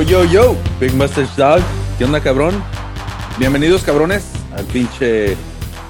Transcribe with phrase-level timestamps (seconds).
[0.00, 1.60] Yo, yo, yo, Big Mustache Dog.
[1.98, 2.64] ¿Qué onda, cabrón?
[3.38, 5.36] Bienvenidos, cabrones, al pinche.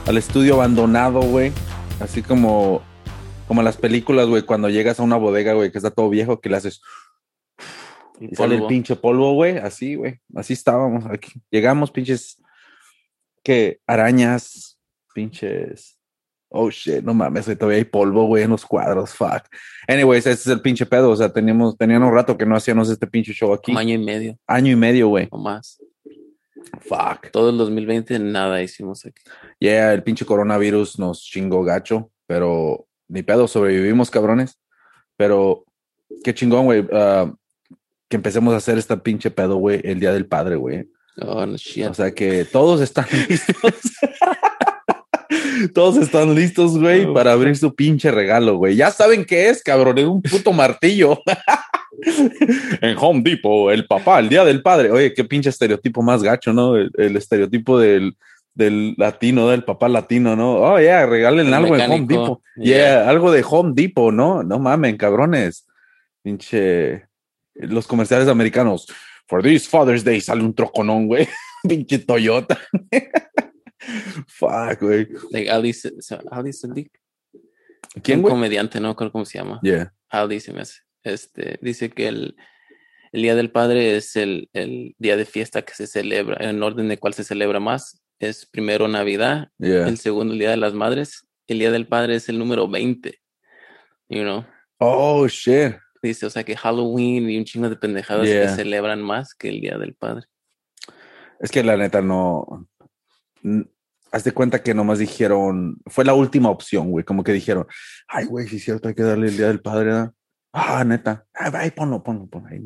[0.04, 1.52] al estudio abandonado, güey.
[2.00, 2.82] Así como.
[3.46, 6.48] como las películas, güey, cuando llegas a una bodega, güey, que está todo viejo, que
[6.48, 6.82] le haces.
[8.18, 9.58] Y sale el pinche polvo, güey.
[9.58, 10.18] Así, güey.
[10.34, 11.30] Así estábamos aquí.
[11.48, 12.42] Llegamos, pinches.
[13.44, 14.76] que arañas,
[15.14, 15.99] pinches.
[16.52, 19.44] Oh shit, no mames, todavía hay polvo, güey, en los cuadros, fuck.
[19.86, 21.10] Anyways, ese es el pinche pedo.
[21.10, 23.70] O sea, teníamos, teníamos un rato que no hacíamos este pinche show aquí.
[23.70, 25.28] Un año y medio Año y medio, güey.
[25.30, 25.80] o más.
[26.80, 27.30] Fuck.
[27.30, 29.22] Todo el 2020 nada hicimos aquí.
[29.60, 34.58] Yeah, el pinche coronavirus nos chingó gacho, pero ni pedo, sobrevivimos, cabrones.
[35.16, 35.64] Pero
[36.24, 37.32] qué chingón, güey, ah,
[38.08, 40.88] que empecemos a hacer esta pinche pedo, güey, el Día del Padre, güey.
[41.22, 41.86] Oh, no shit.
[41.86, 43.56] O sea que todos están listos.
[45.68, 48.76] todos están listos, güey, Oh, para abrir su pinche regalo, güey.
[48.76, 51.20] Ya saben qué es, cabrón, es un puto martillo.
[52.80, 54.90] en Home Depot, el papá, el Día del Padre.
[54.90, 56.76] Oye, qué pinche estereotipo más gacho, ¿no?
[56.76, 58.16] El, el estereotipo del,
[58.54, 60.56] del latino, del papá latino, ¿no?
[60.56, 62.40] Oh, yeah, regalen El algo en Home mecánico, Depot.
[62.56, 62.76] yeah.
[62.76, 64.42] Yeah, algo de Home Depot, ¿no?
[64.42, 65.66] No mamen, cabrones.
[66.22, 67.06] Pinche.
[67.54, 68.86] Los comerciales americanos.
[69.26, 71.28] For this Father's Day sale un troconón, güey.
[71.68, 72.58] Pinche Toyota.
[74.26, 75.08] Fuck, güey.
[75.30, 75.74] Like Ali,
[76.30, 76.90] Ali Sadiq,
[78.02, 79.58] ¿Quién, un comediante, no creo cómo se llama.
[79.62, 79.92] Yeah.
[80.08, 80.80] Ali se me hace.
[81.02, 82.36] Este, dice que el,
[83.12, 86.88] el Día del Padre es el, el día de fiesta que se celebra, en orden
[86.88, 88.02] de cuál se celebra más.
[88.18, 89.88] Es primero Navidad, Yeah.
[89.88, 91.26] el segundo el Día de las Madres.
[91.46, 93.18] El Día del Padre es el número 20.
[94.10, 94.44] You know?
[94.78, 95.74] Oh, shit.
[96.02, 98.42] Dice, o sea que Halloween y un chingo de pendejadas Yeah.
[98.42, 100.26] que celebran más que el Día del Padre.
[101.40, 102.68] Es que la neta no.
[104.12, 105.78] Haz de cuenta que nomás dijeron.
[105.86, 107.04] Fue la última opción, güey.
[107.04, 107.66] Como que dijeron,
[108.08, 109.86] ay, güey, si es cierto, hay que darle el día del padre.
[109.86, 110.12] ¿verdad?".
[110.52, 111.26] Ah, neta.
[111.34, 112.60] Ay, ay, ponlo, ponlo, ponlo ahí.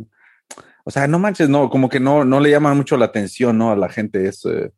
[0.85, 3.71] O sea, no manches, no, como que no, no le llama mucho la atención, ¿no?
[3.71, 4.71] A la gente es, eh,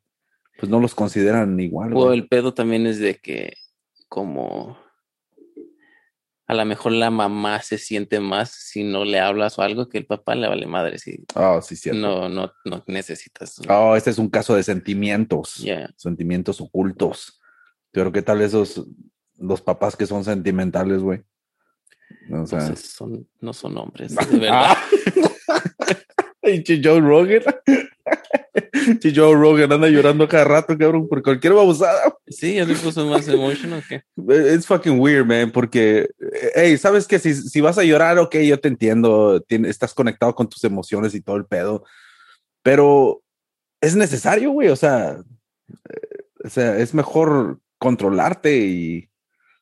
[0.58, 1.92] pues no los consideran igual.
[1.92, 2.18] O güey.
[2.18, 3.54] el pedo también es de que
[4.08, 4.78] como
[6.48, 9.98] a lo mejor la mamá se siente más si no le hablas o algo que
[9.98, 12.00] el papá le vale madre si Oh, sí, cierto.
[12.00, 13.60] no, no, no necesitas.
[13.68, 15.56] Oh, este es un caso de sentimientos.
[15.56, 15.90] Yeah.
[15.96, 17.40] Sentimientos ocultos.
[17.90, 18.86] Pero qué tal esos,
[19.38, 21.20] los papás que son sentimentales, güey.
[22.30, 24.76] O sea, Entonces son, no son hombres, de verdad.
[24.76, 25.62] Ah.
[26.82, 27.42] Joe Rogan.
[28.72, 32.14] Pinche Joe Rogan anda llorando cada rato, cabrón, por cualquier babosada.
[32.26, 34.02] Sí, ya le puso más emotional que.
[34.54, 38.36] It's fucking weird, man, porque, eh, hey, ¿sabes que si, si vas a llorar, ok,
[38.36, 41.84] yo te entiendo, tien- estás conectado con tus emociones y todo el pedo,
[42.62, 43.22] pero
[43.80, 45.18] es necesario, güey, o sea,
[45.68, 49.08] eh, o sea, es mejor controlarte y,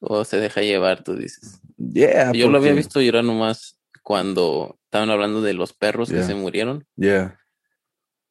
[0.01, 1.61] O se deja llevar, tú dices.
[1.79, 2.33] yeah.
[2.33, 6.21] Yo lo había porque- visto llorar nomás cuando estaban hablando de los perros Yeah.
[6.21, 7.39] que se murieron Yeah.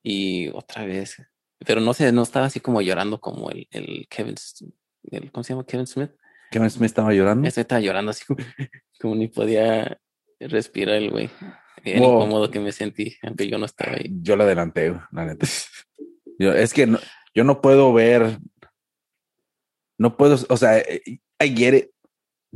[0.03, 1.15] Y otra vez.
[1.65, 4.35] Pero no sé, no estaba así como llorando como el, el Kevin,
[5.11, 5.65] el, ¿cómo se llama?
[5.65, 6.11] Kevin Smith.
[6.51, 7.47] Kevin Smith estaba llorando.
[7.47, 8.39] Estaba llorando así como,
[8.99, 9.99] como ni podía
[10.39, 11.29] respirar el güey.
[11.83, 12.17] Bien Wow.
[12.21, 14.09] incómodo que me sentí, aunque yo no estaba ahí.
[14.21, 15.47] Yo la adelanté, la neta.
[16.39, 16.99] Yo- es que no-
[17.35, 18.37] yo no puedo ver,
[19.97, 21.01] no puedo, o sea, eh,
[21.39, 21.89] get it.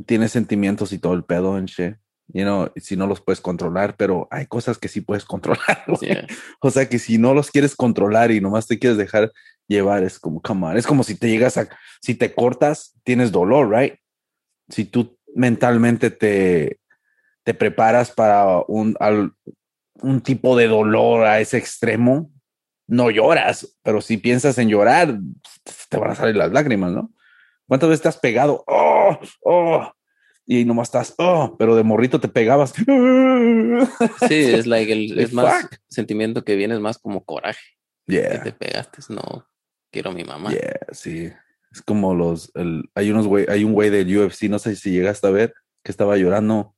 [0.06, 1.96] Tienes sentimientos y todo el pedo en shit.
[2.30, 5.84] You know, si no los puedes controlar, pero hay cosas que sí puedes controlar.
[6.00, 6.26] Yeah.
[6.60, 9.32] O sea, que si no los quieres controlar y nomás te quieres dejar
[9.66, 10.76] llevar, es como, come on.
[10.76, 11.68] Es como si te llegas a,
[12.02, 13.94] si te cortas, tienes dolor, right?
[14.68, 16.80] Si tú mentalmente te,
[17.44, 19.32] te preparas para un, al-
[20.02, 22.30] un tipo de dolor a ese extremo,
[22.86, 25.18] no lloras, pero si piensas en llorar,
[25.88, 27.10] te van a salir las lágrimas, ¿no?
[27.66, 28.64] ¿Cuántas veces te has pegado?
[28.66, 29.92] Oh, oh,
[30.50, 32.72] y nomás estás, oh, pero de morrito te pegabas.
[32.72, 32.82] Sí,
[34.30, 35.74] es like el, es más Fuck.
[35.88, 37.60] sentimiento que viene, es más como coraje.
[38.06, 38.42] Que Yeah.
[38.42, 39.46] te pegaste, no
[39.92, 40.50] quiero a mi mamá.
[40.50, 41.30] Yeah, sí.
[41.70, 44.90] Es como los, el, hay unos güey, hay un güey del UFC, no sé si
[44.90, 45.52] llegaste a ver,
[45.84, 46.74] que estaba llorando.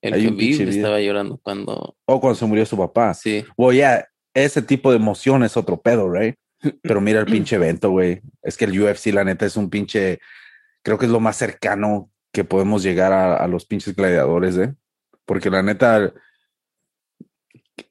[0.00, 3.12] El Hay que estaba llorando cuando O cuando se murió su papá.
[3.12, 6.36] sí, Well, yeah, ese tipo de emoción es otro pedo, right?
[6.82, 8.22] Pero mira el pinche evento, güey.
[8.42, 10.20] Es que el UFC, la neta, es un pinche,
[10.82, 14.74] creo que es lo más cercano que podemos llegar a, a los pinches gladiadores, ¿eh?
[15.24, 16.12] Porque la neta,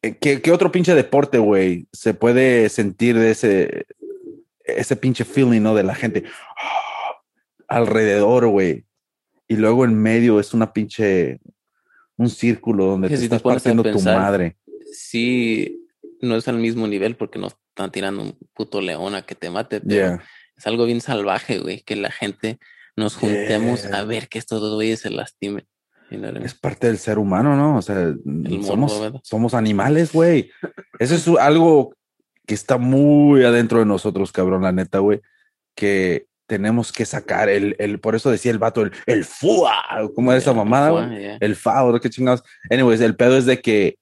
[0.01, 3.85] ¿qué, qué otro pinche deporte, güey, se puede sentir de ese,
[4.63, 5.75] ese pinche feeling, ¿no?
[5.75, 6.23] De la gente
[7.67, 8.85] alrededor, güey.
[9.47, 11.39] Y luego en medio es una pinche,
[12.17, 14.57] un círculo donde Que te si te estás a partiendo tu madre.
[14.91, 15.83] sí
[16.21, 19.49] no es al mismo nivel porque no están tirando un puto león a que te
[19.51, 20.23] mate, pero Yeah.
[20.57, 22.57] es algo bien salvaje, güey, que la gente
[22.97, 25.65] nos juntemos a ver que estos dos güeyes se lastimen.
[26.43, 27.77] Es parte del ser humano, ¿no?
[27.77, 28.13] O sea,
[28.65, 30.51] somos, somos animales, güey.
[30.99, 31.93] Eso es algo
[32.45, 35.21] que está muy adentro de nosotros, cabrón, la neta, güey.
[35.75, 40.31] Que tenemos que sacar el, el, por eso decía el vato, el, el FUA, ¿cómo
[40.31, 41.19] es esa mamada, güey?
[41.19, 41.37] yeah.
[41.41, 42.43] El FAO, qué chingados.
[42.69, 43.97] Anyways, el pedo es de que,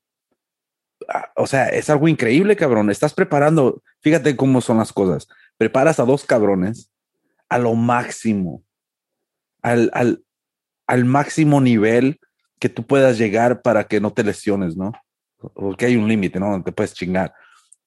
[1.10, 2.92] ah, o sea, es algo increíble, cabrón.
[2.92, 5.28] Estás preparando, fíjate cómo son las cosas.
[5.58, 6.92] Preparas a dos cabrones
[7.50, 8.64] a lo máximo,
[9.66, 10.24] al, al,
[10.86, 12.20] al máximo nivel
[12.60, 14.92] que tú puedas llegar para que no te lesiones, ¿no?
[15.56, 16.64] Porque hay un límite, ¿no?
[16.64, 17.34] Te puedes chingar.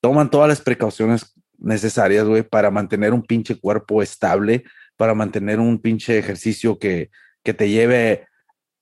[0.00, 4.64] Toman todas las precauciones necesarias, güey, para mantener un pinche cuerpo estable,
[4.96, 7.10] para mantener un pinche ejercicio que,
[7.44, 8.26] que te lleve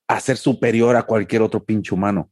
[0.09, 2.31] a ser superior a cualquier otro pinche humano.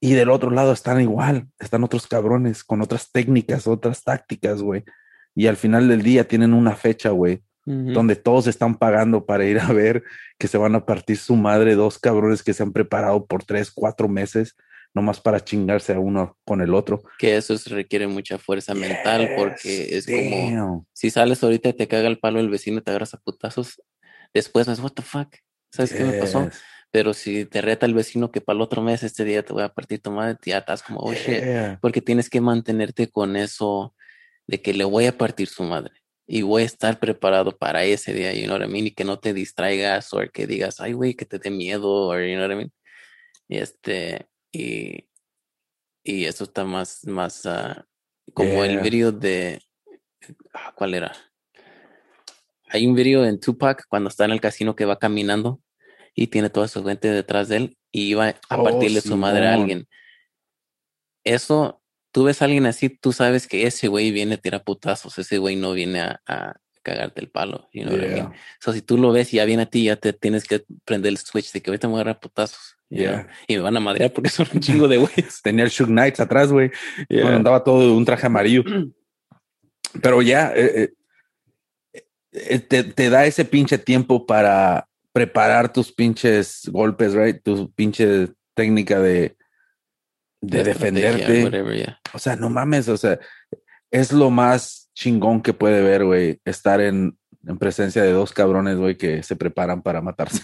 [0.00, 4.82] Y del otro lado están igual, están otros cabrones con otras técnicas, otras tácticas, güey.
[5.32, 7.92] Y al final del día tienen una fecha, güey, Ujú.
[7.92, 10.02] donde todos están pagando para ir a ver
[10.36, 13.70] que se van a partir su madre dos cabrones que se han preparado por tres,
[13.70, 14.56] cuatro meses,
[14.92, 17.02] nomás para chingarse a uno con el otro.
[17.18, 20.86] Que eso es- requiere mucha fuerza mental porque es como Damn.
[20.92, 23.80] si sales ahorita y te caga el palo el vecino, te agarras a putazos.
[24.34, 25.32] Después es, what the fuck,
[25.70, 26.50] ¿sabes qué me pasó?
[26.90, 29.62] Pero si te reta el vecino que para el otro mes, este día te voy
[29.62, 31.42] a partir tu madre, ya estás como, oh shit.
[31.44, 31.78] Yeah.
[31.80, 33.94] Porque tienes que mantenerte con eso
[34.46, 35.92] de que le voy a partir su madre
[36.26, 38.86] y voy a estar preparado para ese día, you know what I mean?
[38.86, 42.18] Y que no te distraigas o que digas, ay, güey, que te dé miedo, o
[42.18, 42.72] you know what I mean?
[43.48, 45.08] Y este, y,
[46.04, 47.86] y eso está más, más, ah,
[48.34, 49.60] como el video de,
[50.54, 51.12] ah, ¿cuál era?
[52.68, 55.60] Hay un video en Tupac cuando está en el casino que va caminando
[56.14, 59.46] y tiene toda su gente detrás de él y iba a Oh, partirle su madre
[59.46, 59.86] a alguien.
[61.24, 61.81] Eso,
[62.12, 65.38] tú ves a alguien así, tú sabes que ese güey viene a tirar putazos, ese
[65.38, 67.68] güey no viene a, a cagarte el palo.
[67.72, 68.32] You know I mean?
[68.60, 71.10] So, si tú lo ves y ya viene a ti, ya te tienes que prender
[71.10, 72.76] el switch de que ahorita me voy a agarrar putazos.
[72.90, 73.28] Yeah.
[73.46, 75.40] Y me van a madrear porque son un chingo de güeyes.
[75.42, 76.70] Tenía el Shug Knights atrás, güey.
[77.08, 77.22] Yeah.
[77.22, 78.62] Bueno, andaba todo de un traje amarillo.
[80.02, 80.92] Pero ya eh,
[81.94, 87.42] eh, eh, te, te da ese pinche tiempo para preparar tus pinches golpes, right?
[87.42, 89.36] Tu pinche técnica de,
[90.42, 91.44] de defenderte.
[91.44, 91.98] whatever, yeah.
[92.12, 93.18] O sea, no mames, o sea,
[93.90, 97.16] es lo más chingón que puede ver, güey, estar en,
[97.46, 100.42] en presencia de dos cabrones, güey, que se preparan para matarse.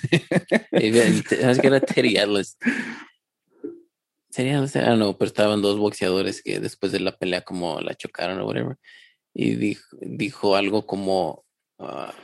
[1.40, 2.56] ¿Sabes qué era Atlas?
[4.36, 8.46] Don't know, pero estaban dos boxeadores que después de la pelea como la chocaron o
[8.46, 8.76] whatever.
[9.34, 11.44] Y dijo, dijo algo como,
[11.78, 12.14] ah,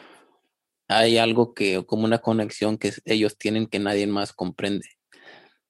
[0.88, 4.87] hay algo que, como una conexión que ellos tienen que nadie más comprende.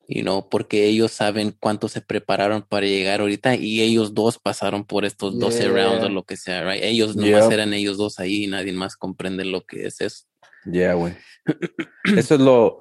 [0.07, 4.85] You know, porque ellos saben cuánto se prepararon para llegar ahorita y ellos dos pasaron
[4.85, 5.73] por estos 12 Yeah.
[5.73, 6.83] rounds o lo que sea, right?
[6.83, 7.53] Ellos nomás Yep.
[7.53, 10.25] eran ellos dos ahí y nadie más comprende lo que es eso.
[10.67, 11.15] Ya, güey.
[12.17, 12.81] Eso es lo,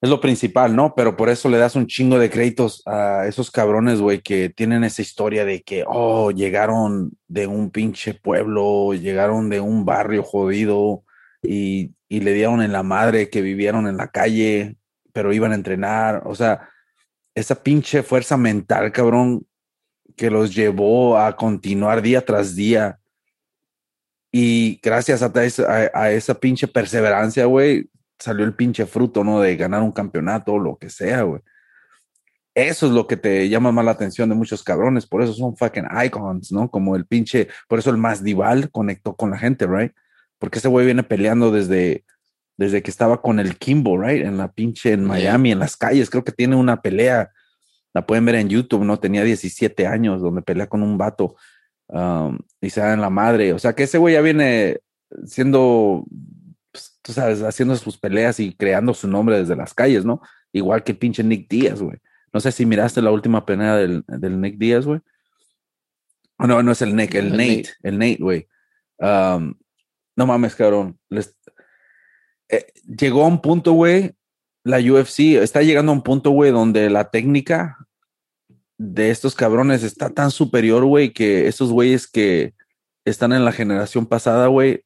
[0.00, 0.94] es lo principal, ¿no?
[0.96, 4.84] Pero por eso le das un chingo de créditos a esos cabrones, güey, que tienen
[4.84, 11.02] esa historia de que, oh, llegaron de un pinche pueblo, llegaron de un barrio jodido
[11.42, 14.76] y, y le dieron en la madre que vivieron en la calle,
[15.18, 16.22] pero iban a entrenar.
[16.26, 16.68] O sea,
[17.34, 19.44] esa pinche fuerza mental, cabrón,
[20.16, 23.00] que los llevó a continuar día tras día.
[24.30, 25.32] Y gracias a,
[26.12, 29.40] esa- pinche perseverancia, güey, salió el pinche fruto, ¿no?
[29.40, 31.42] De ganar un campeonato o lo que sea, güey.
[32.54, 35.04] Eso es lo que te llama más la atención de muchos cabrones.
[35.04, 36.70] Por eso son fucking icons, ¿no?
[36.70, 39.92] Como el pinche, por eso el más dival conectó con la gente, right?
[40.38, 42.04] Porque ese güey viene peleando desde,
[42.58, 44.26] desde que estaba con el Kimbo, right?
[44.26, 45.04] En la pinche, en.
[45.04, 46.10] Miami, en las calles.
[46.10, 47.30] Creo que tiene una pelea.
[47.94, 48.98] La pueden ver en YouTube, ¿no?
[49.00, 51.36] Tenía 17 años donde pelea con un vato
[51.86, 53.54] um, y se da en la madre.
[53.54, 54.80] O sea que ese güey ya viene
[55.24, 56.04] siendo,
[56.70, 60.20] pues, tú sabes, haciendo sus peleas y creando su nombre desde las calles, ¿no?
[60.52, 61.96] Igual que el pinche Nick Díaz, güey.
[62.32, 65.00] No sé si miraste la última pelea del, del Nick Díaz, güey.
[66.38, 67.68] No, no es el Nick, el El Nate, Nate.
[67.82, 68.48] el Nate, güey.
[68.98, 69.54] Um,
[70.14, 70.98] no mames, cabrón.
[71.08, 71.36] Les-
[72.48, 74.14] eh, llegó a un punto, güey.
[74.64, 77.78] La UFC está llegando a un punto, güey, donde la técnica
[78.76, 82.54] de estos cabrones está tan superior, güey, que esos güeyes que
[83.04, 84.84] están en la generación pasada, güey,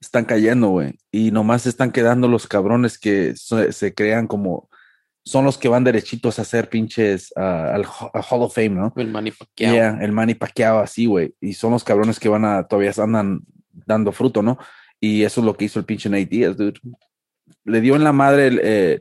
[0.00, 0.98] están cayendo, güey.
[1.10, 4.68] Y nomás están quedando los cabrones que se, se crean como
[5.24, 8.92] son los que van derechitos a hacer pinches al Hall of Fame, ¿no?
[8.96, 9.72] El Manny Pacquiao.
[9.72, 11.34] Yeah, el Manny Pacquiao así, güey.
[11.40, 13.40] Y son los cabrones que van a, todavía andan
[13.86, 14.58] dando fruto, ¿no?
[15.02, 16.78] Y eso es lo que hizo el pinche Nate Diaz, dude.
[17.64, 19.00] Le dio en la madre el, eh,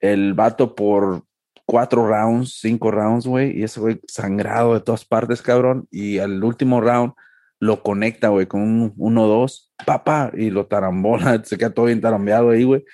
[0.00, 1.24] el vato por
[1.64, 3.58] cuatro rounds, cinco rounds, güey.
[3.58, 5.88] Y ese güey sangrado de todas partes, cabrón.
[5.90, 7.14] Y al último round
[7.60, 11.42] lo conecta, güey, con un 1-2, papá, y lo tarambola.
[11.44, 12.84] Se queda todo bien tarambeado ahí, güey.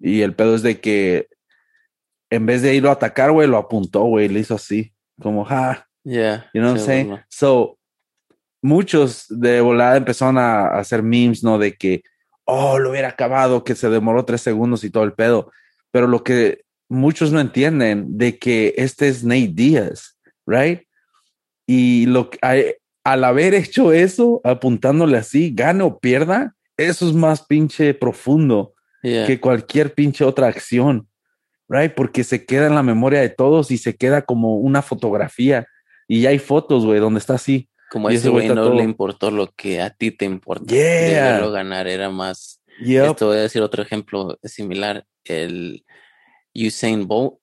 [0.00, 1.28] Y el pedo es de que
[2.30, 5.86] en vez de irlo a atacar, güey, lo apuntó, güey, le hizo así, como, ja,
[6.08, 6.48] Yeah.
[6.54, 7.18] you know what I'm saying?
[7.28, 7.75] So,
[8.66, 11.58] muchos de volada empezaron a, a hacer memes, ¿no?
[11.58, 12.02] De que,
[12.44, 15.50] oh, lo hubiera acabado, que se demoró tres segundos y todo el pedo.
[15.92, 20.82] Pero lo que muchos no entienden de que este es Nate Díaz, right?
[21.66, 22.74] Y lo que, a-
[23.12, 29.24] al haber hecho eso, apuntándole así, gane o pierda, eso es más pinche profundo Yeah.
[29.26, 31.06] que cualquier pinche otra acción,
[31.68, 31.92] right?
[31.94, 35.68] Porque se queda en la memoria de todos y se queda como una fotografía.
[36.08, 37.68] Y ya hay fotos, güey, donde está así.
[37.90, 40.64] Como a ese güey no todo- le importó lo que a ti te importa.
[40.74, 41.32] De Yeah.
[41.32, 42.60] verlo ganar era más.
[42.84, 43.06] Yep.
[43.10, 45.06] Esto voy a decir otro ejemplo similar.
[45.24, 45.84] El
[46.54, 47.34] Usain Bolt,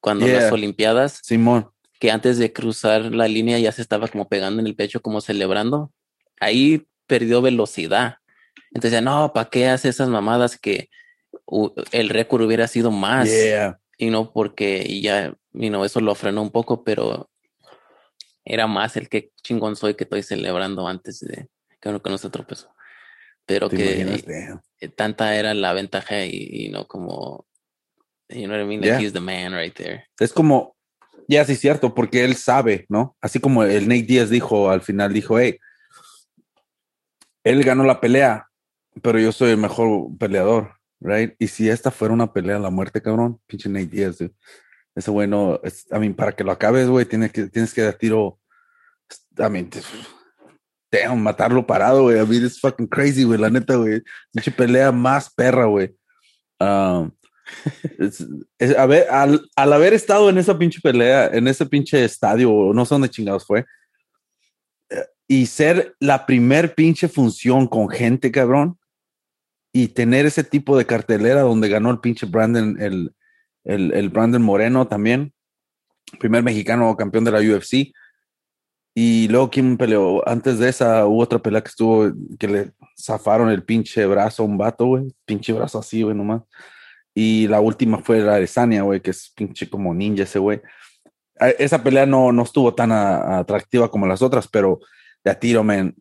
[0.00, 0.42] cuando Yeah.
[0.42, 1.70] las Olimpiadas, Simón.
[2.00, 5.20] que antes de cruzar la línea ya se estaba como pegando en el pecho, como
[5.20, 5.92] celebrando.
[6.40, 8.16] Ahí perdió velocidad.
[8.72, 10.90] Entonces, no, ¿para qué hace esas mamadas que
[11.92, 13.28] el récord hubiera sido más?
[13.28, 13.80] Yeah.
[13.96, 17.28] Y no porque y ya, you know, eso lo frenó un poco, pero
[18.48, 21.48] era más el que chingón soy que estoy celebrando antes de
[21.80, 22.74] que uno se tropezó.
[23.44, 27.46] Pero ¿Te que eh, tanta era la ventaja y, y no como,
[28.28, 28.80] you know what I mean?
[28.80, 29.00] Like Yeah.
[29.00, 30.04] he's the man right there.
[30.18, 30.76] Es como,
[31.28, 33.16] ya sí, cierto, porque él sabe, ¿no?
[33.20, 35.58] Así como el Nate Díaz dijo al final, dijo, hey,
[37.44, 38.48] él ganó la pelea,
[39.02, 41.34] pero yo soy el mejor peleador, right?
[41.38, 44.34] Y si esta fuera una pelea a la muerte, cabrón, pinche Nate Díaz, dude.
[44.98, 47.82] Ese güey no, es, I mean, para que lo acabes, güey, tienes que, tienes que
[47.82, 48.40] dar tiro,
[49.38, 49.80] I mean, te-
[50.90, 54.02] damn, matarlo parado, güey, I mean, it's fucking crazy, güey, la neta, güey,
[54.32, 55.94] pinche pelea más perra, güey.
[56.58, 57.12] Um,
[57.98, 58.26] es-
[58.58, 62.72] es- a ver, al, al haber estado en esa pinche pelea, en ese pinche estadio,
[62.74, 63.66] no sé dónde chingados fue,
[64.90, 68.78] eh, y ser la primer pinche función con gente, cabrón,
[69.72, 73.14] y tener ese tipo de cartelera donde ganó el pinche Brandon, el,
[73.68, 75.32] el, el Brandon Moreno también,
[76.18, 77.92] primer mexicano campeón de la UFC.
[78.94, 80.26] Y luego, ¿quién peleó?
[80.28, 84.46] Antes de esa, hubo otra pelea que estuvo, que le zafaron el pinche brazo a
[84.46, 85.06] un vato, güey.
[85.24, 86.42] Pinche brazo así, güey, nomás.
[87.14, 90.60] Y la última fue la de Sania, güey, que es pinche como ninja ese güey.
[91.58, 94.80] Esa pelea no, no estuvo tan atractiva como las otras, pero
[95.22, 95.94] de a tiro, man,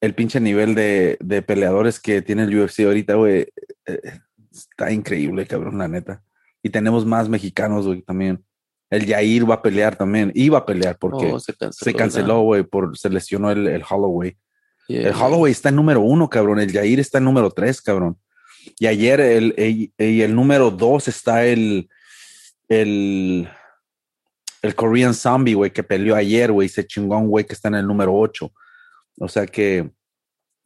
[0.00, 3.48] el pinche nivel de, de peleadores que tiene el UFC ahorita, güey,
[3.86, 4.00] eh,
[4.52, 6.22] está increíble, cabrón, la neta.
[6.66, 8.44] Y tenemos más mexicanos, güey, también.
[8.90, 10.32] El Yair va a pelear también.
[10.34, 12.40] Iba a pelear porque Oh, se canceló.
[12.40, 14.36] güey, por se lesionó el, el Holloway.
[14.88, 16.58] Yeah, El Holloway está en número uno, cabrón.
[16.58, 18.18] El Yair está en número tres, cabrón.
[18.80, 19.92] Y ayer el, el,
[20.22, 21.88] el número dos está el,
[22.68, 23.48] el,
[24.62, 26.68] el Korean Zombie, güey, que peleó ayer, güey.
[26.68, 28.52] Se chingó a un güey que está en el número ocho.
[29.20, 29.88] O sea que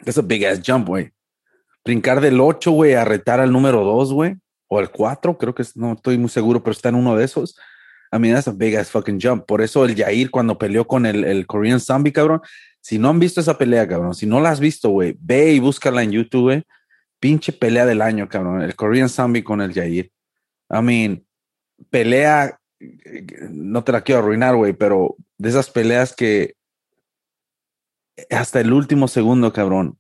[0.07, 1.11] es a big ass jump, güey.
[1.85, 4.37] Brincar del ocho, güey, a retar al número dos, güey.
[4.73, 7.59] O al cuatro, creo que no estoy muy seguro, pero está en uno de esos.
[8.13, 9.45] I mean, that's a big ass fucking jump.
[9.47, 12.41] Por eso el Yair cuando peleó con el, el Korean Zombie, cabrón,
[12.81, 15.59] si no han visto esa pelea, cabrón, si no la has visto, güey, ve y
[15.59, 16.63] búscala en YouTube, güey.
[17.19, 18.63] Pinche pelea del año, cabrón.
[18.63, 20.11] El Korean Zombie con el Yair.
[20.71, 21.27] I mean,
[21.91, 22.59] pelea,
[23.51, 26.55] no te la quiero arruinar, güey, pero de esas peleas que
[28.31, 29.99] hasta el último segundo, cabrón,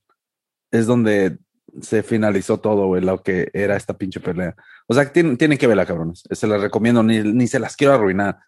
[0.70, 1.38] es donde
[1.80, 4.54] se finalizó todo, güey, lo que era esta pinche pelea.
[4.86, 6.22] O sea, que tienen, tienen que verla, cabrones.
[6.30, 8.38] Se las recomiendo, ni, ni se las quiero arruinar.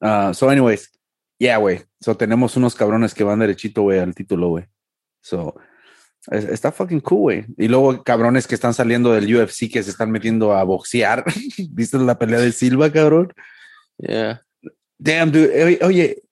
[0.00, 0.90] Uh, so, anyways,
[1.38, 1.82] yeah, güey.
[2.00, 4.64] So, tenemos unos cabrones que van derechito, güey, al título, güey.
[5.20, 5.54] So,
[6.30, 7.44] es- está fucking cool, güey.
[7.56, 11.24] Y luego cabrones que están saliendo del UFC que se están metiendo a boxear.
[11.70, 13.32] ¿Viste la pelea de Silva, cabrón?
[13.98, 14.42] Yeah.
[14.98, 15.64] Damn, dude.
[15.64, 16.22] Oye, oye,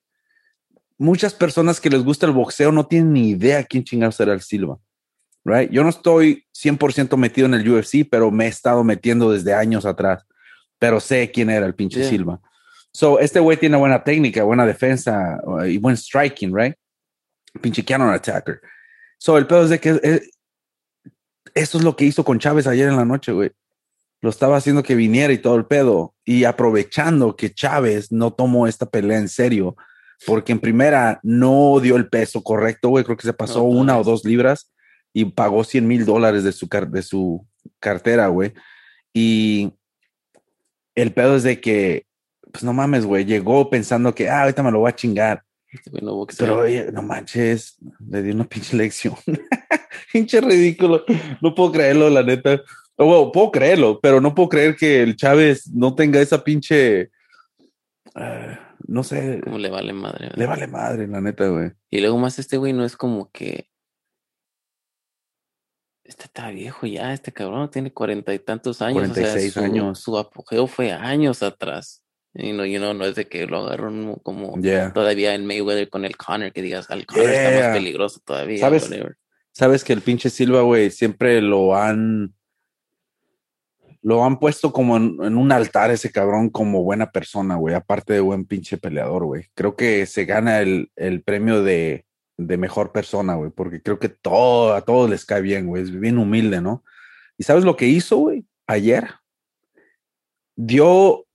[0.97, 4.41] muchas personas que les gusta el boxeo no tienen ni idea quién chingados era el
[4.41, 4.77] Silva.
[5.45, 5.69] Right?
[5.69, 9.85] Yo no estoy 100% metido en el UFC, pero me he estado metiendo desde años
[9.85, 10.25] atrás.
[10.79, 12.09] Pero sé quién era el pinche Yeah.
[12.09, 12.41] Silva.
[12.91, 16.75] So, este güey tiene buena técnica, buena defensa uh, y buen striking, right?
[17.61, 18.59] Pinche counter attacker.
[19.19, 20.21] So, el pedo es de que eh,
[21.53, 23.51] eso es lo que hizo con Chávez ayer en la noche, güey.
[24.21, 26.15] Lo estaba haciendo que viniera y todo el pedo.
[26.23, 29.75] Y aprovechando que Chávez no tomó esta pelea en serio,
[30.25, 33.03] porque en primera no dio el peso correcto, güey.
[33.03, 34.71] Creo que se pasó No, una o dos libras
[35.17, 37.47] y pagó 100 mil dólares de su, car- de su
[37.79, 38.51] cartera, güey.
[39.13, 39.71] Y
[40.93, 42.05] el pedo es de que,
[42.51, 45.41] pues no mames, güey, llegó pensando que, ah, ahorita me lo voy a chingar.
[45.71, 46.45] Este güey no boxea.
[46.45, 47.77] Pero oye, no manches,
[48.09, 49.15] le di una pinche lección.
[50.11, 51.05] pinche ridículo.
[51.41, 52.61] No puedo creerlo, la neta.
[52.97, 57.09] O, bueno, puedo creerlo, pero no puedo creer que el Chávez no tenga esa pinche.
[58.15, 60.25] ah, no sé, Como le vale madre.
[60.27, 60.37] ¿verdad?
[60.37, 61.71] le vale madre, la neta, güey.
[61.89, 63.67] Y luego más este güey no es como que
[66.05, 69.09] Este está viejo ya, este cabrón tiene cuarenta y tantos años.
[69.09, 69.99] 46 su, años.
[69.99, 72.03] Su apogeo fue años atrás.
[72.35, 74.93] Y no, you know, no es de que lo agarraron como Yeah.
[74.93, 78.59] todavía en Mayweather con el Connor, que digas, al Connor está más peligroso todavía.
[78.59, 78.89] ¿Sabes?
[79.51, 82.35] Sabes que el pinche Silva, güey, siempre lo han.
[84.01, 87.73] Lo han puesto como en, en un altar ese cabrón como buena persona, güey.
[87.73, 89.45] Aparte de buen pinche peleador, güey.
[89.55, 92.05] Creo que se gana el, el premio de,
[92.37, 93.51] de mejor persona, güey.
[93.51, 95.83] Porque creo que todo, a todos les cae bien, güey.
[95.83, 96.83] Es bien humilde, ¿no?
[97.37, 98.45] ¿Y sabes lo que hizo, güey?
[98.67, 99.09] Ayer.
[100.55, 101.25] Dio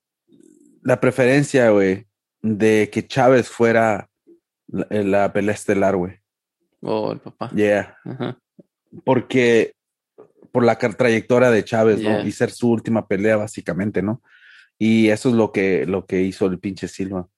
[0.83, 2.07] la preferencia, güey,
[2.41, 4.09] de que Chávez fuera
[4.67, 6.21] la, la pelea estelar, güey.
[6.81, 7.51] Oh, el papá.
[7.55, 8.39] Yeah Ajá.
[9.05, 9.75] porque
[10.53, 12.23] por la trayectoria de Chávez, ¿no?
[12.23, 14.23] Y ser su última pelea, básicamente, ¿no?
[14.79, 17.29] Y eso es lo que, lo que hizo el pinche Silva.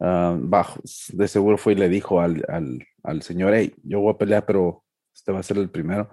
[0.00, 0.80] Ah, bajo,
[1.12, 4.46] de seguro fue y le dijo al, al, al señor, hey, yo voy a pelear,
[4.46, 6.08] pero este va a ser el primero.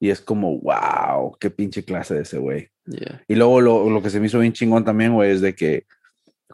[0.00, 2.68] Y es como, wow, qué pinche clase de ese güey.
[2.86, 3.22] Yeah.
[3.26, 5.86] Y luego lo, lo que se me hizo bien chingón también, güey, es de que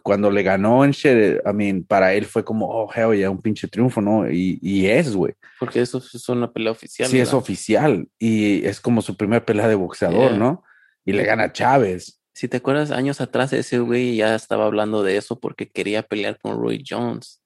[0.03, 3.41] cuando le ganó en shit, I mean, para él fue como, oh, hell, ya un
[3.41, 4.31] pinche triunfo, ¿no?
[4.31, 5.35] Y, y es, güey.
[5.59, 7.09] Porque eso es una pelea oficial.
[7.09, 10.39] Sí, es oficial y es como su primer pelea de boxeador, Yeah.
[10.39, 10.65] ¿no?
[11.07, 12.21] Y le gana a Chávez.
[12.35, 16.39] Si te acuerdas, años atrás ese güey ya estaba hablando de eso porque quería pelear
[16.41, 17.41] con Roy Jones.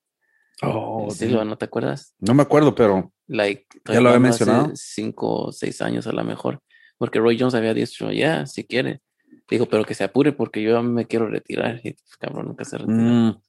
[0.62, 2.14] Oh, Silva, ¿no te acuerdas?
[2.18, 4.72] no me acuerdo, pero Like, ¿Ya lo había hace mencionado?
[4.74, 6.62] Cinco o seis años a lo mejor.
[6.96, 9.02] Porque Roy Jones había dicho, ya, si quiere.
[9.48, 11.80] Dijo, pero que se apure porque yo me quiero retirar.
[11.84, 12.96] Y pues, cabrón, nunca se retiró.
[12.96, 13.42] mm,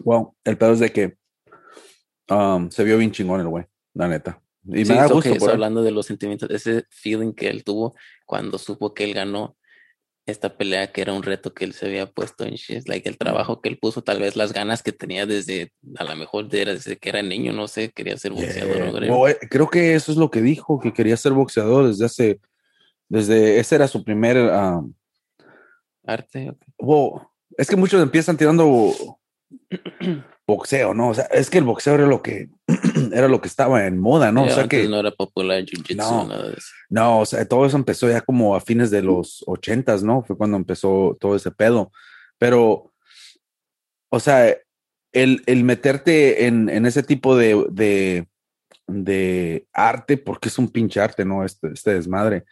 [0.00, 1.16] wow, el pedo es de que
[2.28, 4.42] um, se vio bien chingón el güey, la neta.
[4.68, 5.54] Y Sí, me da gusto que por él.
[5.54, 7.94] hablando de los sentimientos, ese feeling que él tuvo
[8.24, 9.56] cuando supo que él ganó
[10.26, 13.16] esta pelea, que era un reto que él se había puesto en shit, like el
[13.16, 16.64] trabajo que él puso, tal vez las ganas que tenía desde, a lo mejor de-
[16.64, 19.02] desde que era niño, no sé, quería ser boxeador.
[19.04, 19.28] Yeah.
[19.28, 22.40] eh, creo que eso es lo que dijo, que quería ser boxeador desde hace,
[23.08, 24.92] desde, ese era su primer, um,
[26.04, 26.62] Arte, ok.
[26.78, 27.20] wow,
[27.56, 28.66] es que muchos empiezan tirando
[30.46, 31.08] boxeo, ¿no?
[31.08, 32.48] O sea, es que el boxeo era lo que,
[33.12, 34.42] era lo que estaba en moda, ¿no?
[34.44, 34.88] Yeah, o sea antes que...
[34.88, 36.26] no era popular jiu-jitsu, No.
[36.28, 36.68] nada de eso.
[36.88, 40.22] No, o sea, todo eso empezó ya como a fines de los ochentas, ¿no?
[40.22, 41.90] Fue cuando empezó todo ese pedo.
[42.38, 42.92] Pero,
[44.10, 44.56] o sea,
[45.12, 48.28] el, el meterte en, en ese tipo de, de,
[48.86, 51.44] de arte, porque es un pinche arte, ¿no?
[51.44, 52.44] Este, este desmadre.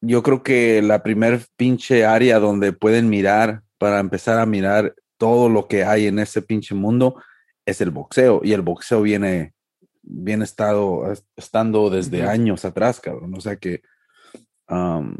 [0.00, 5.50] Yo creo que la primer pinche área donde pueden mirar para empezar a mirar todo
[5.50, 7.22] lo que hay en ese pinche mundo
[7.66, 8.40] es el boxeo.
[8.42, 9.52] Y el boxeo viene,
[10.00, 13.34] viene estado, estando desde años atrás, cabrón.
[13.36, 13.82] O sea que
[14.70, 15.14] um,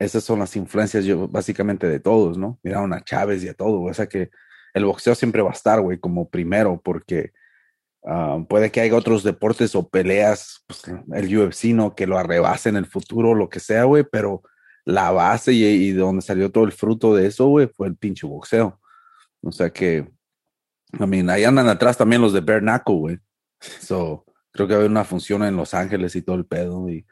[0.00, 2.58] esas son las influencias yo, básicamente de todos, ¿no?
[2.64, 3.80] Miraron a Chávez y a todo.
[3.82, 4.30] O sea que
[4.74, 7.30] el boxeo siempre va a estar, güey, como primero, porque
[8.48, 10.82] puede que haya otros deportes o peleas, pues,
[11.14, 11.94] el UFC, ¿no?
[11.94, 14.42] Que lo arrebase en el futuro, lo que sea, güey, pero
[14.84, 17.96] la base y, y de donde salió todo el fruto de eso, güey, fue el
[17.96, 18.80] pinche boxeo.
[19.44, 20.08] O sea que,
[20.98, 23.18] I mean, ahí andan atrás también los de Knuckle, güey.
[23.80, 26.88] So, creo que había una función en Los Ángeles y todo el pedo.
[26.88, 27.06] Y,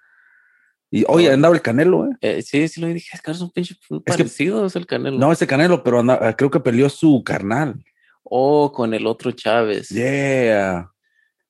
[0.90, 1.34] y oye, Oh.
[1.34, 2.10] andaba el Canelo, güey.
[2.20, 5.18] Eh, sí, sí lo dije, es que es un pinche que- parecido, es el Canelo.
[5.18, 7.82] No, ese Canelo, pero anda- creo que peleó su carnal.
[8.24, 9.88] Oh, con el otro Chávez.
[9.88, 10.88] Yeah,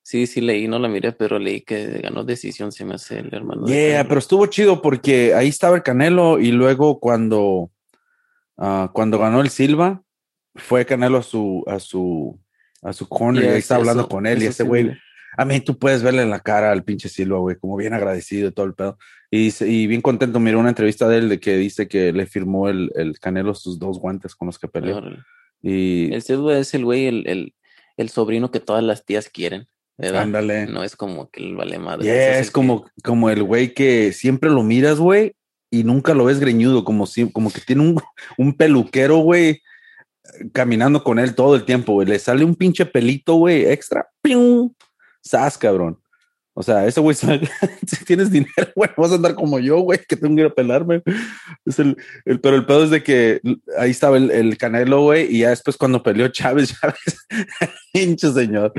[0.05, 3.33] Sí, sí leí, no la miré, pero leí que ganó decisión, se me hace el
[3.33, 3.65] hermano.
[3.67, 7.71] yeah, pero estuvo chido porque ahí estaba el Canelo y luego cuando,
[8.57, 10.02] ah, cuando ganó el Silva,
[10.55, 12.39] fue Canelo a su, a su,
[12.81, 14.91] a su corner y ahí está hablando eso- con él y ese güey,
[15.37, 18.49] a mí tú puedes verle en la cara al pinche Silva, güey, como bien agradecido
[18.49, 18.97] y todo el pedo.
[19.31, 22.69] Y, y bien contento, miré una entrevista de él de que dice que le firmó
[22.69, 24.97] el, el Canelo sus dos guantes con los que peleó.
[24.97, 25.17] Órale.
[25.61, 27.53] Y El Silva es el güey, el, el,
[27.97, 30.21] el sobrino que todas las tías quieren, ¿verdad?
[30.23, 30.67] ándale.
[30.67, 32.03] No es como que el vale madre.
[32.05, 35.33] Yeah, ese es el que- como, como el güey que siempre lo miras, güey,
[35.71, 37.99] y nunca lo ves greñudo, como si, como que tiene un,
[38.37, 39.61] un peluquero, güey,
[40.51, 42.07] caminando con él todo el tiempo, güey.
[42.07, 44.07] Le sale un pinche pelito, güey, extra.
[44.21, 44.71] ¡Pium!
[45.21, 45.99] ¡Sas, cabrón!
[46.55, 47.15] O sea, ese güey,
[47.87, 50.53] si tienes dinero, güey, vas a andar como yo, güey, que tengo que ir a
[50.53, 51.01] pelarme.
[51.65, 53.41] Es el, el, pero el pedo es de que
[53.77, 57.27] ahí estaba el, el Canelo, güey, y ya después cuando peleó Chávez, Chávez,
[57.91, 58.71] pinche señor,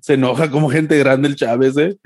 [0.00, 1.96] se enoja como gente grande el Chávez, eh.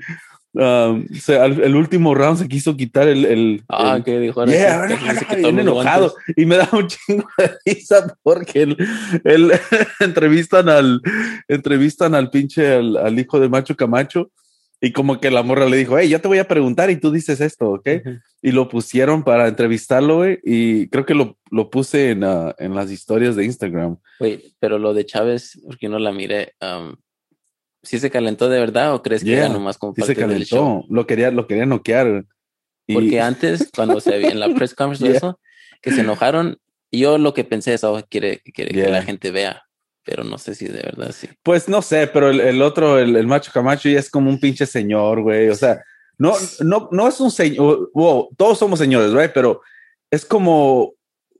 [0.57, 4.39] Um, se- al- el último round se quiso quitar el, el, Ah, el- que dijo
[4.39, 6.11] ahora Yeah, ahora que se bien enojado.
[6.11, 6.33] guantes.
[6.37, 8.77] Y me da un chingo de risa porque él,
[9.25, 9.51] él-
[9.99, 11.01] entrevistan al
[11.49, 14.31] entrevistan al pinche al, al hijo de Macho Camacho
[14.81, 17.09] y como que la morra le dijo, hey, yo te voy a preguntar y tú
[17.11, 17.87] dices esto, ¿ok?
[18.05, 18.15] Ujú.
[18.41, 22.75] Y lo pusieron para entrevistarlo, güey, y creo que lo, lo puse en, ah, en
[22.75, 23.97] las historias de Instagram.
[24.19, 26.93] Güey, pero lo de Chávez, porque no la miré, um,
[27.85, 30.27] ¿Sí se calentó de verdad o crees que Yeah, era nomás como Sí parte se
[30.27, 30.65] del show?
[30.81, 30.93] calentó.
[30.93, 32.25] Lo quería, lo quería noquear.
[32.87, 35.17] Y- Porque antes, cuando se en la press conference Yeah.
[35.17, 35.39] eso,
[35.81, 36.57] que se enojaron,
[36.91, 38.89] yo lo que pensé es, oh, quiere, quiere que Yeah.
[38.89, 39.63] la gente vea,
[40.03, 41.27] pero no sé si de verdad sí.
[41.43, 44.39] Pues no sé, pero el, el otro, el, el macho Camacho, ya es como un
[44.39, 45.49] pinche señor, güey.
[45.49, 45.83] O sea,
[46.17, 47.91] no, no, no es un señor.
[47.93, 49.31] Wow, todos somos señores, right?
[49.33, 49.61] Pero
[50.11, 50.93] es como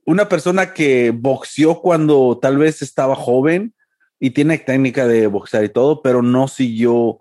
[0.04, 3.74] una persona que boxeó cuando tal vez estaba joven
[4.20, 7.20] y tiene técnica de boxear y todo, pero no siguió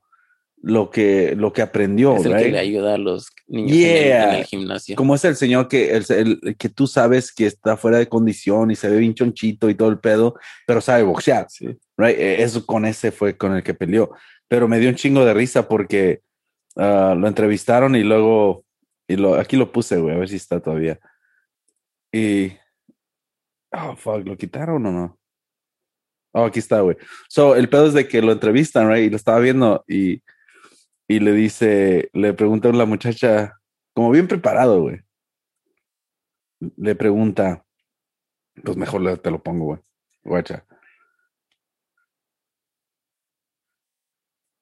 [0.61, 2.43] lo que, lo que aprendió, es el right?
[2.45, 4.37] que le ayuda a los niños en el- en, Yeah.
[4.39, 4.95] el, gimnasio.
[4.95, 8.71] Como es el señor que, el, el- que tú sabes que está fuera de condición
[8.71, 11.45] y se ve bien chonchito y todo el pedo, pero sabe boxear.
[11.49, 11.67] Sí.
[11.97, 12.17] Right?
[12.17, 14.11] Eh, Eso con ese fue con el que peleó.
[14.47, 16.21] Pero me dio un chingo de risa porque
[16.77, 18.63] ah, lo entrevistaron y luego,
[19.07, 20.99] y lo, aquí lo puse, güey, a ver si está todavía.
[22.11, 22.53] Y,
[23.71, 25.19] oh, fuck, ¿lo quitaron o no?
[26.37, 26.97] Oh, aquí está, güey.
[27.29, 29.05] So, el pedo es de que lo entrevistan, right?
[29.05, 30.21] Y lo estaba viendo y,
[31.07, 33.57] y le dice, le pregunta a la muchacha,
[33.93, 34.99] como bien preparado, güey.
[36.75, 37.65] Le pregunta,
[38.65, 39.79] pues mejor te lo pongo, güey.
[40.25, 40.65] Guacha.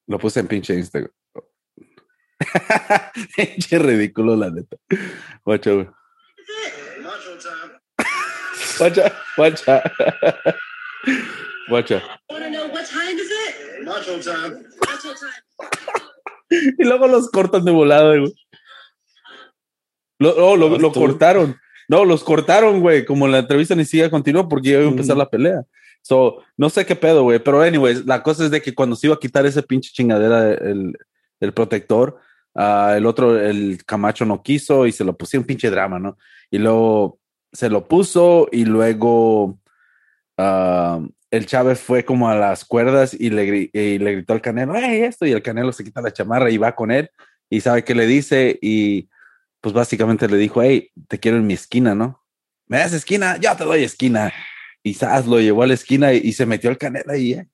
[0.06, 1.12] Lo puse en pinche Instagram.
[3.36, 4.78] pinche ridículo, la neta.
[5.44, 5.90] Guacha, güey.
[8.78, 9.84] Guacha, guacha.
[11.70, 12.02] Guacha.
[12.30, 13.84] Want to know what time is it?
[13.86, 14.64] Macho time.
[14.82, 15.70] Macho time.
[16.78, 18.32] Y luego los cortan de volada, güey.
[20.20, 21.00] Lo, oh, lo, No, lo tú.
[21.00, 21.58] cortaron.
[21.90, 23.06] No, los cortaron, güey.
[23.06, 25.64] Como la entrevista ni siquiera continuó porque ya iba a empezar la pelea.
[26.04, 27.40] So, no sé qué pedo, güey.
[27.40, 30.52] Pero, anyways, la cosa es de que cuando se iba a quitar ese pinche chingadera,
[30.52, 30.96] el,
[31.40, 32.20] el protector,
[32.54, 36.18] ah, el otro, el Camacho no quiso y se lo pusieron pinche drama, ¿no?
[36.52, 37.20] Y luego
[37.52, 39.58] se lo puso y luego
[40.38, 41.00] ah,
[41.32, 45.02] el Chávez fue como a las cuerdas y le, y le gritó al Canelo, ¡Ey,
[45.02, 45.26] esto!
[45.26, 47.10] Y el Canelo se quita la chamarra y va con él
[47.50, 49.10] y sabe qué le dice y
[49.62, 52.22] pues básicamente le dijo, hey, te quiero en mi esquina, ¿no?
[52.68, 53.38] ¿Me das esquina?
[53.38, 54.34] Yo te doy esquina.
[54.84, 57.48] Y Saz lo llevó a la esquina y, y se metió al Canelo ahí, ¿eh?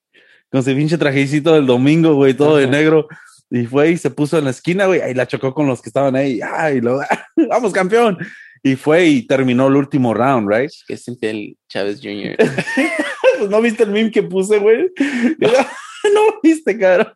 [0.50, 3.06] Con su pinche trajecito del domingo, güey, todo de negro.
[3.50, 5.88] Y fue y se puso en la esquina, güey, ahí la chocó con los que
[5.88, 6.40] estaban ahí.
[6.42, 7.00] ¡Ay, lo,
[7.48, 8.18] vamos, campeón!
[8.62, 10.70] Y fue y terminó el último round, right?
[10.86, 12.36] Que siempre el Chávez Jr.
[13.38, 14.90] Pues no viste el meme que puse, güey.
[16.14, 17.14] no viste, cabrón.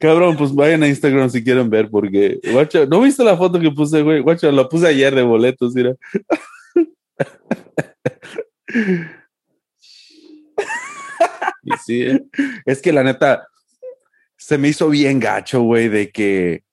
[0.00, 2.40] Cabrón, pues vayan a Instagram si quieren ver, porque,
[2.88, 4.18] ¿no viste la foto que puse, güey?
[4.18, 5.94] Guacha, la puse ayer de boletos, mira.
[11.62, 12.24] Y sí, eh,
[12.66, 13.46] Es que la neta,
[14.36, 16.64] se me hizo bien gacho, güey, de que,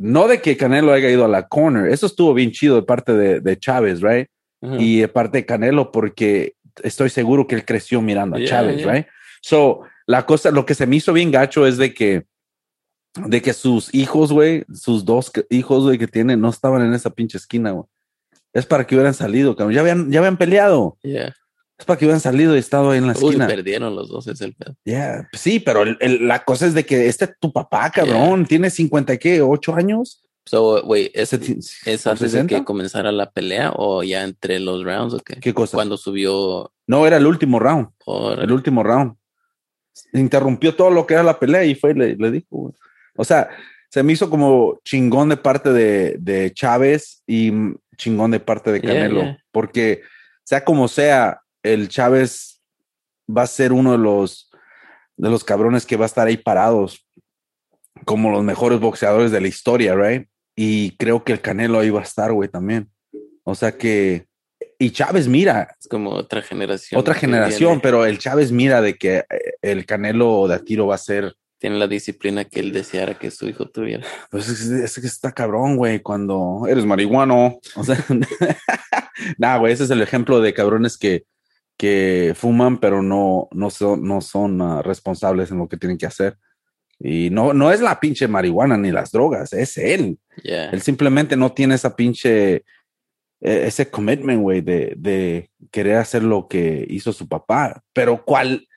[0.00, 3.12] no de que Canelo haya ido a la corner, eso estuvo bien chido de parte
[3.12, 4.28] de, de Chávez, right?
[4.78, 8.76] y de parte de Canelo porque estoy seguro que él creció mirando a Yeah, Chávez,
[8.78, 8.92] yeah.
[8.92, 9.06] right?
[9.42, 12.24] So, la cosa, lo que se me hizo bien gacho es de que,
[13.14, 17.10] de que sus hijos, güey, sus dos hijos, güey, que tienen, no estaban en esa
[17.10, 17.84] pinche esquina, güey.
[18.52, 19.74] Es para que hubieran salido, cabrón.
[19.74, 20.96] Ya habían, ya habían peleado.
[21.02, 21.34] Yeah.
[21.80, 23.46] Es para que hubieran salido y estado ahí en la Uy, esquina.
[23.48, 24.76] perdieron los dos, es el pedo.
[24.84, 28.70] Yeah, Sí, pero el- el- la cosa es de que este tu papá, cabrón, tiene
[28.70, 29.42] 50, ¿qué?
[29.42, 30.22] ¿8 años?
[30.46, 32.56] So, güey, ¿es, Ese ti- ¿es antes de 60?
[32.58, 35.36] que comenzara la pelea o ya entre los rounds o qué?
[35.40, 35.76] ¿Qué cosa?
[35.76, 37.88] Cuando subió No, era el último round.
[38.04, 38.38] por...
[38.42, 39.14] el último round.
[40.12, 42.74] Interrumpió todo lo que era la pelea y fue y le, le dijo.
[43.16, 43.48] O sea,
[43.90, 47.52] se me hizo como chingón de parte de, de Chávez y
[47.96, 49.22] chingón de parte de Canelo.
[49.22, 49.38] yeah.
[49.52, 50.02] Porque
[50.44, 52.62] sea como sea, el Chávez
[53.28, 54.50] va a ser uno de los
[55.16, 57.06] de los cabrones que va a estar ahí parados
[58.06, 60.26] como los mejores boxeadores de la historia, right?
[60.56, 62.90] Y creo que el Canelo ahí va a estar, güey, también.
[63.44, 64.26] O sea que
[64.82, 66.98] y Chávez mira, Es como otra generación.
[66.98, 67.82] otra generación, viene.
[67.82, 69.26] pero el Chávez mira de que eh,
[69.60, 73.30] el Canelo de a tiro va a ser, Tiene la disciplina que él deseara que
[73.30, 74.06] su hijo tuviera.
[74.30, 77.58] pues es, es que está cabrón, güey, cuando eres marihuano.
[77.76, 78.02] O sea,
[79.38, 81.24] nada, güey, ese es el ejemplo de cabrones que,
[81.80, 86.04] que fuman, pero no, no son, no son ah, responsables en lo que tienen que
[86.04, 86.36] hacer.
[86.98, 90.18] Y no, no es la pinche marihuana ni las drogas, es él.
[90.42, 90.68] Yeah.
[90.72, 92.64] Él simplemente no tiene esa pinche, eh,
[93.40, 97.82] ese commitment, güey, de, de querer hacer lo que hizo su papá.
[97.94, 98.68] Pero cuál,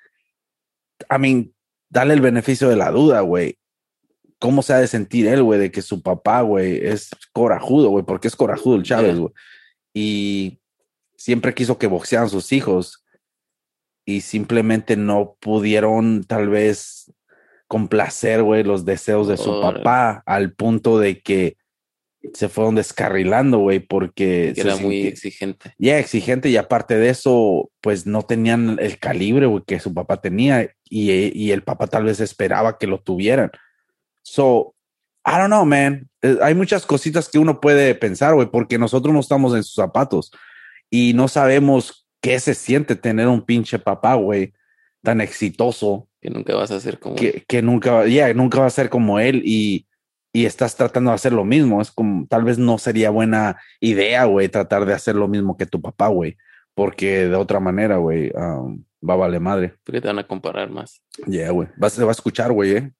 [1.12, 1.54] I mean,
[1.90, 3.58] dale el beneficio de la duda, güey.
[4.40, 8.06] ¿Cómo se ha de sentir él, güey, de que su papá, güey, es corajudo, güey,
[8.06, 9.20] porque es corajudo el Chávez, Yeah.
[9.20, 9.34] güey.
[9.94, 10.60] Y
[11.24, 13.06] siempre quiso que boxearan sus hijos
[14.06, 17.14] y simplemente no pudieron tal vez
[17.70, 21.56] complacer, güey, los deseos de su papá al punto de que
[22.34, 25.74] se fueron descarrilando, güey, porque era muy exigente.
[25.78, 30.20] ya exigente y aparte de eso, pues no tenían el calibre güey, que su papá
[30.20, 33.50] tenía y, y el papá tal vez esperaba que lo tuvieran.
[34.24, 34.76] So,
[35.26, 36.10] I don't know, man.
[36.22, 39.76] Eh, Hay muchas cositas que uno puede pensar, güey, porque nosotros no estamos en sus
[39.76, 40.30] zapatos
[40.96, 44.54] y no sabemos qué se siente tener un pinche papá, güey,
[45.02, 47.16] tan exitoso Que nunca vas a ser como.
[47.16, 49.88] que, que nunca, va- ya, nunca va a ser como él y,
[50.32, 51.82] y estás tratando de hacer lo mismo.
[51.82, 55.66] Es como, tal vez no sería buena idea, güey, tratar de hacer lo mismo que
[55.66, 56.38] tu papá, güey,
[56.76, 59.74] porque de otra manera, güey, um, va a valer madre.
[59.84, 61.02] Porque te van a comparar más.
[61.26, 62.92] Ya, güey, vas, se va a escuchar, güey, eh,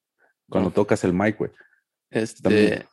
[0.50, 1.52] cuando tocas el mic, güey.
[2.10, 2.42] Este.
[2.42, 2.84] También.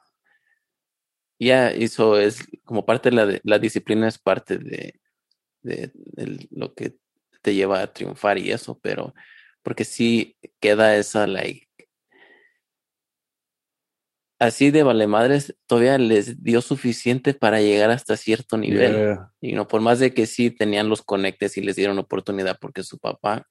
[1.41, 5.01] Ya, eso es como parte de la, de- la disciplina, es parte de,
[5.63, 6.97] de, de lo que
[7.43, 9.15] te lleva a triunfar y eso, pero
[9.63, 11.67] porque sí queda esa, like,
[14.39, 18.93] así de vale madres, todavía les dio suficiente para llegar hasta cierto nivel.
[18.93, 19.33] Yeah.
[19.41, 22.83] Y no, por más de que sí tenían los conectes y les dieron oportunidad porque
[22.83, 23.47] su papá,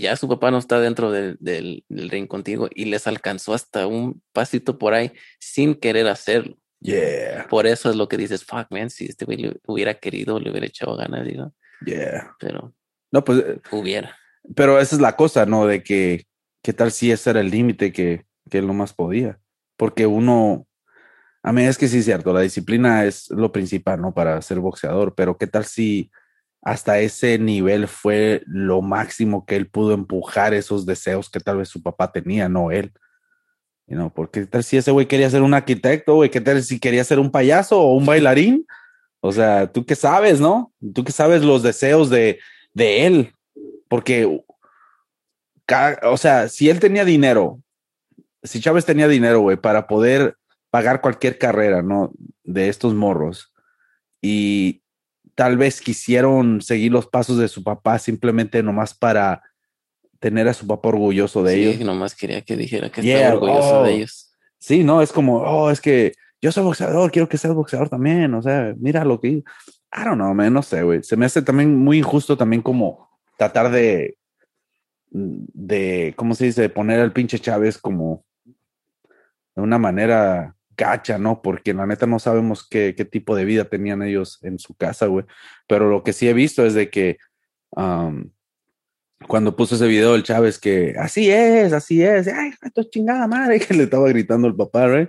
[0.00, 3.86] ya su papá no está dentro del, del, del ring contigo y les alcanzó hasta
[3.86, 6.56] un pasito por ahí sin querer hacerlo.
[6.80, 10.50] Yeah, Por eso es lo que dices, fuck, man, si este güey hubiera querido, le
[10.50, 11.52] hubiera echado ganas, digo,
[11.84, 12.36] yeah.
[12.38, 12.72] pero
[13.10, 14.16] No, pues, eh, hubiera.
[14.54, 15.66] pero esa es la cosa, ¿no?
[15.66, 16.26] De que,
[16.62, 19.40] ¿qué tal si ese era el límite que, que él no más podía?
[19.76, 20.68] Porque uno,
[21.42, 24.14] a mí es que sí es cierto, la disciplina es lo principal, ¿no?
[24.14, 26.10] Para ser boxeador, pero ¿qué tal si
[26.62, 31.68] hasta ese nivel fue lo máximo que él pudo empujar esos deseos que tal vez
[31.68, 32.92] su papá tenía, no él?
[33.86, 36.30] You know, porque ¿qué tal si ese güey quería ser un arquitecto, güey?
[36.30, 38.66] ¿Qué tal si quería ser un payaso o un bailarín?
[39.20, 40.72] O sea, tú qué sabes, ¿no?
[40.94, 42.38] Tú qué sabes los deseos de,
[42.74, 43.32] de él,
[43.88, 44.42] porque,
[46.02, 47.60] o sea, si él tenía dinero,
[48.42, 50.36] si Chávez tenía dinero, güey, para poder
[50.70, 52.12] pagar cualquier carrera, ¿no?
[52.44, 53.52] De estos morros,
[54.20, 54.82] y
[55.38, 59.40] tal vez quisieron seguir los pasos de su papá simplemente nomás para
[60.18, 61.86] tener a su papá orgulloso de Sí, ellos.
[61.86, 63.84] nomás quería que dijera que Yeah, estaba orgulloso oh.
[63.84, 64.34] de ellos.
[64.58, 68.34] Sí, no, es como, oh, es que yo soy boxeador, quiero que seas boxeador también,
[68.34, 69.28] o sea, mira lo que...
[69.28, 69.44] I
[70.04, 71.04] don't know, man, no sé, güey.
[71.04, 74.18] Se me hace también muy injusto también como tratar de,
[75.10, 76.62] de, ¿cómo se dice?
[76.62, 78.24] De poner al pinche Chávez como
[79.54, 81.42] de una manera gacha, ¿no?
[81.42, 85.06] Porque la neta no sabemos qué, qué tipo de vida tenían ellos en su casa,
[85.06, 85.26] güey.
[85.66, 87.18] Pero lo que sí he visto es de que
[87.72, 88.30] um,
[89.26, 93.26] cuando puso ese video el Chávez que así es, así es, ay, esto es chingada
[93.26, 95.08] madre, que le estaba gritando el papá, right?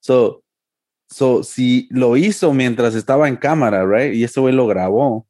[0.00, 0.44] So,
[1.08, 4.14] so, si lo hizo mientras estaba en cámara, right?
[4.14, 5.26] Y ese güey lo grabó,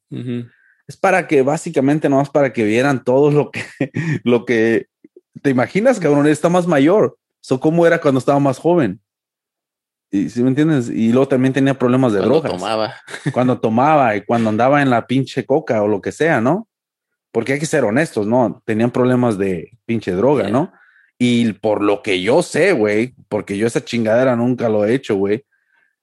[0.88, 3.62] es para que básicamente nomás para que vieran todo lo que,
[4.24, 4.88] lo que
[5.42, 7.16] te imaginas, cabrón, él está más mayor.
[7.40, 9.00] So, ¿cómo era cuando estaba más joven?
[10.10, 12.94] Y si me entiendes, y luego también tenía problemas de Cuando drogas tomaba.
[13.32, 16.68] cuando tomaba y cuando andaba en la pinche coca o lo que sea, ¿no?
[17.32, 18.62] Porque hay que ser honestos, ¿no?
[18.64, 20.52] Tenían problemas de pinche droga, Yeah.
[20.52, 20.72] ¿no?
[21.18, 25.16] Y por lo que yo sé, güey, porque yo esa chingadera nunca lo he hecho,
[25.16, 25.44] güey.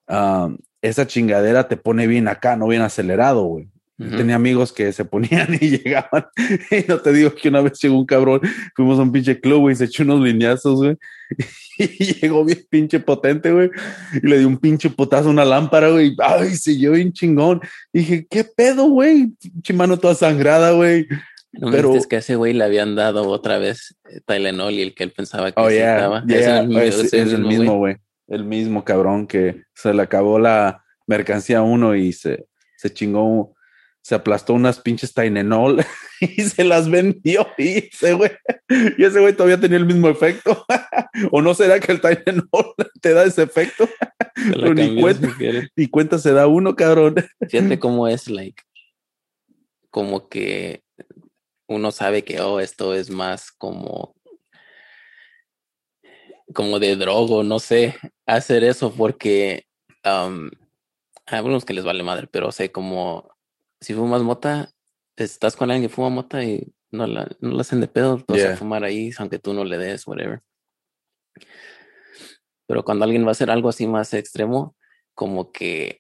[0.08, 3.70] um, esa chingadera te pone bien acá, no bien acelerado, güey.
[3.98, 6.26] Tenía amigos que se ponían y llegaban.
[6.72, 8.42] Y no te digo que una vez llegó un cabrón,
[8.76, 10.98] fuimos a un pinche club, güey, se echó unos lineazos, güey.
[11.80, 11.88] Y
[12.22, 13.72] llegó bien pinche potente, güey.
[14.22, 16.16] Y le dio un pinche potazo a una lámpara, güey.
[16.20, 17.62] Ay, se yo bien chingón.
[17.92, 19.32] dije, ¿qué pedo, güey?
[19.42, 21.08] Pinche mano toda sangrada, güey.
[21.52, 24.74] No pero- me dices que a ese güey le habían dado otra vez eh, Tylenol
[24.74, 25.96] y el que él pensaba que Oh, yeah.
[25.96, 26.24] estaba.
[26.28, 27.58] yeah, Es el mismo- es, es es el güey.
[27.58, 27.96] mismo, güey.
[28.28, 32.46] El mismo cabrón que se le acabó la mercancía a uno y se,
[32.78, 33.53] se chingó,
[34.04, 35.84] se aplastó unas pinches Tylenol
[36.20, 37.48] y se las vendió.
[37.58, 38.32] Y ese güey,
[38.98, 40.66] y ese güey todavía tenía el mismo efecto.
[41.32, 43.88] ¿O no será que el Tylenol te da ese efecto?
[44.36, 45.00] Pero ni
[45.90, 46.18] cuenta.
[46.18, 47.16] si se da uno, cabrón.
[47.50, 48.62] Fíjate cómo es, like,
[49.90, 50.84] como que
[51.68, 54.16] uno sabe que, oh, esto es más como,
[56.54, 59.66] como de drogo, no sé, hacer eso porque
[60.04, 60.50] um,
[61.26, 63.33] hay algunos que les vale madre, pero sé como
[63.84, 64.72] si fumas mota,
[65.16, 68.38] estás con alguien que fuma mota y no la, no la hacen de pedo, vas
[68.40, 68.54] Yeah.
[68.54, 70.42] a fumar ahí, aunque tú no le des, whatever.
[72.68, 74.76] Pero cuando alguien va a hacer algo así más extremo,
[75.14, 76.00] como que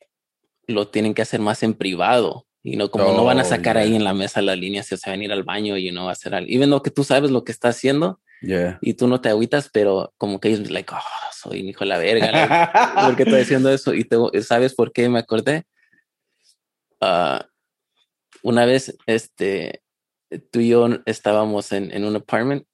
[0.68, 2.48] lo tienen que hacer más en privado.
[2.66, 3.84] Y no, como no van a Oh, sacar yeah.
[3.84, 6.06] ahí en la mesa las líneas, si se van a ir al baño y no
[6.06, 6.50] va a hacer algo.
[6.50, 8.78] Y viendo que tú sabes lo que está haciendo Yeah.
[8.82, 11.00] y tú no te agüitas, pero como que ellos, like, oh,
[11.34, 12.72] soy un hijo de la verga.
[13.08, 13.94] ¿Por qué estoy haciendo eso?
[13.94, 15.64] Y te, ¿sabes por qué me acordé?
[17.02, 17.46] Ah,
[18.44, 19.82] una vez, este,
[20.52, 22.66] tú y yo estábamos en, en un apartment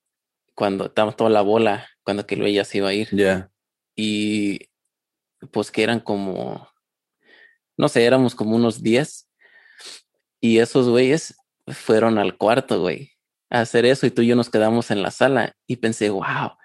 [0.55, 3.49] cuando estábamos toda la bola, cuando que ella se iba a ir Yeah.
[3.95, 4.69] y
[5.51, 6.67] pues que eran como,
[7.77, 9.29] no sé, éramos como unos 10
[10.41, 11.35] y esos güeyes
[11.67, 13.11] fueron al cuarto, güey,
[13.49, 16.57] a hacer eso y tú y yo nos quedamos en la sala y pensé, wow,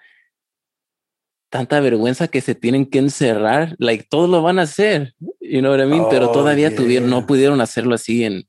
[1.49, 5.71] tanta vergüenza que se tienen que encerrar, like todos lo van a hacer, you know
[5.71, 6.05] what I mean?
[6.09, 7.27] Pero Oh, todavía tuvieron, no yeah.
[7.27, 8.43] pudieron hacerlo así en,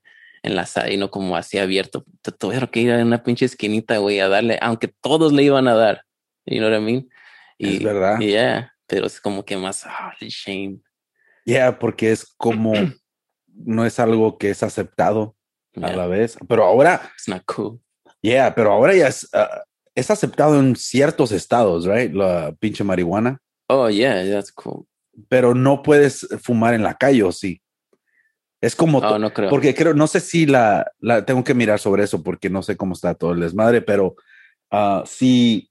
[0.47, 2.05] en la sala y no como así abierto.
[2.23, 5.69] Tu- Tuvieron que ir a una pinche esquinita, güey, a darle, aunque todos le iban
[5.69, 6.03] a dar,
[6.47, 7.09] you know what I mean?
[7.59, 8.21] Es verdad.
[8.21, 9.85] y Yeah, pero es como que más,
[10.21, 10.79] the shame.
[11.45, 12.73] Yeah, porque es como
[13.55, 15.37] no es algo que es aceptado
[15.83, 16.39] a la vez.
[16.49, 17.81] Pero ahora, it's not cool.
[18.23, 19.63] yeah, pero ahora ya es, ah,
[19.95, 22.13] es aceptado en ciertos estados, right?
[22.13, 23.39] La pinche marihuana.
[23.69, 24.87] Oh, yeah, that's cool.
[25.29, 27.61] Pero no puedes fumar en la calle, ¿o sí?
[28.61, 29.51] Es como Oh, no creo.
[29.51, 32.77] Porque creo, no sé si la, la tengo que mirar sobre eso porque no sé
[32.77, 34.16] cómo está todo el desmadre, pero
[34.71, 35.71] ah, si,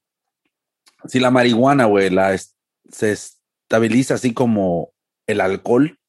[1.05, 2.55] si la marihuana, güey, la es-
[2.89, 4.91] se estabiliza así como
[5.27, 5.99] el alcohol,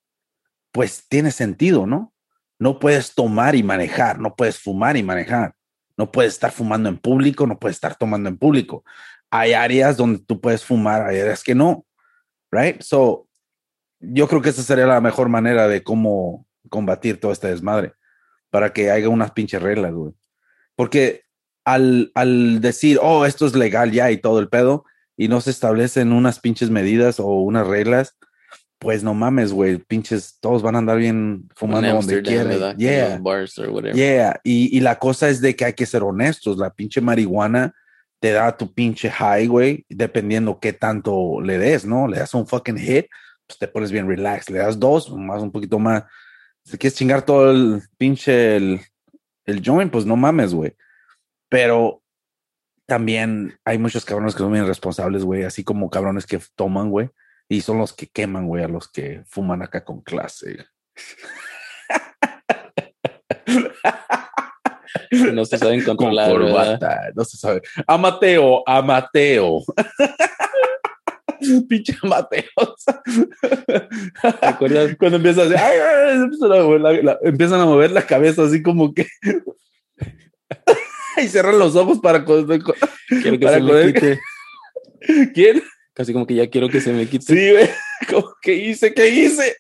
[0.73, 2.13] pues tiene sentido, ¿no?
[2.59, 5.55] No puedes tomar y manejar, no puedes fumar y manejar,
[5.97, 8.85] no puedes estar fumando en público, no puedes estar tomando en público.
[9.31, 11.87] Hay áreas donde tú puedes fumar, hay áreas que no,
[12.51, 12.81] right?
[12.83, 13.27] So,
[14.01, 17.93] yo creo que esa sería la mejor manera de cómo combatir todo este desmadre
[18.51, 20.13] para que haya unas pinches reglas, güey.
[20.75, 21.23] Porque
[21.65, 24.85] al, al decir, oh, esto es legal ya y todo el pedo,
[25.17, 28.17] y no se establecen unas pinches medidas o unas reglas,
[28.79, 32.77] pues no mames, güey, pinches, todos van a andar bien fumando donde quieran.
[32.77, 33.19] Yeah.
[33.95, 36.59] Yeah, y, y la cosa es de que hay que ser honestos.
[36.59, 37.75] La pinche marihuana
[38.21, 42.07] te da tu pinche high, güey, dependiendo qué tanto le des, ¿no?
[42.07, 43.07] Le das un fucking hit,
[43.47, 44.51] pues te pones bien relax.
[44.51, 46.05] Le das dos, más un poquito más.
[46.67, 48.81] Si quieres chingar todo el pinche el,
[49.45, 50.75] el joint, pues no mames, güey.
[51.49, 52.03] Pero
[52.87, 57.09] también hay muchos cabrones que son bien responsables, güey, así como cabrones que toman, güey,
[57.49, 60.67] y son los que queman, güey, a los que fuman acá con clase.
[65.11, 66.79] No se saben con controlar,
[67.15, 67.63] no se sabe.
[67.87, 69.61] A Mateo, a Mateo.
[71.69, 72.45] Pinche Mateo.
[74.41, 74.97] ¿Te acuerdas?
[75.01, 75.59] Cuando empieza a hacer,
[76.23, 79.07] empiezan, a mover la, la- empiezan a mover la cabeza así como que.
[81.23, 82.25] y cierran los ojos para.
[82.25, 84.21] Quiero que para se poder- quite.
[85.35, 85.63] ¿Quién?
[85.95, 87.25] Casi como que ya quiero que se me quite.
[87.25, 87.69] Sí, güey.
[88.11, 88.93] Como, ¿Qué hice?
[88.93, 89.57] ¿Qué hice?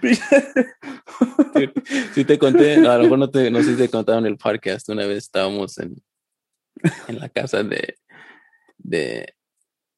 [0.00, 0.32] Pinches-
[2.14, 4.26] Sí te conté, no, a lo mejor no, te, no sé si te contaba en
[4.26, 5.96] el podcast, una vez estábamos en,
[7.08, 7.96] en la casa de,
[8.84, 9.34] de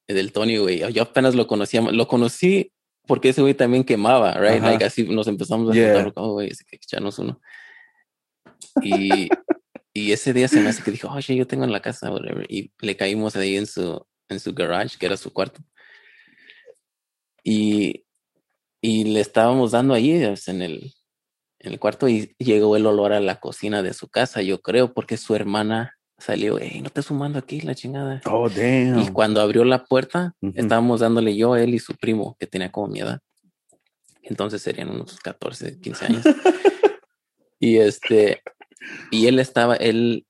[0.09, 0.91] del Tony, güey.
[0.93, 2.73] Yo apenas lo conocía, lo conocí
[3.07, 4.59] porque ese güey también quemaba, right?
[4.59, 4.71] Ajá.
[4.71, 5.95] Like así nos empezamos a Yeah.
[5.95, 7.41] juntar, oh, güey, hay que echarnos uno.
[8.83, 9.29] Y,
[9.93, 12.47] y ese día se me hace que dijo, oye, yo tengo en la casa, whatever.
[12.49, 15.61] Y le caímos ahí en su, en su garage, que era su cuarto.
[17.45, 18.05] Y,
[18.81, 20.93] y le estábamos dando ahí pues, en el,
[21.61, 24.93] en el cuarto y llegó el olor a la cocina de su casa, yo creo,
[24.95, 28.21] porque su hermana salió, hey, no estás fumando aquí, la chingada.
[28.27, 28.99] Oh, damn.
[29.01, 30.53] Y cuando abrió la puerta, Ujú.
[30.57, 33.21] estábamos dándole yo, él y su primo, que tenía como mi edad.
[34.23, 36.25] Entonces serían unos 14, 15 años.
[37.61, 38.43] y este,
[39.11, 40.27] y él estaba, él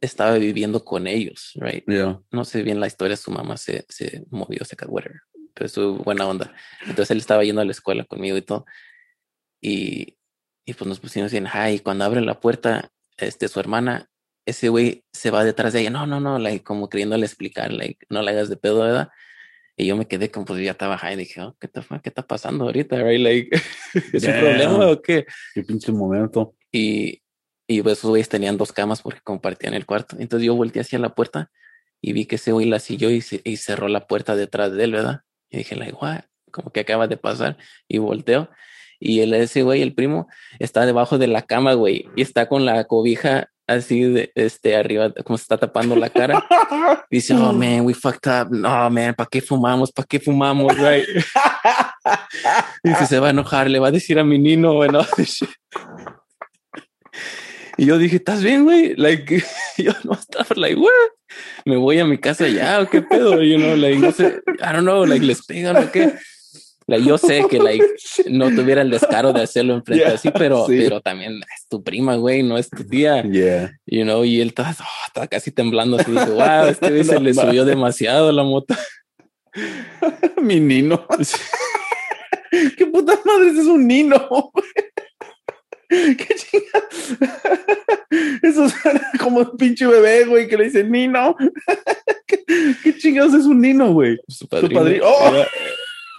[0.00, 1.84] estaba viviendo con ellos, right?
[1.86, 2.20] Yeah.
[2.30, 5.20] No sé bien la historia, su mamá se, se movió, se ca- whatever,
[5.54, 6.52] pero su buena onda.
[6.82, 8.64] Entonces él estaba yendo a la escuela conmigo y todo.
[9.60, 10.16] Y,
[10.64, 14.08] y pues nos pusimos bien, ay, cuando abre la puerta, este, su hermana,
[14.46, 18.06] ese güey se va detrás de ella, no, no, no, like, como queriéndole explicar, like,
[18.08, 19.10] no le hagas de pedo, ¿verdad?
[19.76, 22.22] Y yo me quedé como, pues ya estaba high, dije, oh, ¿qué, te, ¿qué está
[22.26, 23.20] pasando ahorita, right?
[23.20, 23.50] Like,
[24.12, 25.26] ¿es un problema o qué?
[25.54, 26.54] Qué pinche momento.
[26.72, 27.20] Y,
[27.66, 30.16] y pues esos güeyes tenían dos camas porque compartían el cuarto.
[30.18, 31.50] Entonces yo volteé hacia la puerta
[32.00, 34.84] y vi que ese güey la siguió y, se- y cerró la puerta detrás de
[34.84, 35.20] él, ¿verdad?
[35.50, 36.20] Y dije, like, what?
[36.52, 37.58] Como que acaba de pasar.
[37.86, 38.48] Y volteo.
[38.98, 40.26] Y el, ese güey, el primo,
[40.58, 42.08] está debajo de la cama, güey.
[42.16, 46.44] Y está con la cobija así de este arriba, como se está tapando la cara.
[47.10, 48.50] Dice, oh man, we fucked up.
[48.50, 49.92] No, man, ¿para qué fumamos?
[49.92, 50.76] ¿Para qué fumamos?
[50.76, 51.06] Right?
[52.84, 55.00] Dice, se va a enojar, le va a decir a mi nino, bueno.
[57.78, 58.94] Y yo dije, ¿estás bien, güey?
[58.96, 59.44] Like,
[59.76, 60.90] yo no estaba, like, what?
[61.66, 63.42] Me voy a mi casa ya, ¿o qué pedo?
[63.42, 66.14] You know, like, no sé, I don't know, like, les pegan o qué.
[66.88, 67.84] Like, yo sé que, like,
[68.30, 70.78] no tuviera el descaro de hacerlo enfrente Yeah, así, pero, sí.
[70.78, 73.22] pero también es tu prima, güey, no es tu tía.
[73.22, 73.72] Yeah.
[73.86, 74.74] You know, y él estaba,
[75.16, 76.12] oh, casi temblando así.
[76.12, 78.74] Dije, wow, este güey se le subió demasiado la moto.
[80.42, 81.06] Mi nino.
[82.76, 84.52] ¿Qué puta madre es un nino?
[85.88, 87.38] ¿Qué chinga?
[88.42, 91.36] Eso suena como un pinche bebé, güey, que le dice nino.
[92.26, 94.18] ¿Qué chingados es un nino, güey?
[94.28, 95.04] Su Tu padrino.
[95.06, 95.44] ¡Oh!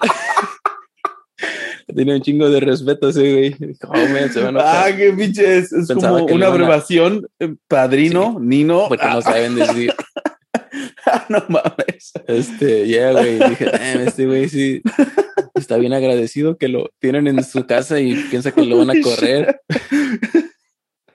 [1.95, 3.55] Tiene un chingo de respeto ese güey.
[3.83, 5.71] Oh, man, se van a Ah, qué pinche es.
[5.71, 7.27] Es Pensaba como una a- abreviación.
[7.39, 8.85] eh, Padrino, Nino.
[8.89, 9.93] porque Ah, no saben decir.
[11.29, 12.11] no mames.
[12.27, 13.39] Este, ya, güey.
[13.39, 14.81] Dije, "Damn, este güey sí
[15.55, 19.01] está bien agradecido que lo tienen en su casa y piensa que lo van a
[19.01, 19.61] correr.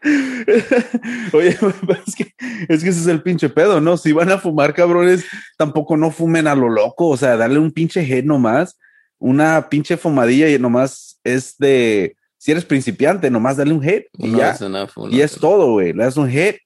[1.33, 1.49] Oye,
[2.07, 2.35] es que,
[2.69, 3.97] es que ese es el pinche pedo, ¿no?
[3.97, 5.25] Si van a fumar, cabrones,
[5.57, 7.09] tampoco no fumen a lo loco.
[7.09, 8.79] O sea, darle un pinche head nomás,
[9.19, 12.17] una pinche fumadilla y nomás es de.
[12.39, 14.57] Si eres principiante, nomás dale un head y ya.
[14.61, 15.93] enough, Y es es- todo, güey.
[15.93, 16.57] Le das un hit.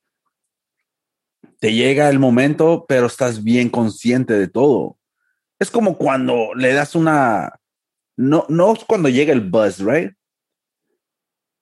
[1.59, 4.97] Te llega el momento, pero estás bien consciente de todo.
[5.59, 7.53] Es como cuando le das una.
[8.17, 10.13] No, no es cuando llega el buzz, right?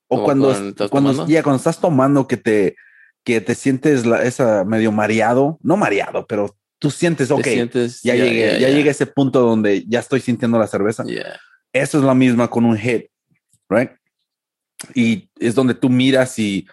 [0.07, 2.75] O cuando, cuando estás cuando, ya, cuando estás tomando que te,
[3.23, 8.01] que te sientes la- esa medio mareado, no mareado, pero tú sientes, te ok, sientes-
[8.03, 11.03] ya, llegué, ya, llegué a ese punto donde ya estoy sintiendo la cerveza.
[11.73, 13.07] Eso es la misma con un hit,
[13.69, 13.89] right?
[14.93, 16.67] Y es donde tú miras y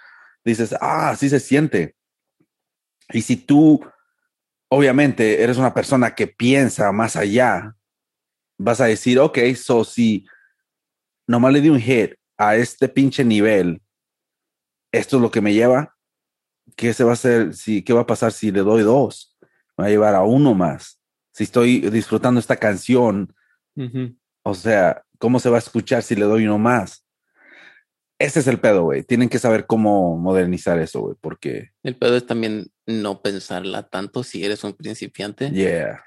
[0.44, 1.94] dices, ah, así se siente.
[3.12, 3.80] Y si tú,
[4.68, 7.74] obviamente, eres una persona que piensa más allá,
[8.58, 10.26] vas a decir, ok, so si
[11.26, 12.12] nomás le di un hit
[12.42, 13.82] a este pinche nivel,
[14.90, 15.96] esto es lo que me lleva,
[16.76, 17.54] ¿qué se va a hacer?
[17.54, 19.36] Si, ¿Qué va a pasar si le doy dos?
[19.76, 21.00] Me va a llevar a uno más.
[21.32, 23.32] Si estoy disfrutando esta canción,
[24.42, 27.06] o sea, ¿cómo se va a escuchar si le doy uno más?
[28.18, 29.02] Ese es el pedo, güey.
[29.02, 34.24] Tienen que saber cómo modernizar eso, güey, porque, El pedo es también no pensarla tanto
[34.24, 36.04] si eres un principiante, yeah,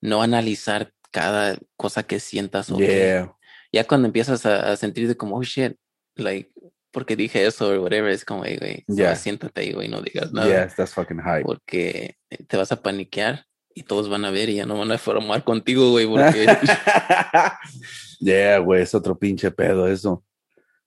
[0.00, 3.34] no analizar cada cosa que sientas o yeah,
[3.74, 5.76] ya cuando empiezas a, a sentirte como, oh shit,
[6.16, 6.50] like,
[6.90, 9.06] porque dije eso o whatever, es como, hey, güey, Ya.
[9.06, 10.48] solo siéntate ahí, güey, no digas nada.
[10.48, 11.42] yeah, that's fucking hype.
[11.44, 12.16] Porque
[12.48, 13.44] te vas a paniquear
[13.74, 16.46] y todos van a ver y ya no van a formar contigo, güey, porque
[18.20, 20.24] yeah, güey, es otro pinche pedo eso.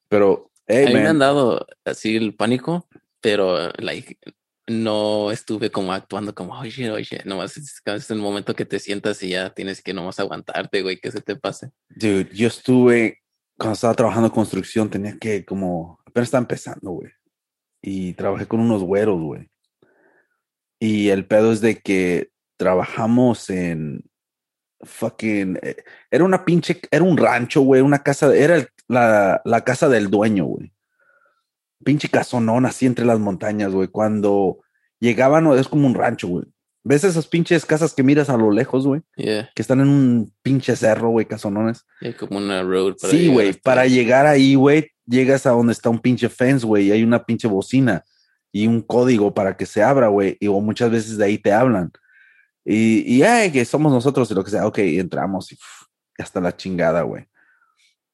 [0.09, 2.88] Pero, a hey, mí me han man, dado así el pánico,
[3.21, 4.17] pero, like,
[4.68, 9.24] no estuve como actuando como, oh shit, nomás es, es el momento que te sientas
[9.24, 11.72] y ya tienes que nomás aguantarte, güey, que se te pase.
[11.89, 13.22] dude, yo estuve,
[13.57, 17.11] cuando estaba trabajando en construcción, tenía que como, apenas estaba empezando, güey.
[17.82, 19.49] Y trabajé con unos güeros, güey.
[20.80, 24.03] Y el pedo es de que trabajamos en
[24.82, 25.78] fucking, eh,
[26.11, 30.45] era una pinche, era un rancho, güey, una casa, era la, la casa del dueño,
[30.45, 30.74] güey.
[31.84, 33.88] Pinche casonón así entre las montañas, güey.
[33.88, 34.59] Cuando
[34.99, 36.45] llegaban, es como un rancho, güey.
[36.84, 39.01] ¿Ves esas pinches casas que miras a lo lejos, güey?
[39.17, 41.86] Yeah, Que están en un pinche cerro, güey, casonones.
[41.99, 42.95] yeah, como una road.
[43.01, 46.88] para Sí, güey, para llegar ahí, güey, llegas a donde está un pinche fence, güey,
[46.88, 48.05] y hay una pinche bocina
[48.53, 51.51] y un código para que se abra, güey, y o muchas veces de ahí te
[51.51, 51.91] hablan.
[52.63, 55.57] Y, y ay, que somos nosotros y lo que sea, ok, entramos y
[56.17, 57.25] hasta la chingada, güey.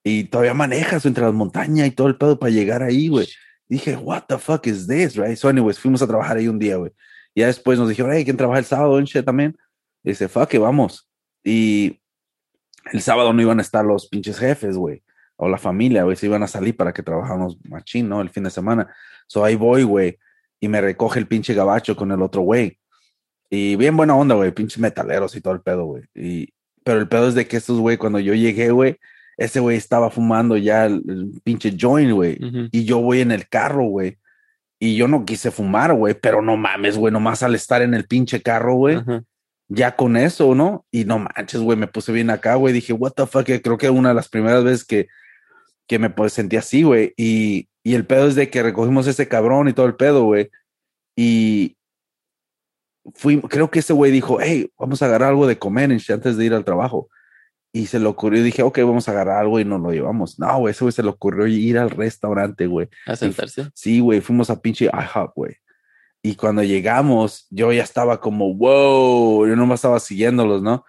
[0.03, 3.27] Y todavía manejas entre las montañas y todo el pedo para llegar ahí, güey.
[3.73, 5.35] Dije, what the fuck is this, right?
[5.35, 6.91] So, anyways, fuimos a trabajar ahí un día, güey.
[7.33, 9.57] Ya después nos dijeron, hey, ¿quién trabaja el sábado en también?
[10.03, 11.09] Y dice, fuck, que vamos.
[11.43, 11.99] Y
[12.91, 15.01] el sábado no iban a estar los pinches jefes, güey,
[15.37, 18.21] o la familia, güey, se iban a salir para que trabajáramos machín, ¿no?
[18.21, 18.93] El fin de semana.
[19.25, 20.19] So ahí voy, güey,
[20.59, 22.77] y me recoge el pinche gabacho con el otro güey.
[23.49, 26.03] Y bien buena onda, güey, pinches metaleros y todo el pedo, güey.
[26.13, 26.53] Y,
[26.83, 28.99] pero el pedo es de que estos, güey, cuando yo llegué, güey,
[29.37, 32.37] ese güey estaba fumando ya el, el pinche joint, güey.
[32.71, 34.17] Y yo voy en el carro, güey.
[34.79, 38.05] Y yo no quise fumar, güey, pero no mames, güey, nomás al estar en el
[38.05, 39.01] pinche carro, güey,
[39.69, 40.85] ya con eso, ¿no?
[40.91, 42.73] Y no manches, güey, me puse bien acá, güey.
[42.73, 45.07] Dije, what the fuck, creo que una de las primeras veces que,
[45.87, 47.13] que me pues, sentí así, güey.
[47.15, 50.49] Y, y el pedo es de que recogimos ese cabrón y todo el pedo, güey.
[51.15, 51.77] Y
[53.15, 56.45] fui, creo que ese güey dijo, hey, vamos a agarrar algo de comer antes de
[56.45, 57.09] ir al trabajo.
[57.75, 60.37] Y se le ocurrió, dije, ok, vamos a agarrar algo y nos lo llevamos.
[60.37, 62.87] No, güey, ese güey se le ocurrió ir al restaurante, güey.
[63.07, 63.67] A sentarse.
[63.73, 65.55] Sí, güey, fuimos a pinche IHOP, güey.
[66.21, 70.85] Y cuando llegamos, yo ya estaba como, wow, yo nomás estaba siguiéndolos, ¿no?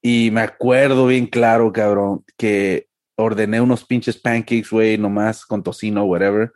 [0.00, 6.04] Y me acuerdo bien claro, cabrón, que ordené unos pinches pancakes, güey, nomás con tocino,
[6.04, 6.52] whatever.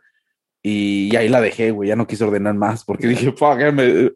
[0.63, 4.11] Y ahí la dejé, güey, ya no quise ordenar más porque dije, fuck, me-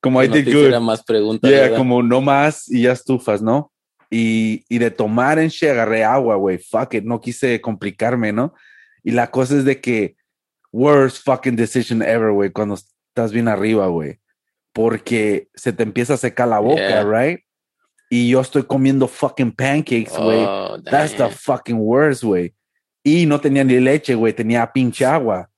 [0.00, 1.50] como Que no te más preguntas.
[1.50, 3.70] Yeah, como no más y ya estufas, ¿no?
[4.16, 6.58] Y, y de tomar en she agarré agua, güey.
[6.58, 8.54] Fuck it, no quise complicarme, ¿no?
[9.02, 10.14] Y la cosa es de que
[10.70, 14.20] worst fucking decision ever, güey, cuando estás bien arriba, güey.
[14.72, 17.02] Porque se te empieza a secar la boca, Yeah.
[17.04, 17.40] right?
[18.10, 20.44] Y yo estoy comiendo fucking pancakes, güey.
[20.46, 22.54] Oh, That's the fucking worst, güey.
[23.02, 25.50] Y no tenía ni leche, güey, tenía pinche agua.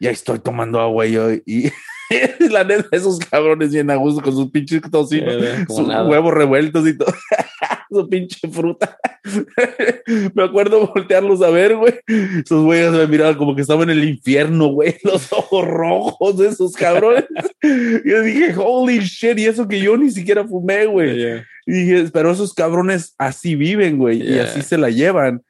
[0.00, 1.70] Y ahí estoy tomando agua yo y
[2.50, 5.36] La neta, esos cabrones bien a gusto con sus pinches tocinos,
[5.68, 6.08] como sus nada.
[6.08, 7.12] huevos revueltos y todo.
[7.90, 8.96] Su pinche fruta.
[10.34, 11.94] me acuerdo voltearlos a ver, güey.
[12.06, 14.96] Esos güeyes me miraban como que estaban en el infierno, güey.
[15.04, 17.24] Los ojos rojos de esos cabrones.
[18.04, 21.16] Yo dije, holy shit, y eso que yo ni siquiera fumé, güey.
[21.16, 21.44] Yeah.
[21.66, 24.44] Y dije, pero esos cabrones así viven, güey, y Yeah.
[24.44, 25.42] así se la llevan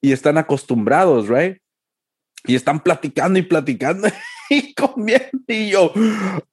[0.00, 1.58] y están acostumbrados, right?
[2.44, 4.08] Y están platicando y platicando
[4.50, 5.26] y comiendo.
[5.46, 5.92] Y yo,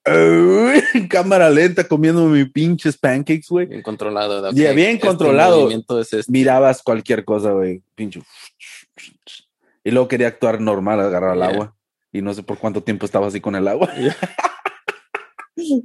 [0.05, 3.65] en cámara lenta, comiendo mis pinches pancakes, güey.
[3.67, 4.49] Bien controlado.
[4.49, 5.69] ok, Yeah, bien este controlado.
[5.71, 6.31] es este.
[6.31, 8.21] Mirabas cualquier cosa, güey, pinche.
[9.83, 11.49] Y luego quería actuar normal, agarrar el Yeah.
[11.49, 11.75] agua.
[12.11, 13.93] Y no sé por cuánto tiempo estaba así con el agua.
[13.95, 14.15] Yeah.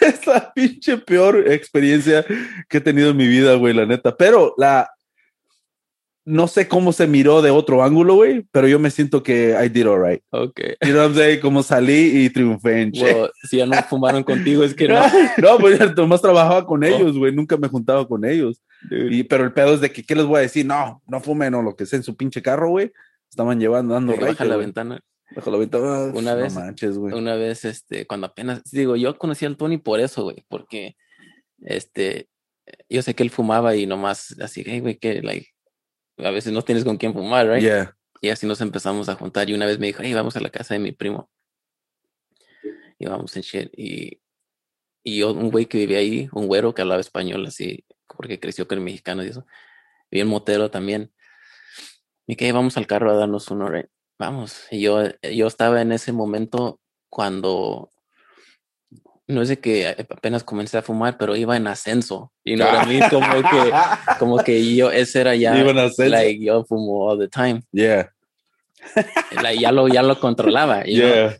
[0.00, 2.24] es la pinche peor experiencia
[2.68, 4.16] que he tenido en mi vida, güey, la neta.
[4.16, 4.90] Pero la.
[6.26, 9.68] No sé cómo se miró de otro ángulo, güey, pero yo me siento que I
[9.68, 10.22] did alright.
[10.30, 10.60] Ok.
[10.82, 11.40] You know what I'm saying?
[11.40, 12.92] Como salí y triunfé en.
[12.94, 15.00] Well, si ya no fumaron contigo, es que no.
[15.38, 17.34] No, pues ya nomás trabajaba con ellos, güey.
[17.34, 18.62] Nunca me juntaba con ellos.
[18.88, 19.14] Dude.
[19.14, 20.66] Y, pero el pedo es de que, ¿qué les voy a decir?
[20.66, 22.92] No, no fumen o lo que sea en su pinche carro, güey.
[23.30, 25.00] Estaban llevando, dando Baja raite, la ventana.
[25.34, 26.12] Baja la ventana.
[26.14, 27.14] Una no vez- manches, güey.
[27.14, 30.96] Una vez, este, cuando apenas, digo, yo conocí al Tony por eso, güey, porque,
[31.62, 32.28] este,
[32.88, 35.48] yo sé que él fumaba y nomás así, hey, güey, que, like,
[36.24, 37.62] a veces no tienes con quién fumar, right?
[37.62, 37.96] Yeah.
[38.20, 40.50] Y así nos empezamos a juntar y una vez me dijo, hey, vamos a la
[40.50, 41.30] casa de mi primo.
[42.98, 43.70] Y vamos en shit.
[43.76, 44.20] Y,
[45.02, 47.84] y yo, un güey que vivía ahí, un güero que hablaba español así,
[48.16, 49.46] porque creció con el mexicano y eso,
[50.10, 51.12] bien motero también.
[52.26, 53.86] Y que "Hey, vamos al carro a darnos uno, right?
[54.18, 54.66] Vamos.
[54.70, 57.90] Y yo, yo estaba en ese momento cuando
[59.30, 62.32] no es de que apenas comencé a fumar, pero iba en ascenso.
[62.44, 63.72] Y no era a mí como que,
[64.18, 66.10] como que yo, ese era ya, Iba en ascenso.
[66.10, 67.62] like, yo fumo all the time.
[67.72, 68.12] Yeah.
[69.42, 70.84] Like, ya lo, ya lo controlaba.
[70.84, 71.38] Yeah.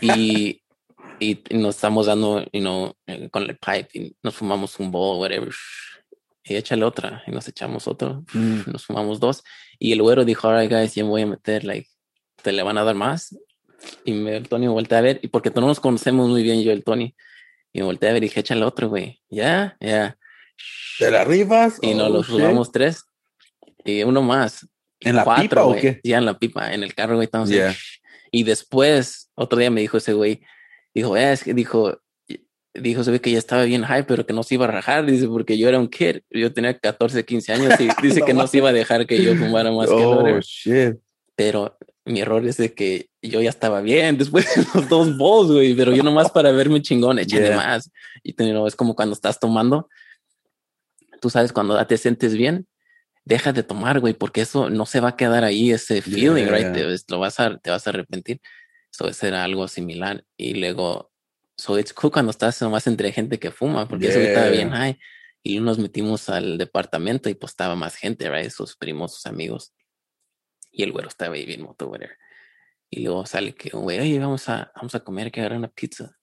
[0.00, 0.62] y,
[1.20, 5.20] y nos estamos dando, you know, eh, con el pipe y nos fumamos un bowl,
[5.20, 5.52] whatever.
[6.44, 8.24] Y échale otra y nos echamos otro.
[8.32, 8.70] Mm.
[8.72, 9.44] Nos fumamos dos.
[9.78, 11.88] Y el güero dijo, alright, guys, ya me voy a meter, like,
[12.42, 13.36] ¿te le van a dar más?
[14.04, 16.62] Y me, el Tony me voltea a ver, y porque no nos conocemos muy bien
[16.62, 17.14] yo el Tony.
[17.72, 19.20] Y me volteé a ver y dije, échale otro, güey.
[19.28, 20.16] Ya, ya.
[20.98, 21.78] ¿Te la rifas?
[21.82, 22.30] Y nos Oh, lo shit.
[22.30, 23.04] fumamos tres.
[23.84, 24.66] Y uno más.
[25.00, 25.80] ¿En la Cuatro, pipa o güey.
[25.80, 26.00] qué?
[26.02, 27.74] Ya en la pipa, en el carro, güey, estamos Yeah.
[28.32, 30.40] Y después, otro día me dijo ese güey,
[30.94, 32.00] dijo, "Eh, es que dijo,
[32.74, 35.06] dijo, se ve que ya estaba bien high, pero que no se iba a rajar,
[35.06, 38.34] dice, porque yo era un kid, yo tenía 14, 15 años y dice No que
[38.34, 40.96] no se iba a dejar que yo fumara más que el Oh, shit.
[41.36, 45.50] Pero mi error es de que yo ya estaba bien después de los dos bowls,
[45.50, 47.56] güey, pero yo nomás para verme chingón, échale Yeah.
[47.56, 47.90] más.
[48.22, 49.88] Y te- no, es como cuando estás tomando,
[51.20, 52.66] tú sabes, cuando te sientes bien,
[53.24, 56.50] deja de tomar, güey, porque eso no se va a quedar ahí, ese feeling, Yeah.
[56.56, 56.72] right?
[56.72, 58.40] Te, lo vas a, te vas a arrepentir.
[58.90, 60.24] Eso era algo similar.
[60.36, 61.10] Y luego,
[61.56, 64.56] so it's cool cuando estás nomás entre gente que fuma, porque eso estaba Yeah.
[64.56, 64.98] bien high.
[65.42, 68.50] Y nos metimos al departamento y pues estaba más gente, right?
[68.50, 69.72] Sus primos, sus amigos.
[70.70, 72.16] Y el güero estaba ahí bien moto, whatever.
[72.90, 75.68] Y luego sale que un güey, oye, vamos a, vamos a comer, que agarrar una
[75.68, 76.16] pizza.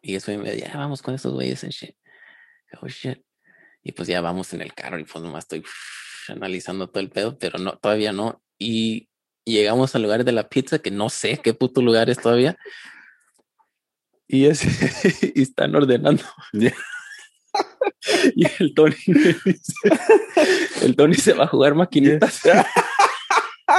[0.00, 1.96] Y eso me ya vamos con esos güeyes en shit.
[2.80, 3.22] Oh shit.
[3.82, 5.62] Y pues ya vamos en el carro y pues nomás estoy
[6.28, 8.42] analizando todo el pedo, pero no, todavía no.
[8.58, 9.08] Y
[9.44, 12.56] llegamos al lugar de la pizza, que no sé qué puto lugar es todavía.
[14.26, 14.62] Y, es,
[15.34, 16.24] y están ordenando.
[18.34, 19.74] Y el Tony me dice,
[20.82, 22.40] el Tony se va a jugar maquinitas.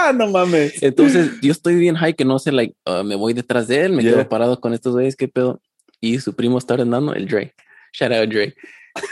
[0.05, 0.81] Ah, no mames.
[0.83, 3.93] Entonces yo estoy bien high que no sé, like, uh, me voy detrás de él,
[3.93, 4.11] me Yeah.
[4.13, 5.61] quedo parado con estos güeyes, qué pedo.
[6.01, 7.53] Y su primo está ordenando, el Dre.
[7.93, 8.53] Shout out Dre.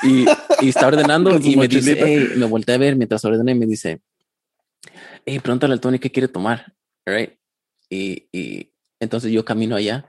[0.03, 0.25] Y,
[0.59, 3.65] y está ordenando y me dice, hey, me volteé a ver mientras ordena y me
[3.65, 4.01] dice,
[5.25, 6.73] hey, pregúntale al Tony qué quiere tomar,
[7.05, 7.31] right?
[7.89, 10.05] Y, y entonces yo camino allá,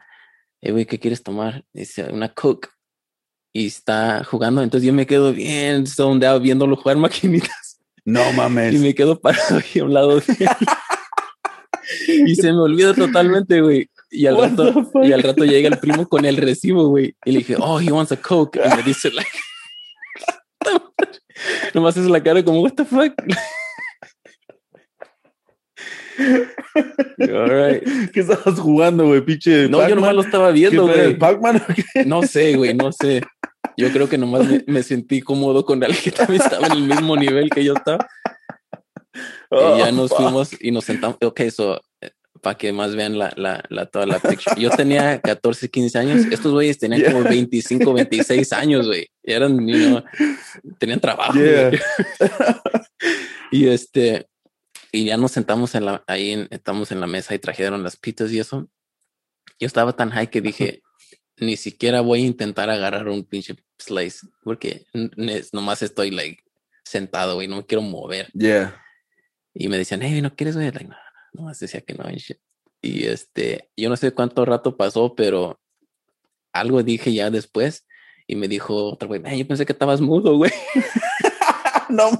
[0.60, 1.64] hey, güey, ¿qué quieres tomar?
[1.72, 2.68] Dice, una Coke.
[3.54, 5.84] Y está jugando, entonces yo me quedo bien
[6.24, 7.81] out viéndolo jugar maquinitas.
[8.04, 8.80] No Y mames.
[8.80, 10.48] me quedo parado ahí a un lado de él.
[12.26, 13.88] y se me olvida totalmente, güey.
[14.10, 17.16] Y al, rato, y al rato llega el primo con el recibo, güey.
[17.24, 18.60] Y le dije, oh, he wants a Coke.
[18.62, 19.30] Y me dice, like,
[21.74, 23.14] nomás es la cara como, what the fuck.
[27.18, 27.82] All right.
[28.12, 29.22] ¿Qué estabas jugando, güey?
[29.22, 29.68] Pinche.
[29.68, 31.18] No, yo nomás lo estaba viendo, ¿Qué fue, güey.
[31.18, 32.04] Pac-Man o qué?
[32.04, 33.22] No sé, güey, no sé.
[33.76, 36.82] Yo creo que nomás me, me sentí cómodo con alguien que también estaba en el
[36.82, 38.06] mismo nivel que yo estaba.
[39.50, 40.18] y ya Oh, nos fuck.
[40.18, 41.16] fuimos y nos sentamos.
[41.22, 41.80] Ok, so,
[42.40, 44.60] para que más vean la, la, la, toda la picture.
[44.60, 46.26] Yo tenía 14, 15 años.
[46.30, 47.12] Estos güeyes tenían Yeah.
[47.12, 49.08] como 25, 26 años, güey.
[49.22, 50.02] Y eran, you know,
[50.78, 51.34] tenían trabajo.
[51.34, 51.70] Yeah.
[53.50, 54.26] y este,
[54.90, 57.96] y ya nos sentamos en la, ahí, en- estamos en la mesa y trajeron las
[57.96, 58.68] pizzas y eso.
[59.60, 60.82] yo estaba tan high que dije,
[61.42, 64.86] ni siquiera voy a intentar agarrar un pinche slice porque
[65.52, 66.42] nomás estoy like
[66.84, 68.30] sentado, güey, no me quiero mover.
[68.32, 68.80] Yeah.
[69.54, 70.70] Y me decían, hey, ¿no quieres, güey?
[70.70, 70.96] Like, no,
[71.32, 72.04] no, decía que no.
[72.80, 75.60] y este, yo no sé cuánto rato pasó, pero
[76.52, 77.86] algo dije ya después
[78.26, 80.52] y me dijo otro güey, "Man, yo pensé que estabas mudo, güey.
[81.88, 82.10] no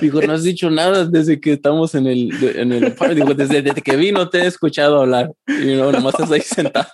[0.00, 3.16] Dijo, no has dicho nada desde que estamos en el, en el party.
[3.16, 5.32] Dijo, desde, desde que vi no te he escuchado hablar.
[5.46, 6.88] Y no, nomás estás ahí sentado.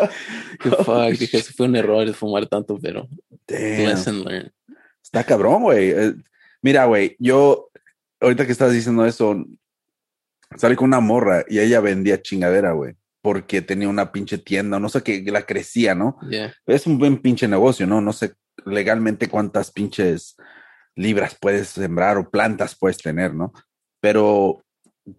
[0.60, 3.08] Qué fuck, dije, fue un error fumar tanto, pero
[3.46, 3.86] Damn.
[3.86, 4.52] lesson learned.
[5.02, 5.90] Está cabrón, güey.
[5.90, 6.14] Eh,
[6.62, 7.70] Mira, güey, yo
[8.20, 9.44] ahorita que estás diciendo eso,
[10.56, 14.88] salí con una morra y ella vendía chingadera, güey, porque tenía una pinche tienda, no
[14.88, 16.18] sé qué, la crecía, ¿no?
[16.28, 16.52] Yeah.
[16.66, 18.00] Es un buen pinche negocio, ¿no?
[18.00, 18.34] No sé
[18.66, 20.36] legalmente cuántas pinches
[20.96, 23.52] libras puedes sembrar o plantas puedes tener, ¿no?
[24.00, 24.64] Pero,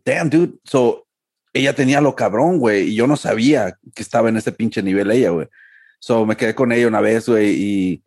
[0.03, 1.07] damn, dude, so,
[1.53, 5.11] ella tenía lo cabrón, güey, y yo no sabía que estaba en ese pinche nivel
[5.11, 5.47] ella, güey.
[5.99, 8.03] So, me quedé con ella una vez, güey, y,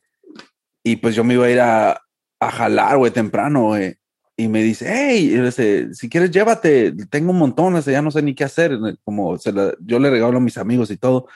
[0.83, 2.03] y pues yo me iba a ir a,
[2.41, 3.97] a jalar, güey, temprano, güey.
[4.37, 8.35] Y me dice, hey, dice, si quieres llévate, tengo un montón, ya no sé ni
[8.35, 11.29] qué hacer, como se la- yo le regalo a mis amigos y todo.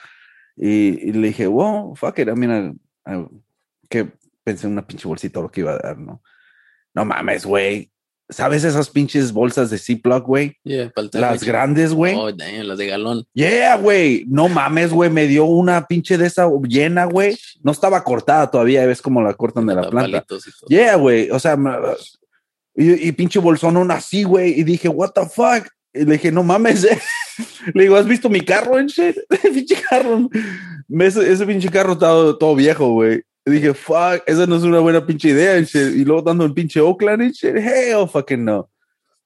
[0.55, 2.27] Y, le dije, wow, fuck it,
[3.05, 3.27] I-
[3.89, 4.11] que
[4.43, 6.21] pensé en una pinche bolsita lo que iba a dar, ¿no?
[6.95, 7.91] No mames, güey.
[8.29, 10.57] ¿Sabes esas pinches bolsas de Ziploc, güey?
[10.63, 12.13] Yeah, Las grandes, güey.
[12.15, 13.25] Oh, damn, las de galón.
[13.33, 14.25] Yeah, güey.
[14.27, 15.09] No mames, güey.
[15.09, 17.37] Me dio una pinche de esa llena, güey.
[17.63, 18.85] No estaba cortada todavía.
[18.85, 20.25] Ves cómo la cortan de la planta.
[20.67, 21.29] Yeah, güey.
[21.31, 21.57] O sea,
[22.75, 24.59] y, y pinche bolsón así, güey.
[24.59, 25.67] Y dije, what the fuck?
[25.93, 26.83] Y le dije, no mames.
[26.83, 26.99] eh.
[27.73, 29.15] Le digo, ¿has visto mi carro en shit?
[29.53, 30.29] pinche carro.
[30.89, 33.21] Ese, ese pinche carro está todo, todo viejo, güey.
[33.47, 35.57] Y dije, fuck, esa no es una buena pinche idea.
[35.57, 37.55] Y luego dando el pinche Oakland en shit.
[37.55, 38.69] Hell fucking no.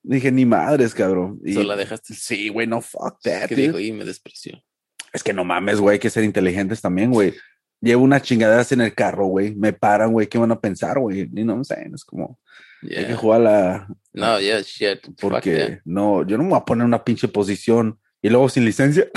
[0.03, 1.39] Dije, ni madres, cabrón.
[1.43, 2.13] Y, Solo la dejaste.
[2.13, 3.49] Sí, güey, no fuck that.
[3.49, 3.63] dude.
[3.63, 4.63] dijo y me despreció.
[5.11, 7.33] Es que no mames, güey, hay que ser inteligentes también, güey.
[7.81, 9.55] Llevo unas chingaderas en el carro, güey.
[9.55, 10.27] Me paran, güey.
[10.27, 11.21] ¿Qué van a pensar, güey?
[11.21, 12.39] Y no sé, es como,
[12.83, 13.87] hay que jugar la.
[14.13, 15.03] No, yeah, shit.
[15.03, 15.19] Fuck.
[15.19, 18.65] Porque no, yo no me voy a poner en una pinche posición y luego sin
[18.65, 19.07] licencia.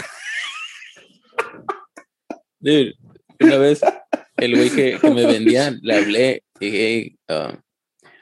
[2.59, 2.95] Dude,
[3.39, 3.83] una vez
[4.37, 7.57] el güey que, que me vendía, le hablé dije, uh,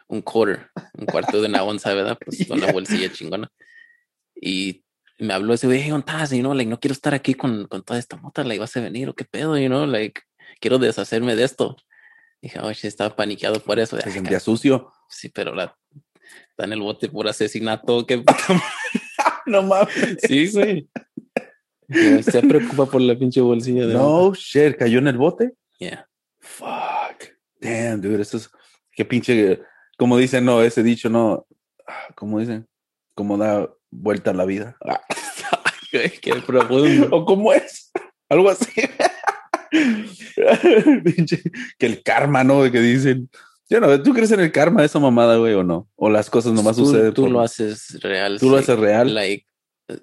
[0.08, 2.18] un quarter, un cuarto de una onza, ¿verdad?
[2.24, 3.48] Pues con la bolsilla chingona.
[4.34, 4.84] Y
[5.18, 6.32] me habló ese güey, hey, ¿dónde estás?
[6.32, 8.80] Y no, like, no quiero estar aquí con, con toda esta mota, like, vas a
[8.80, 10.20] venir o qué pedo, you know, like,
[10.60, 11.76] quiero deshacerme de esto.
[12.40, 13.96] Dije, oh, shit, estaba paniqueado por eso.
[13.98, 14.92] Se Ay, sentía sucio.
[15.08, 15.76] Sí, pero la,
[16.50, 18.24] está en el bote por asesinato, qué.
[19.46, 20.18] No mames.
[20.22, 20.88] Sí.
[21.88, 25.52] Dije, Se preocupa por la pinche bolsilla de No shit, cayó en el bote.
[25.83, 26.07] Yeah.
[26.41, 27.30] Fuck.
[27.61, 28.51] Damn, dude, eso es.
[28.93, 29.61] Qué pinche.
[29.99, 31.47] Como dicen, no, ese dicho, no.
[31.87, 32.66] ah, Como dicen,
[33.14, 34.76] como da vuelta a la vida.
[34.85, 35.01] Ah,
[35.91, 37.09] Qué qué profundo.
[37.11, 37.91] o cómo es.
[38.28, 38.70] Algo así.
[41.05, 41.43] Pinche,
[41.78, 42.62] que el karma, ¿no?
[42.70, 43.28] Que dicen.
[43.68, 45.89] Yo no, ¿tú crees en el karma de esa mamada, güey, o no?
[45.97, 47.14] O las cosas nomás tú, suceden.
[47.14, 48.39] Tú por- lo haces real.
[48.39, 49.14] Tú lo haces real.
[49.14, 49.47] Like,
[49.89, 49.99] eh,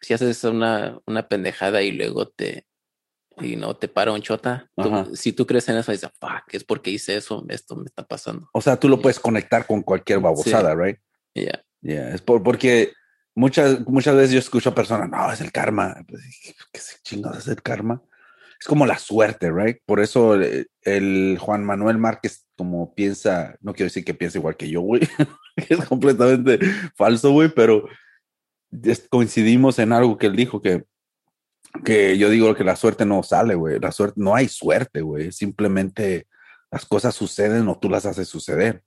[0.00, 2.66] si haces una, una pendejada y luego te,
[3.40, 6.64] y no te para un chota, tú- si tú crees en eso, dices, fuck, es
[6.64, 8.48] porque hice eso, esto me está pasando.
[8.52, 10.98] O sea, tú lo puedes conectar con cualquier babosada, right?
[11.34, 11.64] Yeah.
[11.80, 12.92] Yeah, es por, porque
[13.34, 15.96] muchas, muchas veces yo escucho a personas, no, es el karma.
[16.06, 16.22] Pues,
[16.72, 18.02] ¿Qué chingados es el karma?
[18.60, 19.78] Es como la suerte, right?
[19.84, 24.56] Por eso el, el Juan Manuel Márquez, como piensa, no quiero decir que piensa igual
[24.56, 25.02] que yo, güey,
[25.56, 26.60] es completamente
[26.94, 27.88] falso, güey, pero
[29.10, 30.84] coincidimos en algo que él dijo, que,
[31.84, 33.78] que yo digo que la suerte no sale, güey.
[33.80, 35.32] La suerte, no hay suerte, güey.
[35.32, 36.26] Simplemente
[36.70, 38.82] las cosas suceden o tú las haces suceder.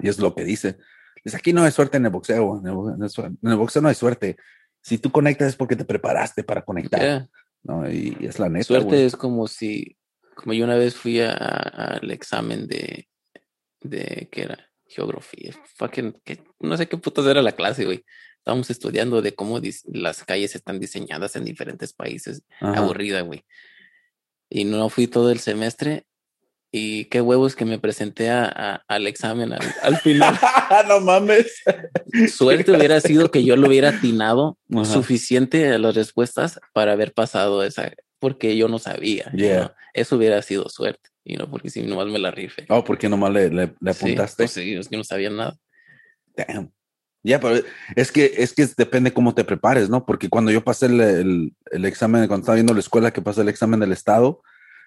[0.00, 0.78] Y es lo que dice.
[1.24, 2.58] Dice, aquí no hay suerte en el boxeo.
[2.58, 4.36] En el, en el boxeo no hay suerte.
[4.80, 7.00] Si tú conectas es porque te preparaste para conectar.
[7.00, 7.30] Yeah.
[7.62, 7.88] ¿no?
[7.90, 8.64] Y, y es la neta.
[8.64, 9.96] Suerte es como si,
[10.34, 13.08] como yo una vez fui al examen de,
[13.80, 14.70] de, ¿qué era?
[14.86, 15.52] Geografía.
[15.76, 18.04] Fucking, que, no sé qué putas era la clase, güey.
[18.42, 19.60] Estábamos estudiando de cómo
[19.92, 22.42] las calles están diseñadas en diferentes países.
[22.60, 22.80] Ajá.
[22.80, 23.44] Aburrida, güey.
[24.50, 26.06] Y no fui todo el semestre.
[26.72, 30.36] Y qué huevos que me presenté a- a- al examen al, al final.
[30.88, 31.62] no mames.
[32.34, 34.86] Suerte hubiera sido que yo lo hubiera atinado Ajá.
[34.86, 39.30] suficiente a las respuestas para haber pasado esa, porque yo no sabía.
[39.36, 39.66] Yeah.
[39.66, 39.70] know.
[39.94, 42.64] Eso hubiera sido suerte, y no porque si nomás me la rifé.
[42.70, 44.42] Oh, porque nomás le, le, le Sí, apuntaste.
[44.44, 45.56] pues sí, es que no sabía nada.
[46.34, 46.72] Damn.
[47.24, 47.64] Ya, pero
[47.94, 50.04] es que, es que depende cómo te prepares, ¿no?
[50.04, 53.42] Porque cuando yo pasé el, el, el examen, cuando estaba viendo la escuela que pasé
[53.42, 54.42] el examen del estado,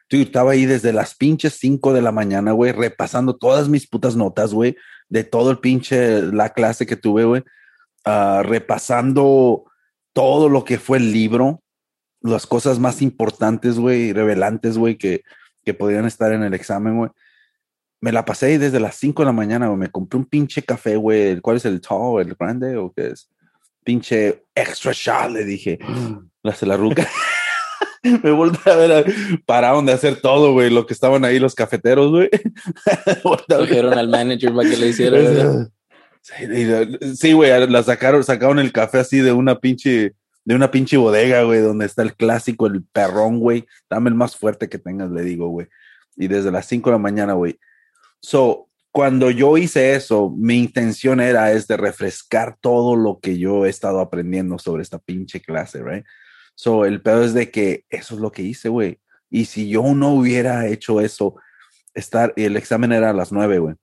[0.10, 4.16] yo estaba ahí desde las pinches 5 de la mañana, güey, repasando todas mis putas
[4.16, 4.76] notas, güey,
[5.10, 7.44] de todo el pinche, la clase que tuve, güey,
[8.06, 9.66] ah, repasando
[10.14, 11.62] todo lo que fue el libro,
[12.22, 15.24] las cosas más importantes, güey, revelantes, güey, que,
[15.64, 17.12] que podrían estar en el examen, güey.
[18.02, 19.80] Me la pasé desde las 5 de la mañana, güey.
[19.80, 21.40] Me compré un pinche café, güey.
[21.42, 23.30] ¿Cuál es el tall, el grande o qué es?
[23.84, 25.80] Pinche extra shot, le dije.
[26.44, 27.08] La hace la ruca.
[28.24, 29.04] me volteé a ver a-
[29.48, 32.30] pararon de hacer todo, güey, lo que estaban ahí los cafeteros, güey.
[33.48, 35.18] Cogieron al manager para que le hiciera.
[35.20, 35.70] ¿verdad?
[36.22, 40.70] Sí, y- Sí, güey, la sacaron, sacaron el café así de una pinche, de una
[40.70, 43.66] pinche bodega, güey, donde está el clásico, el perrón, güey.
[43.90, 45.68] Dame el más fuerte que tengas, le digo, güey.
[46.16, 47.58] Y desde las 5 de la mañana, güey.
[48.22, 53.66] So, cuando yo hice eso, mi intención era es de refrescar todo lo que yo
[53.66, 56.06] he estado aprendiendo sobre esta pinche clase, right?
[56.56, 59.00] So, el pedo es de que eso es lo que hice, güey.
[59.30, 61.36] Y si yo no hubiera hecho eso,
[61.94, 63.76] estar, el examen era a las 9, güey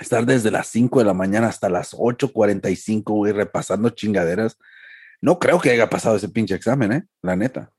[0.00, 4.58] estar desde las 5 de la mañana hasta las 8:45, güey, repasando chingaderas.
[5.20, 7.04] No creo que haya pasado ese pinche examen, ¿eh?
[7.22, 7.70] La neta.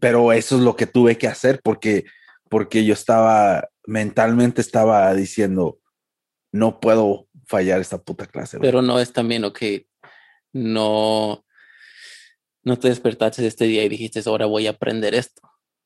[0.00, 2.04] Pero eso es lo que tuve que hacer porque,
[2.50, 5.78] porque yo estaba, mentalmente estaba diciendo,
[6.52, 8.58] no puedo fallar esta puta clase.
[8.60, 9.58] Pero no es también, ok,
[10.52, 11.44] no,
[12.62, 15.42] no te despertaste este día y dijiste, ahora voy a aprender esto.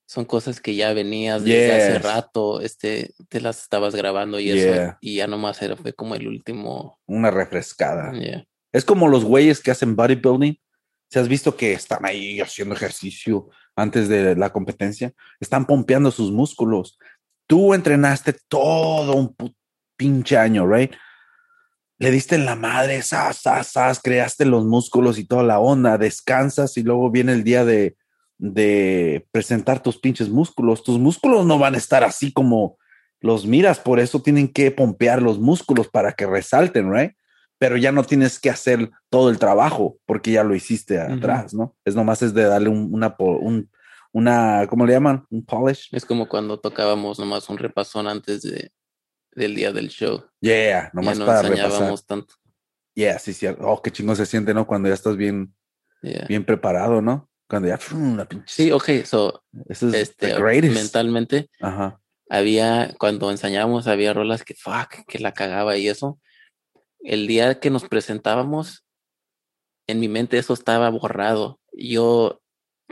[0.09, 4.55] Son cosas que ya venías desde hace rato, este, te las estabas grabando y Yeah.
[4.87, 7.01] eso, y ya nomás era, fue como el último.
[7.07, 8.13] Una refrescada.
[8.13, 8.45] yeah.
[8.73, 10.61] Es como los güeyes que hacen bodybuilding.
[11.11, 16.31] Si has visto que están ahí haciendo ejercicio antes de la competencia, están pompeando sus
[16.33, 16.99] músculos.
[17.47, 19.35] Tú entrenaste todo un
[19.97, 20.93] pinche año, right?
[21.99, 25.99] Le diste en la madre, sas, sas, sas, creaste los músculos y toda la onda,
[25.99, 27.97] descansas y luego viene el día de,
[28.39, 30.83] de presentar tus pinches músculos.
[30.83, 32.77] Tus músculos no van a estar así como
[33.21, 37.13] los miras, por eso tienen que pompear los músculos para que resalten, right?
[37.59, 41.75] pero ya no tienes que hacer todo el trabajo porque ya lo hiciste atrás, ¿no?
[41.85, 43.71] Es nomás es de darle un, una, un,
[44.17, 45.27] una, ¿cómo le llaman?
[45.29, 45.89] Un polish.
[45.93, 48.73] Es como cuando tocábamos nomás un repasón antes de,
[49.33, 50.25] del día del show.
[50.41, 52.01] Yeah, Ya nomás no para repasar.
[52.07, 52.35] tanto.
[52.95, 53.47] Yeah, sí, sí.
[53.61, 54.67] Oh, qué chingón se siente, ¿no?
[54.67, 55.55] Cuando ya estás bien,
[56.03, 56.25] Yeah.
[56.29, 57.29] bien preparado, ¿no?
[57.49, 57.79] Cuando ya,
[58.17, 58.47] la pinche.
[58.47, 60.75] Sí, ok, so, Eso es este, the greatest.
[60.75, 62.01] mentalmente, Ajá.
[62.31, 66.19] había, cuando ensayábamos, había rolas que, fuck, que la cagaba y eso.
[67.01, 68.85] El día que nos presentábamos,
[69.87, 71.61] en mi mente eso estaba borrado.
[71.73, 72.41] Yo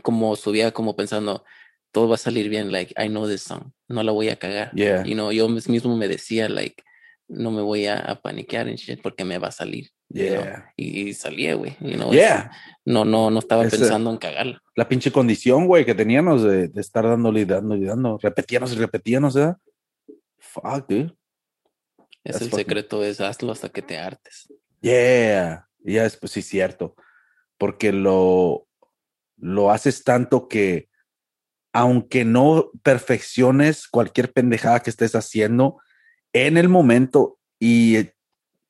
[0.03, 1.45] como subía como pensando,
[1.93, 4.73] todo va a salir bien, like, I know this song, no la voy a cagar.
[4.75, 5.07] Yeah.
[5.07, 6.83] Y no, yo mis- mismo me decía, like,
[7.29, 9.91] no me voy a, a paniquear en shit porque me va a salir.
[10.11, 10.43] you know.
[10.43, 10.73] Yeah.
[10.77, 11.77] Y, y salía, güey.
[11.81, 12.51] you know, Yeah.
[12.85, 14.61] No, no, no estaba pensando en cagarla.
[14.77, 18.19] La pinche condición, güey, que teníamos de, de estar dándole y dando y dando.
[18.21, 19.57] Repetíamos y repetíamos, ¿verdad?
[20.39, 21.15] Fuck, dude.
[22.25, 24.53] Es That's el fucking- secreto, es hazlo hasta que te hartes.
[24.81, 26.95] Yeah, ya es pues sí cierto,
[27.57, 28.67] porque lo
[29.37, 30.89] lo haces tanto que
[31.73, 35.81] aunque no perfecciones cualquier pendejada que estés haciendo
[36.33, 38.15] en el momento y eh,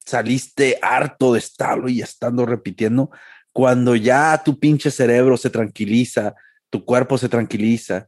[0.05, 3.11] saliste harto de estarlo y estando repitiendo,
[3.53, 6.35] cuando ya tu pinche cerebro se tranquiliza,
[6.71, 8.07] tu cuerpo se tranquiliza,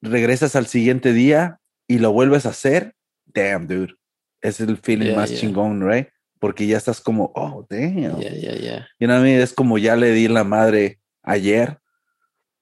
[0.00, 2.94] regresas al siguiente día y lo vuelves a hacer,
[3.26, 3.94] damn dude,
[4.40, 5.40] es el feeling Yeah, más yeah.
[5.40, 6.08] chingón, right?
[6.38, 8.18] Porque ya estás como, oh, damn.
[8.20, 8.88] Ya, ya, ya.
[8.98, 9.40] You know what I mean?
[9.40, 11.78] Es como ya le di la madre ayer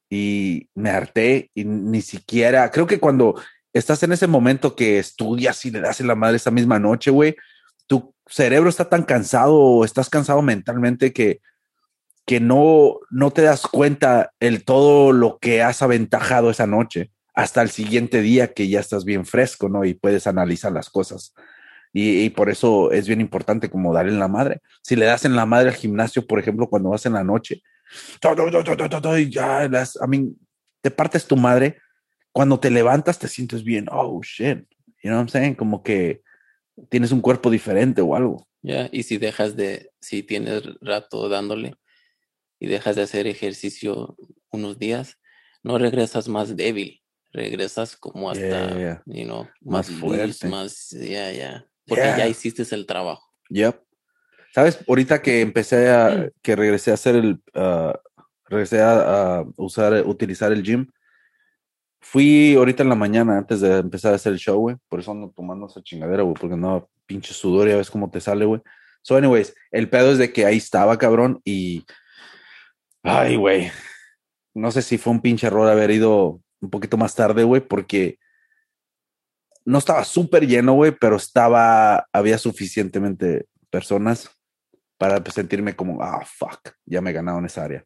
[0.08, 3.34] y me harté y ni siquiera, creo que cuando
[3.72, 7.10] estás en ese momento que estudias y le das en la madre esa misma noche,
[7.10, 7.36] güey,
[7.86, 11.40] tu cerebro está tan cansado o estás cansado mentalmente que,
[12.26, 17.62] que no, no te das cuenta el todo lo que has aventajado esa noche hasta
[17.62, 19.84] el siguiente día que ya estás bien fresco, ¿no?
[19.84, 21.34] Y puedes analizar las cosas.
[21.94, 24.62] Y, por eso es bien importante como darle en la madre.
[24.82, 27.62] Si le das en la madre al gimnasio, por ejemplo, cuando vas en la noche,
[29.18, 30.36] y ya las, I mean,
[30.80, 31.78] te partes tu madre.
[32.32, 33.86] Cuando te levantas, te sientes bien.
[33.90, 34.66] Oh, shit.
[35.02, 35.54] You know what I'm saying?
[35.54, 36.22] Como que
[36.88, 38.46] tienes un cuerpo diferente o algo.
[38.62, 41.74] Ya, y si dejas de, si tienes rato dándole
[42.60, 44.16] y dejas de hacer ejercicio
[44.50, 45.18] unos días,
[45.64, 49.02] no regresas más débil, regresas como hasta, Yeah, yeah.
[49.06, 50.48] you know, Más más, loose, fuerte.
[50.48, 52.18] más, ya, ya, porque Yeah.
[52.18, 53.28] ya hiciste el trabajo.
[53.50, 53.82] Yep.
[54.54, 57.42] Sabes, ahorita que empecé a, que regresé a hacer el,
[58.44, 60.86] regresé a, a usar, utilizar el gym,
[62.02, 64.76] fui ahorita en la mañana antes de empezar a hacer el show, güey.
[64.88, 68.20] Por eso ando tomando esa chingadera, güey, porque no, pinche sudor, ya ves cómo te
[68.20, 68.60] sale, güey.
[69.02, 71.86] So, anyways, el pedo es de que ahí estaba, cabrón, y.
[73.02, 73.70] Ay, güey.
[74.54, 78.18] No sé si fue un pinche error haber ido un poquito más tarde, güey, porque
[79.64, 84.30] no estaba súper lleno, güey, pero estaba, había suficientemente personas
[85.02, 87.84] para sentirme como, ah, fuck, ya me he ganado en esa área.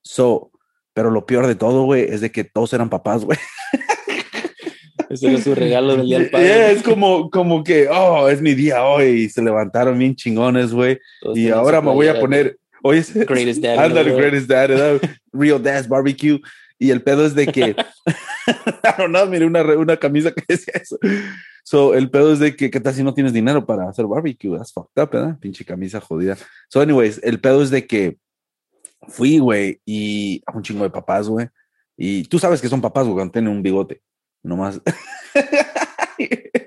[0.00, 0.50] So,
[0.94, 3.36] Pero lo peor de todo, güey, es de que todos eran papás, güey.
[5.10, 6.72] Ese era su regalo del día del Yeah, padre.
[6.72, 9.04] es como, como que, oh, es mi día hoy.
[9.24, 10.98] Y se levantaron bien chingones, güey.
[11.34, 14.16] Y ahora me voy a poner, oye, es- Greatest Dad the world.
[14.16, 14.70] greatest dad.
[15.32, 16.38] Real Dad's Barbecue.
[16.78, 17.76] Y el pedo es de que,
[18.98, 20.98] don't know, miré una, una camisa que decía eso.
[21.62, 24.56] So, el pedo es de que, ¿qué tal si no tienes dinero para hacer barbecue?
[24.56, 25.38] That's fucked up, ¿verdad?
[25.38, 26.36] Pinche camisa jodida.
[26.68, 28.18] So, anyways, el pedo es de que
[29.08, 31.48] fui, güey, y a un chingo de papás, güey.
[31.96, 34.02] Y tú sabes que son papás, güey, cuando tienen un bigote.
[34.42, 34.80] Nomás.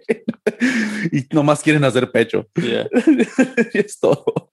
[1.12, 2.48] y nomás quieren hacer pecho.
[2.56, 2.88] Yeah.
[3.74, 4.52] y es todo.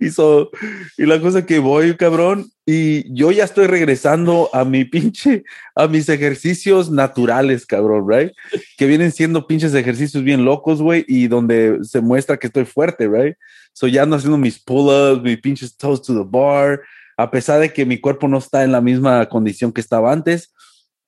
[0.00, 0.50] Y, so-
[0.96, 5.86] y la cosa que voy, cabrón, y yo ya estoy regresando a mi pinche, a
[5.86, 8.32] mis ejercicios naturales, cabrón, right?
[8.76, 13.08] Que vienen siendo pinches ejercicios bien locos, güey, y donde se muestra que estoy fuerte,
[13.08, 13.36] right?
[13.72, 16.80] So ya ando haciendo mis pull-ups, mis pinches toes to the bar,
[17.16, 20.52] a pesar de que mi cuerpo no está en la misma condición que estaba antes,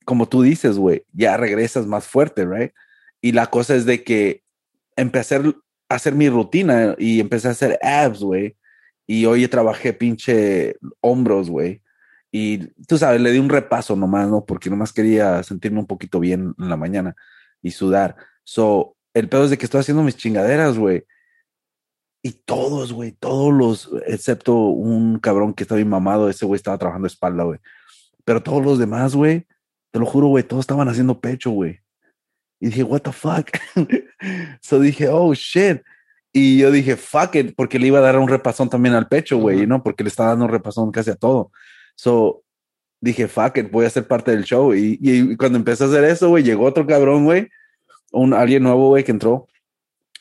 [0.04, 2.72] como tú dices, güey, ya regresas más fuerte, right?
[3.20, 4.42] Y la cosa es de que
[4.96, 5.42] empecé a
[5.88, 8.56] hacer mi rutina y empecé a hacer abs, güey.
[9.06, 11.82] Y hoy trabajé pinche hombros, güey.
[12.30, 14.44] Y tú sabes, le di un repaso nomás, ¿no?
[14.44, 17.16] Porque nomás quería sentirme un poquito bien en la mañana
[17.62, 18.16] y sudar.
[18.44, 21.04] So, el pedo es de que estoy haciendo mis chingaderas, güey.
[22.22, 26.76] Y todos, güey, todos los, excepto un cabrón que estaba bien mamado, ese güey estaba
[26.76, 27.58] trabajando espalda, güey.
[28.24, 29.46] Pero todos los demás, güey,
[29.90, 31.80] te lo juro, güey, todos estaban haciendo pecho, güey.
[32.60, 33.48] Y dije, what the fuck?
[34.60, 35.82] so dije, oh shit.
[36.32, 39.38] Y yo dije, fuck it, porque le iba a dar un repasón también al pecho,
[39.38, 39.66] güey.
[39.66, 39.82] ¿no?
[39.82, 41.50] Porque le estaba dando un repasón casi a todo.
[41.94, 42.42] So
[43.00, 44.74] dije, fuck it, voy a ser parte del show.
[44.74, 47.48] Y, y cuando empecé a hacer eso, güey, llegó otro cabrón, güey,
[48.12, 49.46] un alguien nuevo, güey, que entró.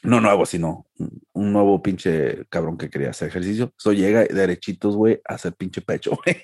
[0.04, 0.86] No nuevo, sino
[1.34, 3.74] un- nuevo pinche cabrón que quería hacer ejercicio.
[3.78, 6.38] So llega derechitos, güey, a hacer pinche pecho, güey.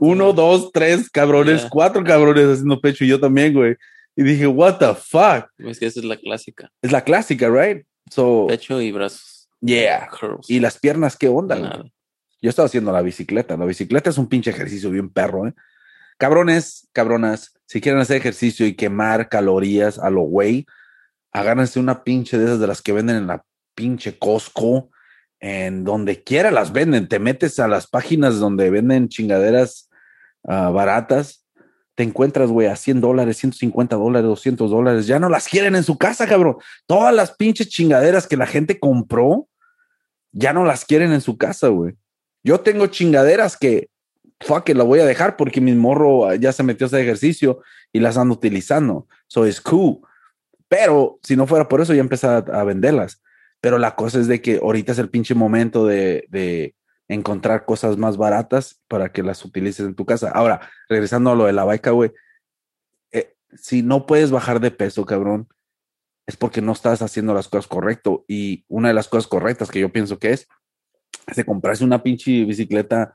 [0.00, 1.68] Uno, dos, tres cabrones, Ya.
[1.70, 3.76] cuatro cabrones haciendo pecho y yo también, güey.
[4.18, 5.48] Y dije, what the fuck?
[5.58, 6.72] Es que esa es la clásica.
[6.82, 7.86] Es la clásica, right?
[8.10, 9.48] So, Pecho y brazos.
[9.60, 10.08] yeah.
[10.08, 10.50] Curls.
[10.50, 11.54] Y las piernas, ¿qué onda?
[11.54, 11.84] Nada.
[12.42, 13.56] Yo estaba haciendo la bicicleta.
[13.56, 15.54] La bicicleta es un pinche ejercicio bien perro, ¿eh?
[16.18, 20.66] Cabrones, cabronas, si quieren hacer ejercicio y quemar calorías a lo güey,
[21.30, 23.44] agárrense una pinche de esas de las que venden en la
[23.76, 24.90] pinche Costco,
[25.38, 27.06] en donde quiera las venden.
[27.06, 29.90] Te metes a las páginas donde venden chingaderas
[30.42, 31.44] ah, baratas,
[31.98, 35.08] te encuentras, güey, a 100 dólares, 150 dólares, 200 dólares.
[35.08, 36.58] Ya no las quieren en su casa, cabrón.
[36.86, 39.48] Todas las pinches chingaderas que la gente compró,
[40.30, 41.96] ya no las quieren en su casa, güey.
[42.44, 43.90] Yo tengo chingaderas que,
[44.38, 47.02] fuck, que la voy a dejar porque mi morro ah, ya se metió a ese
[47.02, 49.08] ejercicio y las ando utilizando.
[49.26, 49.98] So es cool.
[50.68, 53.20] Pero si no fuera por eso, ya empecé a, a venderlas.
[53.60, 56.76] Pero la cosa es de que ahorita es el pinche momento de, de
[57.08, 60.30] encontrar cosas más baratas para que las utilices en tu casa.
[60.30, 62.12] Ahora, regresando a lo de la baica, güey.
[63.12, 65.48] eh, si no puedes bajar de peso, cabrón,
[66.26, 68.24] es porque no estás haciendo las cosas correcto.
[68.28, 70.46] Y una de las cosas correctas que yo pienso que es,
[71.26, 73.14] es de comprarse una pinche bicicleta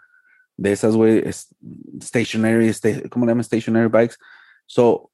[0.57, 1.55] de esas, güey, es-
[2.01, 3.43] stationary, sta- ¿cómo le llaman?
[3.43, 4.15] Stationary bikes.
[4.65, 5.11] So,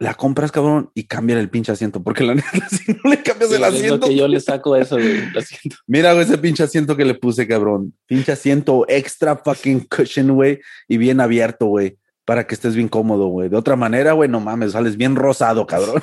[0.00, 3.50] la compras, cabrón, y cambia el pinche asiento, porque la neta, si no le cambias
[3.50, 5.30] el Es lo asiento, que yo le saco eso, güey.
[5.30, 5.76] Lo siento.
[5.86, 7.94] Mira, güey, ese pinche asiento que le puse, cabrón.
[8.06, 13.26] Pinche asiento extra fucking cushion, güey, y bien abierto, güey, para que estés bien cómodo,
[13.26, 13.48] güey.
[13.48, 16.02] De otra manera, güey, no mames, sales bien rosado, cabrón.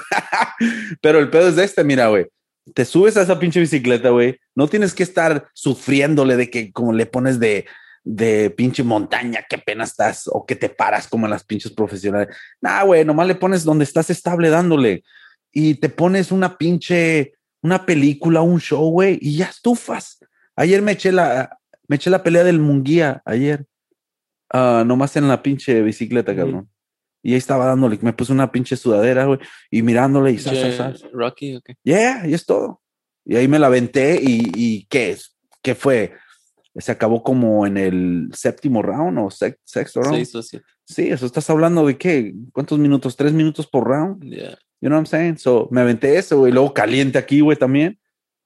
[1.02, 2.28] Pero el pedo es de este, mira, güey.
[2.74, 4.40] Te subes a esa pinche bicicleta, güey.
[4.56, 7.66] No tienes que estar sufriéndole de que como le pones de,
[8.06, 12.34] de pinche montaña, que apenas estás, o que te paras como en las pinches profesionales.
[12.62, 15.04] Nah, güey, nomás le pones donde estás estable dándole.
[15.52, 17.34] Y te pones una pinche,
[17.64, 20.20] una película, un show, güey, y ya estufas.
[20.56, 23.66] Ayer me eché la, me eché la pelea del Munguía, ayer.
[24.54, 26.70] Ah, nomás en la pinche bicicleta, cabrón.
[27.24, 29.40] Y ahí estaba dándole, me puse una pinche sudadera, güey,
[29.72, 31.12] y mirándole y sas, sas, Yeah, sas.
[31.12, 31.72] Rocky, ok.
[31.84, 32.84] Yeah, y es todo.
[33.26, 35.36] Y ahí me la aventé y, y ¿qué es?
[35.64, 36.14] ¿Qué fue?
[36.78, 40.16] Se acabó como en el séptimo round o sex- sexto round.
[40.18, 40.66] Seis o siete.
[40.84, 42.34] Sí, eso estás hablando de qué?
[42.52, 43.16] ¿Cuántos minutos?
[43.16, 44.24] ¿Tres minutos por round?
[44.24, 44.58] Yeah.
[44.82, 45.38] You know what I'm saying?
[45.38, 46.52] So me aventé eso, güey.
[46.52, 47.98] Luego caliente aquí, güey, también.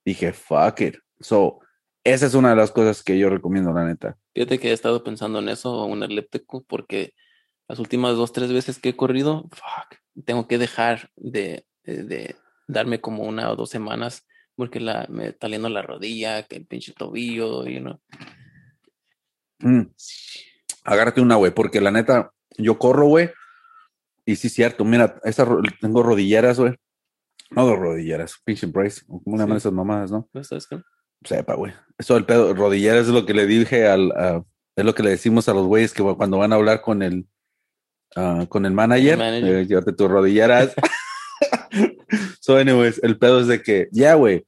[0.06, 0.96] Dije, fuck it.
[1.20, 1.60] So,
[2.04, 4.18] esa es una de las cosas que yo recomiendo, la neta.
[4.34, 7.14] Fíjate que he estado pensando en eso, un elíptico, porque
[7.68, 12.36] las últimas dos, tres veces que he corrido, fuck, tengo que dejar de, de, de
[12.68, 14.26] darme como una o dos semanas
[14.60, 18.00] porque la, me está liendo la rodilla, que el pinche tobillo, you know.
[19.60, 19.82] Mm.
[20.84, 23.32] Agárrate una, güey, porque la neta, yo corro, güey.
[24.26, 24.86] Y sí, cierto.
[24.86, 25.48] Mira, esa,
[25.82, 26.76] tengo rodilleras, güey.
[27.52, 29.02] No dos rodilleras, pinche brace.
[29.08, 30.30] o ¿Cómo le llaman esas mamadas, no?
[30.34, 30.80] ¿No sabes qué?
[31.24, 31.74] Sepa, güey.
[31.98, 34.12] Eso del pedo, rodilleras es lo que le dije al.
[34.12, 34.44] a-
[34.76, 37.28] Es lo que le decimos a los güeyes que cuando van a hablar con el,
[38.16, 39.56] ah, con el manager, El manager.
[39.56, 40.74] eh, llévate tus rodilleras.
[42.40, 44.46] so, anyways, el pedo es de que, ya, güey,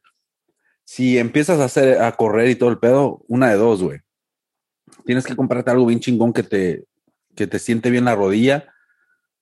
[0.93, 3.99] si empiezas a hacer, a correr y todo el pedo, una de dos, güey.
[5.05, 6.83] Tienes que comprarte algo bien chingón que te,
[7.33, 8.73] que te siente bien la rodilla.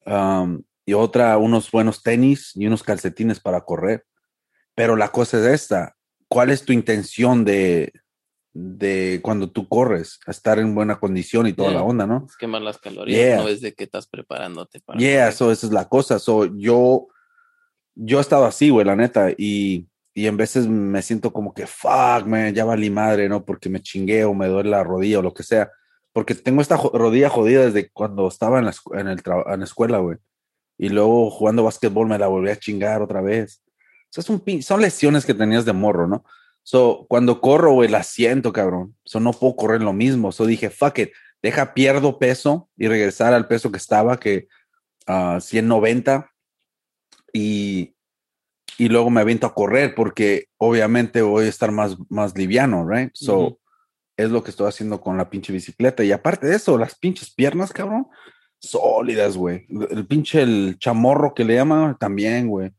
[0.05, 4.05] um, y otra, unos buenos tenis y unos calcetines para correr.
[4.75, 5.95] Pero la cosa es esta,
[6.27, 7.93] ¿cuál es tu intención de,
[8.53, 10.19] de cuando tú corres?
[10.27, 11.77] Estar en buena condición y toda Yeah.
[11.79, 12.25] la onda, ¿no?
[12.27, 13.37] Es quemar las calorías, Yeah.
[13.37, 14.99] no es de que estás preparándote para.
[14.99, 15.33] Yeah, correr.
[15.33, 16.17] so esa es la cosa.
[16.19, 17.07] So yo,
[17.95, 21.67] yo he estado así, güey, la neta, y, y en veces me siento como que,
[21.67, 23.45] fuck, man, ya valí madre, ¿no?
[23.45, 25.71] Porque me chingué o me duele la rodilla o lo que sea.
[26.13, 29.99] Porque tengo esta rodilla jodida desde cuando estaba en la, en el en la escuela,
[29.99, 30.17] güey.
[30.77, 33.61] Y luego jugando básquetbol me la volví a chingar otra vez.
[33.67, 36.25] O sea, es un son lesiones que tenías de morro, ¿no?
[36.63, 38.95] So, cuando corro, güey, la siento, cabrón.
[39.03, 40.31] So, no puedo correr lo mismo.
[40.31, 41.09] So, dije, fuck it,
[41.41, 44.47] deja, pierdo peso y regresar al peso que estaba, que
[45.07, 46.31] a 190
[47.33, 47.95] y,
[48.79, 53.11] y luego me aviento a correr porque obviamente voy a estar más, más liviano, right?
[53.13, 53.59] So,
[54.15, 56.01] es lo que estoy haciendo con la pinche bicicleta.
[56.01, 58.07] Y aparte de eso, las pinches piernas, cabrón,
[58.57, 59.67] sólidas, güey.
[59.89, 62.71] El pinche el chamorro que le llaman también, güey.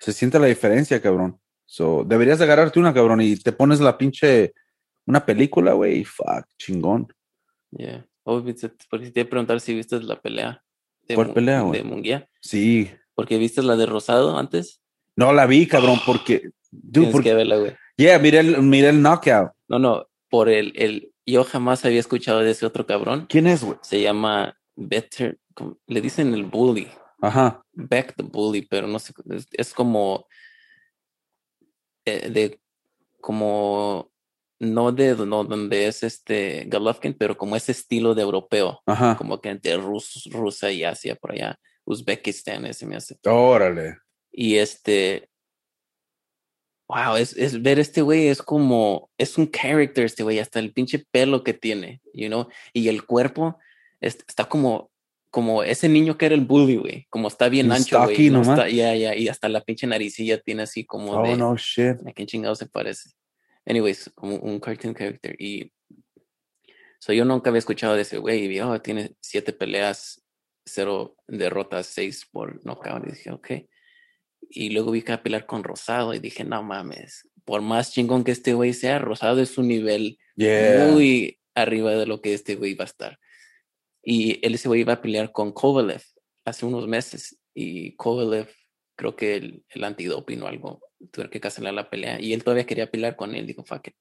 [0.00, 1.40] Se siente la diferencia, cabrón.
[1.66, 4.54] So, deberías de agarrarte una, cabrón, y te pones la pinche,
[5.06, 7.06] una película, güey, fuck, chingón.
[7.70, 8.04] Yeah.
[8.24, 8.42] Oh,
[8.90, 10.64] porque te iba a preguntar si viste la pelea.
[11.06, 11.80] De ¿Cuál pelea, güey?
[11.80, 12.28] De Munguía.
[12.40, 12.90] Sí.
[13.14, 14.82] Porque viste la de Rosado antes.
[15.18, 17.76] No la vi, cabrón, porque, dude, porque, que verla, güey.
[17.96, 19.50] yeah, miré el, miré el knockout.
[19.66, 21.12] No, no, por el, el.
[21.26, 23.26] Yo jamás había escuchado de ese otro cabrón.
[23.28, 23.78] ¿Quién es, güey?
[23.82, 25.38] Se llama Better.
[25.88, 26.88] Le dicen el bully.
[27.20, 27.64] Ajá.
[27.72, 30.28] Beck the Bully, pero no sé, es, es como
[32.04, 32.60] eh, de
[33.20, 34.12] como
[34.60, 39.16] no de no donde es este Golovkin, pero como ese estilo de europeo, Ajá.
[39.16, 43.18] como que entre Rus, Rusia y Asia por allá, Uzbekistán, ese me hace.
[43.24, 43.98] Órale.
[44.32, 45.28] Y este,
[46.88, 50.72] wow, es, es ver este güey es como, es un character este güey, hasta el
[50.72, 53.58] pinche pelo que tiene, you know, y el cuerpo
[54.00, 54.90] es- está como,
[55.30, 58.94] como ese niño que era el bully, güey, como está bien ancho, güey, no ya,
[58.94, 61.96] ya, y hasta la pinche naricilla tiene así como Oh, de, no shit.
[62.06, 63.10] ¿a quién chingado se parece?
[63.66, 65.70] Anyways, como un cartoon character, y
[67.00, 70.24] so yo nunca había escuchado de ese güey, y vi, oh, tiene siete peleas,
[70.64, 73.50] cero derrotas, seis por knockout, y dije, ok.
[74.50, 78.24] Y luego vi que iba a con Rosado y dije, no mames, por más chingón
[78.24, 80.86] que este güey sea, Rosado es un nivel Yeah.
[80.92, 83.18] muy arriba de lo que este güey va a estar.
[84.04, 86.00] Y él ese güey iba a pelear con Kovalev
[86.44, 88.48] hace unos meses y Kovalev,
[88.94, 90.80] creo que el, el antidoping o algo,
[91.10, 93.46] tuvo que cancelar la pelea y él todavía quería pelear con él.
[93.46, 93.94] Dijo, fuck it,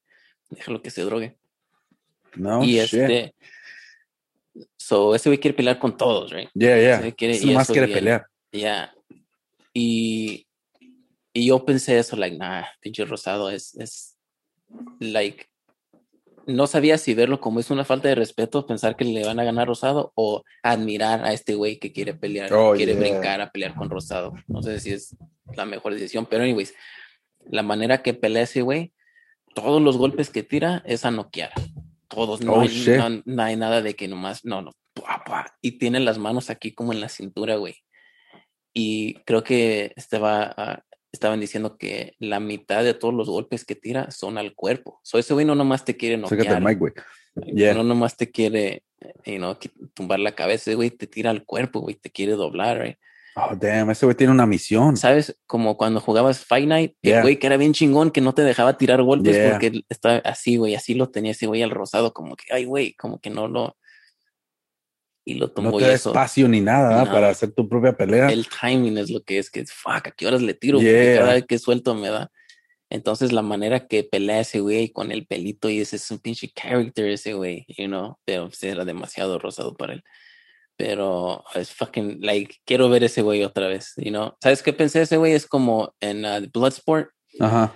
[0.51, 1.37] déjalo que se drogue.
[2.35, 2.93] No y shit.
[2.93, 3.33] este,
[4.77, 6.49] so ese güey quiere pelear con todos, right?
[6.53, 7.11] Yeah, yeah.
[7.13, 8.27] quiere- y más quiere pelear.
[8.51, 8.93] Ya.
[9.79, 10.47] Y,
[11.33, 14.17] y yo pensé eso, like, nah, pinche rosado es, es,
[14.99, 15.45] like,
[16.47, 19.43] no sabía si verlo como es una falta de respeto, pensar que le van a
[19.43, 23.01] ganar rosado o admirar a este güey que quiere pelear, Oh, quiere yeah.
[23.01, 24.33] brincar a pelear con rosado.
[24.47, 25.15] No sé si es
[25.55, 26.73] la mejor decisión, pero anyways,
[27.45, 28.93] la manera que pelea ese güey,
[29.53, 31.51] todos los golpes que tira es a noquear.
[32.07, 35.53] Todos, no, Oh, hay, no, no hay nada de que nomás, no, no, pua, pua,
[35.61, 37.75] y tiene las manos aquí como en la cintura, güey.
[38.79, 43.73] Y creo que estaba, ah, estaban diciendo que la mitad de todos los golpes que
[43.73, 44.99] tira son al cuerpo.
[45.01, 46.93] So ese güey no nomás te quiere noquear, mic, güey.
[47.55, 47.73] Yeah.
[47.73, 48.83] no nomás te quiere,
[49.25, 49.57] you know,
[49.95, 52.97] tumbar la cabeza, güey te tira al cuerpo, güey, te quiere doblar, right?
[53.35, 54.95] Oh, damn, ese güey tiene una misión.
[54.95, 55.35] ¿Sabes?
[55.47, 57.17] Como cuando jugabas Fight Night, Yeah.
[57.17, 59.51] el güey que era bien chingón, que no te dejaba tirar golpes Yeah.
[59.53, 62.93] porque estaba así, güey, así lo tenía ese güey al rosado, como que, ay, güey,
[62.93, 63.75] como que no lo...
[65.29, 66.11] Y lo No te da eso.
[66.11, 68.29] espacio ni nada para hacer tu propia pelea.
[68.31, 70.77] El timing es lo que es, que fuck, ¿a qué horas le tiro?
[70.77, 71.19] Porque Yeah.
[71.19, 72.31] cada vez que suelto me da.
[72.89, 76.47] Entonces la manera que pelea ese güey con el pelito y ese es un pinche
[76.55, 80.03] character ese güey, you know, pero pues, era demasiado rosado para él.
[80.77, 84.35] Pero es fucking, like, quiero ver ese güey otra vez, you know.
[84.41, 85.01] ¿Sabes qué pensé?
[85.01, 87.09] Ese güey es como en uh, Bloodsport,
[87.39, 87.75] Ajá.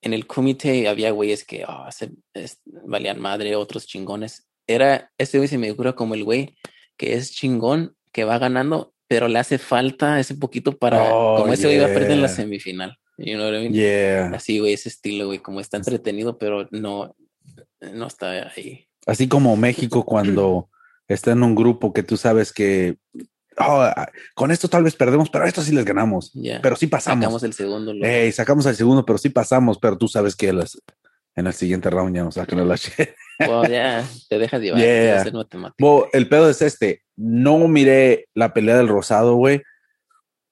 [0.00, 4.48] en el comité había güeyes que oh, se- es- valían madre, otros chingones.
[4.66, 6.56] Era, ese güey se me ocurre como el güey
[6.96, 11.52] que es chingón, que va ganando, pero le hace falta ese poquito para, Oh, como
[11.52, 12.36] ese güey va a perder en la yeah.
[12.36, 12.98] semifinal.
[13.18, 13.72] You know what I mean?
[13.74, 14.30] Yeah.
[14.34, 17.14] Así, güey, ese estilo, güey, como está entretenido, pero no,
[17.80, 18.86] no está ahí.
[19.06, 20.68] Así como México cuando
[21.08, 22.96] está en un grupo que tú sabes que
[23.58, 23.90] oh,
[24.34, 26.30] con esto tal vez perdemos, pero a esto sí les ganamos.
[26.34, 26.60] Ya.
[26.62, 27.22] Pero sí pasamos.
[27.24, 27.92] Sacamos el segundo.
[27.92, 30.80] lo- Ey, sacamos al segundo, pero sí pasamos, pero tú sabes que las,
[31.34, 33.10] En el siguiente round ya nos sacan a la shit.
[33.38, 34.80] Well, ya, te dejas llevar.
[34.80, 35.24] Yeah.
[35.78, 37.02] Bo, el pedo es este.
[37.16, 39.62] No miré la pelea del Rosado, güey,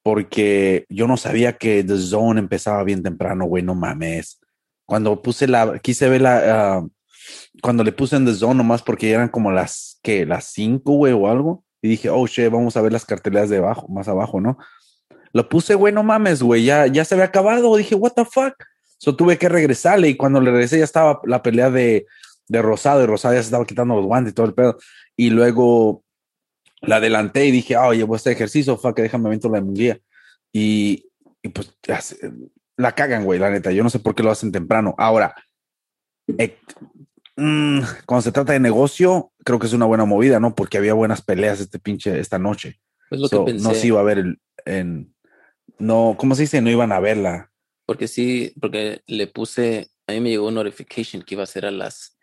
[0.03, 3.63] porque yo no sabía que The Zone empezaba bien temprano, güey.
[3.63, 4.41] No mames.
[4.87, 6.87] Cuando puse la, quise ver la, ah,
[7.63, 11.13] cuando le puse en The Zone nomás porque eran como las, que Las cinco, güey,
[11.13, 11.65] o algo.
[11.83, 14.59] Y dije, oh, shit, vamos a ver las carteleras de abajo, más abajo, ¿no?
[15.33, 17.77] Lo puse, güey, no mames, güey, ya, ya se había acabado.
[17.77, 18.55] Dije, what the fuck.
[19.01, 22.07] So tuve que regresarle y cuando le regresé ya estaba la pelea de,
[22.49, 24.77] de Rosado y Rosado ya se estaba quitando los guantes y todo el pedo.
[25.17, 26.05] Y luego
[26.83, 29.99] la adelanté y dije, oh, llevo este ejercicio, fuck, déjame aviento la munguía.
[30.53, 31.09] Y,
[31.43, 31.75] y pues
[32.77, 33.73] la cagan, güey, la neta.
[33.73, 34.95] Yo no sé por qué lo hacen temprano.
[34.99, 35.35] Ahora,
[36.37, 36.59] eh,
[37.37, 40.55] mm, cuando se trata de negocio, creo que es una buena movida, ¿no?
[40.55, 42.81] Porque había buenas peleas este pinche esta noche.
[43.11, 43.67] Es lo So, que pensé.
[43.67, 45.15] no se iba a ver el, en,
[45.79, 46.61] no, ¿cómo se dice?
[46.61, 47.50] No iban a verla.
[47.91, 51.67] Porque sí, porque le puse, a mí me llegó un notification que iba a ser
[51.67, 52.17] a las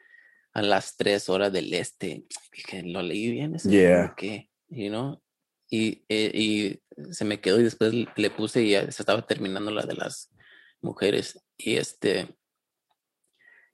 [0.54, 2.24] a las tres horas del este.
[2.54, 4.06] Dije, lo leí bien ese Yeah.
[4.06, 4.50] ¿por ¿qué?
[4.70, 5.22] You know?
[5.70, 9.70] Y, eh, y se me quedó y después le puse y ya se estaba terminando
[9.70, 10.34] la de las
[10.80, 11.38] mujeres.
[11.58, 12.30] Y este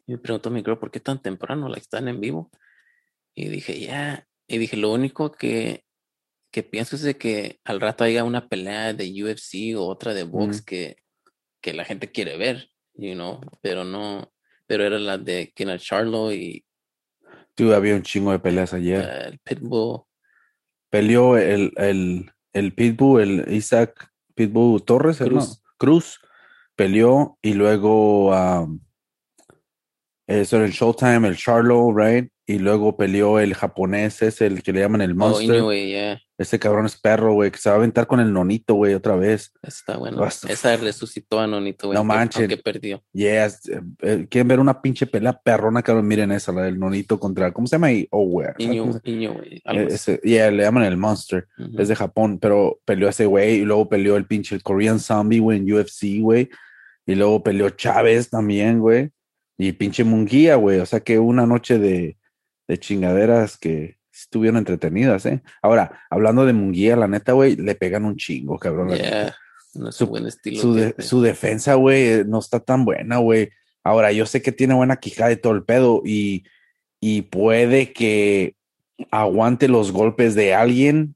[0.08, 1.70] y me preguntó mi girl, ¿por qué tan temprano?
[1.70, 2.50] La están en vivo.
[3.36, 4.28] Y dije, ya.
[4.48, 5.86] Y dije, lo único que,
[6.52, 10.24] que pienso es de que al rato haya una pelea de UFC o otra de
[10.24, 10.66] box Ujú.
[10.66, 11.03] que,
[11.64, 14.32] que la gente quiere ver, you know, pero no,
[14.68, 16.64] pero era la de Kenneth Charlo y
[17.56, 19.00] Tú había un chingo de peleas ayer.
[19.04, 20.02] uh, el Pitbull.
[20.90, 25.28] Peleó el, el, el Pitbull, el Isaac Pitbull Torres, ¿no?
[25.28, 25.62] Cruz.
[25.78, 26.20] Cruz.
[26.76, 28.80] Peleó y luego um,
[30.28, 32.30] eso era el Showtime, el Charlo, right?
[32.48, 35.56] Y luego peleó el japonés, es el que le llaman el Oh, Monster.
[35.56, 38.76] Inoue, yeah, Ese cabrón es perro, güey, que se va a aventar con el nonito,
[38.76, 39.52] güey, otra vez.
[39.62, 40.18] está bueno.
[40.20, 40.52] Basta.
[40.52, 42.44] Esa resucitó a Nonito, güey, No manchen.
[42.44, 43.02] aunque perdió.
[43.14, 43.68] Yes.
[43.70, 46.08] eh, eh, Quieren ver una pinche pelea perrona, cabrón.
[46.08, 48.08] Miren esa, la del nonito contra, ¿cómo se llama ahí?
[48.12, 48.48] Oh, güey.
[48.48, 51.48] ¿sabes cómo Inoue, se- Inoue, eh, yeah, le llaman el Monster.
[51.78, 55.60] Es de Japón, pero peleó ese güey y luego peleó el pinche Korean Zombie, güey,
[55.60, 56.50] en UFC, güey.
[57.06, 59.10] Y luego peleó Chávez también, güey.
[59.58, 60.80] Y pinche Munguía, güey.
[60.80, 62.18] O sea que una noche de,
[62.68, 63.98] de chingaderas que
[64.34, 65.44] estuvieron entretenidas, ¿eh?
[65.62, 68.90] Ahora, hablando de Munguía, la neta, güey, le pegan un chingo, cabrón.
[68.90, 69.36] Yeah,
[69.76, 70.74] no es Su- un buen estilo.
[70.74, 73.52] De- su defensa, güey, eh, no está tan buena, güey.
[73.84, 76.46] Ahora, yo sé que tiene buena quijada y todo el pedo y,
[77.00, 78.56] y puede que
[79.12, 81.16] aguante los golpes de alguien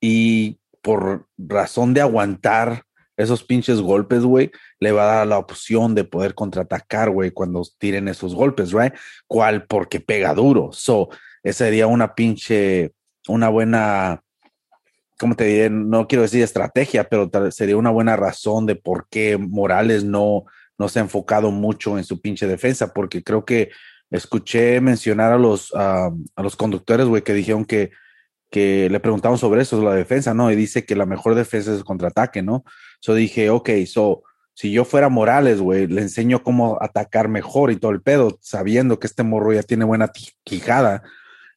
[0.00, 2.84] y por razón de aguantar
[3.16, 7.62] esos pinches golpes, güey, le va a dar la opción de poder contraatacar, güey, cuando
[7.78, 8.92] tiren esos golpes, right?
[9.26, 9.64] ¿Cuál?
[9.66, 10.68] Porque pega duro.
[10.72, 11.08] So,
[11.46, 12.92] esa sería una pinche,
[13.28, 14.20] una buena,
[15.16, 15.70] ¿cómo te diré?
[15.70, 20.44] No quiero decir estrategia, pero sería una buena razón de por qué Morales no,
[20.76, 23.70] no se ha enfocado mucho en su pinche defensa, porque creo que
[24.10, 27.92] escuché mencionar a los, a los conductores, güey, que dijeron que,
[28.50, 30.50] que le preguntaron sobre eso, la defensa, ¿no?
[30.50, 32.64] Y dice que la mejor defensa es el contraataque, ¿no?
[32.98, 37.76] So dije, ok, so, si yo fuera Morales, güey, le enseño cómo atacar mejor y
[37.76, 40.10] todo el pedo, sabiendo que este morro ya tiene buena
[40.42, 41.04] quijada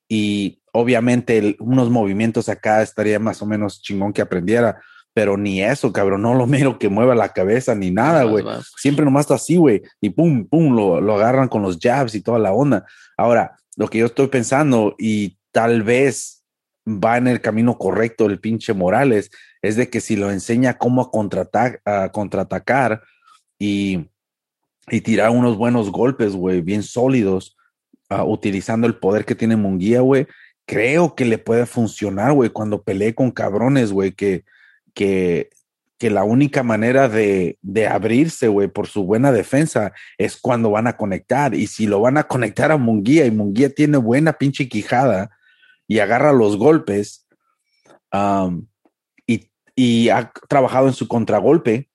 [0.10, 4.82] y obviamente el- unos movimientos acá estaría más o menos chingón que aprendiera,
[5.14, 8.44] pero ni eso, cabrón, no lo miro que mueva la cabeza ni nada, güey.
[8.44, 12.16] va- Siempre nomás está así, güey, y pum, pum, lo, lo agarran con los jabs
[12.16, 12.86] y toda la onda.
[13.16, 16.44] Ahora, lo que yo estoy pensando y tal vez
[16.88, 19.30] va en el camino correcto el pinche Morales,
[19.62, 23.04] es de que si lo enseña cómo a contraatacar, a contraatacar
[23.60, 24.08] y,
[24.90, 27.58] y tirar unos buenos golpes, güey, bien sólidos,
[28.10, 30.28] ah, utilizando el poder que tiene Munguía, güey,
[30.66, 34.46] creo que le puede funcionar, güey, cuando pelee con cabrones, güey, que,
[34.94, 35.50] que,
[35.98, 40.88] que la única manera de, de abrirse, güey, por su buena defensa es cuando van
[40.88, 41.56] a conectar.
[41.56, 45.32] Y si lo van a conectar a Munguía y Munguía tiene buena pinche quijada
[45.88, 47.28] y agarra los golpes
[48.14, 48.68] um,
[49.26, 51.90] y, y ha trabajado en su contragolpe,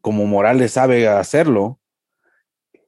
[0.00, 1.79] como Morales sabe hacerlo,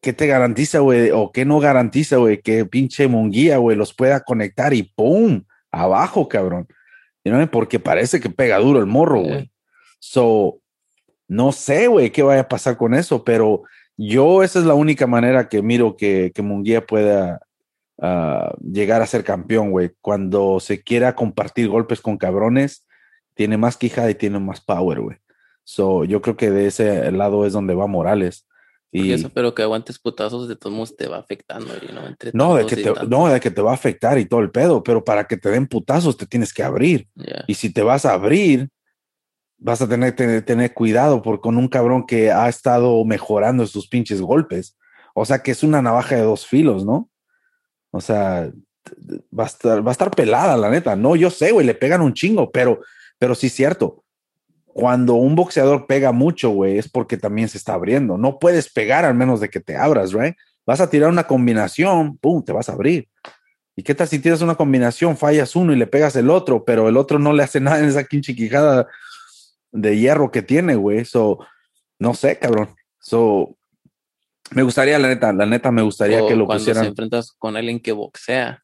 [0.03, 1.11] ¿qué te garantiza, güey?
[1.12, 2.43] ¿O qué no garantiza, güey?
[2.43, 5.45] Que pinche Munguía, güey, los pueda conectar y ¡pum!
[5.70, 6.66] Abajo, cabrón.
[7.24, 9.51] Know, Porque parece que pega duro el morro, güey.
[10.01, 10.59] So,
[11.29, 13.62] no sé, güey, qué vaya a pasar con eso, pero
[13.97, 17.41] yo esa es la única manera que miro que, que Munguía pueda
[18.01, 19.93] ah, llegar a ser campeón, güey.
[20.01, 22.85] Cuando se quiera compartir golpes con cabrones,
[23.35, 25.19] tiene más quijada y tiene más power, güey.
[25.62, 28.49] So, yo creo que de ese lado es donde va Morales.
[28.94, 32.31] Y eso, pero que aguantes putazos de todos modos te va afectando, you know, entre
[32.35, 34.51] no, de que y te, no, de que te va a afectar y todo el
[34.51, 37.09] pedo, pero para que te den putazos te tienes que abrir.
[37.14, 37.44] Yeah.
[37.47, 38.69] Y si te vas a abrir,
[39.56, 43.66] vas a tener que tener, tener cuidado por con un cabrón que ha estado mejorando
[43.66, 44.77] sus pinches golpes.
[45.14, 47.09] O sea que es una navaja de dos filos, ¿no?
[47.93, 48.52] O sea,
[49.39, 50.97] va a estar, va a estar pelada, la neta.
[50.97, 52.81] No, yo sé, güey, le pegan un chingo, pero,
[53.19, 54.02] pero sí es cierto.
[54.73, 58.16] Cuando un boxeador pega mucho, güey, es porque también se está abriendo.
[58.16, 60.35] No puedes pegar al menos de que te abras, right?
[60.65, 63.09] Vas a tirar una combinación, pum, te vas a abrir.
[63.77, 66.89] ¿Y qué tal si tiras una combinación, fallas uno y le pegas el otro, pero
[66.89, 68.89] el otro no le hace nada en esa pinche quijada
[69.73, 71.05] de hierro que tiene, güey?
[71.05, 71.39] So,
[71.99, 72.74] no sé, cabrón.
[73.01, 73.57] So,
[74.53, 76.86] me gustaría, la neta, la neta, me gustaría O que lo cuando pusieran.
[76.86, 78.62] enfrentas con alguien que boxea.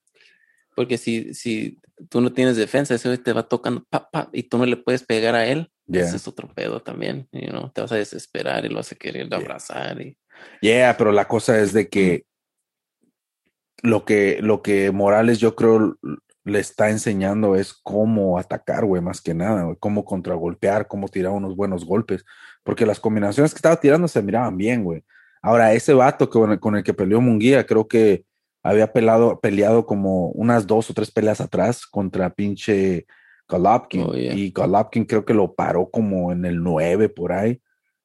[0.74, 1.78] Porque si, si
[2.09, 4.76] tú no tienes defensa, ese güey te va tocando pa, pa, y tú no le
[4.76, 6.05] puedes pegar a él, Yeah.
[6.05, 7.28] ese es otro pedo también.
[7.32, 10.01] You know, te vas a desesperar y lo vas a querer abrazar.
[10.01, 10.16] Y,
[10.60, 12.24] Yeah, pero la cosa es de que
[13.82, 15.97] lo que, lo que Morales yo creo
[16.44, 21.32] le está enseñando es cómo atacar, güey, más que nada, güey, cómo contragolpear, cómo tirar
[21.32, 22.24] unos buenos golpes,
[22.65, 25.05] porque las combinaciones que estaba tirando se miraban bien, güey.
[25.43, 28.24] Ahora, ese vato que, con, el, con el que peleó Munguía, creo que
[28.62, 33.06] había pelado, peleado como unas dos o tres peleas atrás contra pinche
[33.49, 34.35] Golovkin, Oh, yeah.
[34.35, 37.61] y Golovkin creo que lo paró como en el 9 por ahí,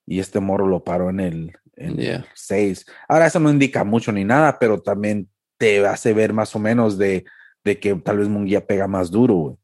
[0.05, 2.15] y este morro lo paró en el, en Yeah.
[2.17, 2.85] el 6.
[3.07, 6.97] Ahora, eso no indica mucho ni nada, pero también te hace ver más o menos
[6.97, 7.25] de,
[7.63, 9.57] de que tal vez Munguía pega más duro.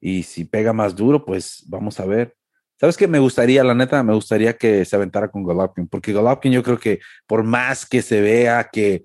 [0.00, 2.34] Y si pega más duro, pues vamos a ver.
[2.80, 3.06] ¿Sabes qué?
[3.06, 6.78] Me gustaría, la neta, me gustaría que se aventara con Golovkin, porque Golovkin yo creo
[6.78, 6.98] que
[7.28, 9.04] por más que se vea que,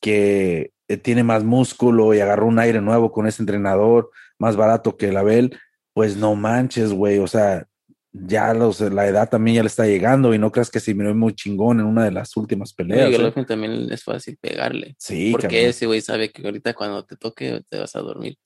[0.00, 4.96] que eh, tiene más músculo y agarró un aire nuevo con ese entrenador, más barato
[4.96, 5.58] que el Abel,
[5.98, 7.18] pues no manches, güey.
[7.18, 7.66] O sea,
[8.12, 11.12] ya los, la edad también ya le está llegando y no creas que se miró
[11.12, 13.10] muy chingón en una de las últimas peleas.
[13.10, 13.16] ¿eh?
[13.16, 14.94] Golovkin también es fácil pegarle.
[14.96, 15.70] Sí, porque cabrón.
[15.70, 18.36] ese güey sabe que ahorita cuando te toque te vas a dormir.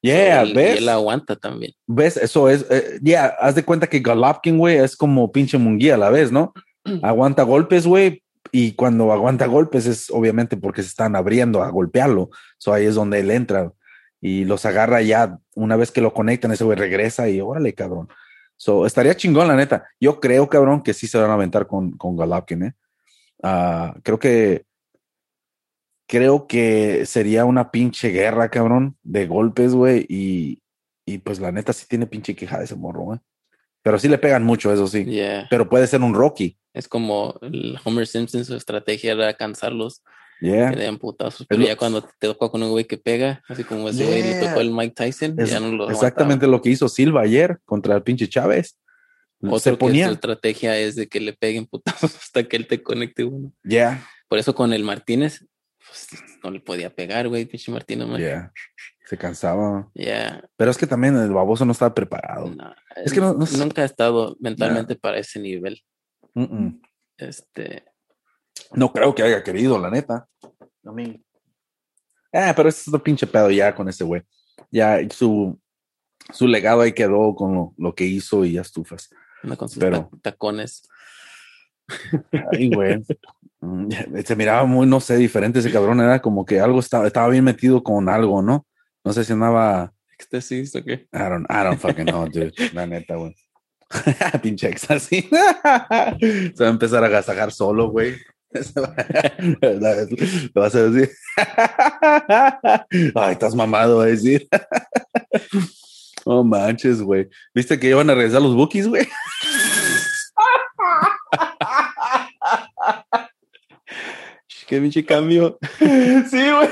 [0.00, 0.76] Yeah, ¿ves?
[0.76, 1.72] Y él aguanta también.
[1.86, 2.16] ¿Ves?
[2.16, 5.98] Eso es, eh, ya, haz de cuenta que Golovkin, güey, es como pinche Munguía a
[5.98, 6.54] la vez, ¿no?
[7.02, 12.30] Aguanta golpes, güey, y cuando aguanta golpes es obviamente porque se están abriendo a golpearlo.
[12.56, 13.74] So ahí es donde él entra
[14.24, 15.38] y los agarra ya.
[15.54, 18.08] Una vez que lo conectan, ese güey regresa y órale, cabrón.
[18.56, 19.86] So estaría chingón, la neta.
[20.00, 22.74] Yo creo, cabrón, que sí se van a aventar con, con Golovkin, ¿eh?
[23.42, 24.64] Ah, creo que
[26.06, 30.62] creo que sería una pinche guerra, cabrón, de golpes, güey, y,
[31.04, 33.18] y pues la neta sí tiene pinche quijada ese morro, güey.
[33.82, 35.04] Pero sí le pegan mucho, eso sí.
[35.04, 35.48] Yeah.
[35.50, 36.56] Pero puede ser un Rocky.
[36.72, 40.02] Es como el Homer Simpson, su estrategia era cansarlos,
[40.40, 40.70] Yeah.
[40.70, 41.46] que le dan putazos.
[41.48, 44.28] Pero ya cuando te toca con un güey que pega, así como ese güey le
[44.30, 44.48] Yeah.
[44.48, 47.94] tocó el Mike Tyson, Es ya no lo exactamente lo que hizo Silva ayer contra
[47.96, 48.78] el pinche Chávez.
[49.42, 50.06] Otro se que ponía.
[50.08, 53.52] su estrategia es de que le peguen putazos hasta que él te conecte uno.
[53.62, 55.44] Ya, Por eso con el Martínez,
[55.86, 56.08] pues,
[56.42, 58.06] no le podía pegar, güey, pinche Martínez.
[58.08, 58.20] man.
[58.20, 58.52] ya.
[59.06, 59.90] Se cansaba.
[59.94, 62.46] Ya, Pero es que también el baboso no estaba preparado.
[62.54, 63.58] no, Es que no- no sé.
[63.58, 65.82] nunca ha estado mentalmente para ese nivel.
[66.32, 66.82] Mm, mm.
[67.18, 67.84] Este,
[68.72, 70.26] No creo que haya querido, la neta.
[70.84, 71.22] A mí.
[72.32, 74.22] Ah, pero ese es otro pinche pedo ya con ese güey.
[74.70, 75.58] Ya su,
[76.32, 79.08] su legado ahí quedó con lo, lo que hizo y ya estufas.
[79.42, 80.88] anda con sus Pero- ta- tacones.
[82.52, 83.02] Ay, güey.
[83.66, 83.88] Mm,
[84.26, 85.98] Se miraba muy, no sé, diferente ese cabrón.
[85.98, 88.66] Era como que algo estaba, estaba bien metido con algo, ¿no?
[89.02, 89.90] No sé si andaba.
[90.18, 91.08] ¿Éxtasis o qué?
[91.14, 92.52] I don't, I don't fucking know, dude.
[92.74, 93.34] La neta, güey.
[94.42, 95.24] Pinche éxtasis.
[95.30, 98.16] Se va a empezar a agasajar solo, güey.
[100.54, 101.10] Lo vas a decir.
[103.14, 104.48] Ay, estás mamado, a decir.
[106.26, 107.28] No manches, güey.
[107.54, 109.06] ¿Viste que iban a regresar los bookies, güey?
[114.66, 115.58] Qué pinche cambio.
[115.78, 116.70] Sí, güey,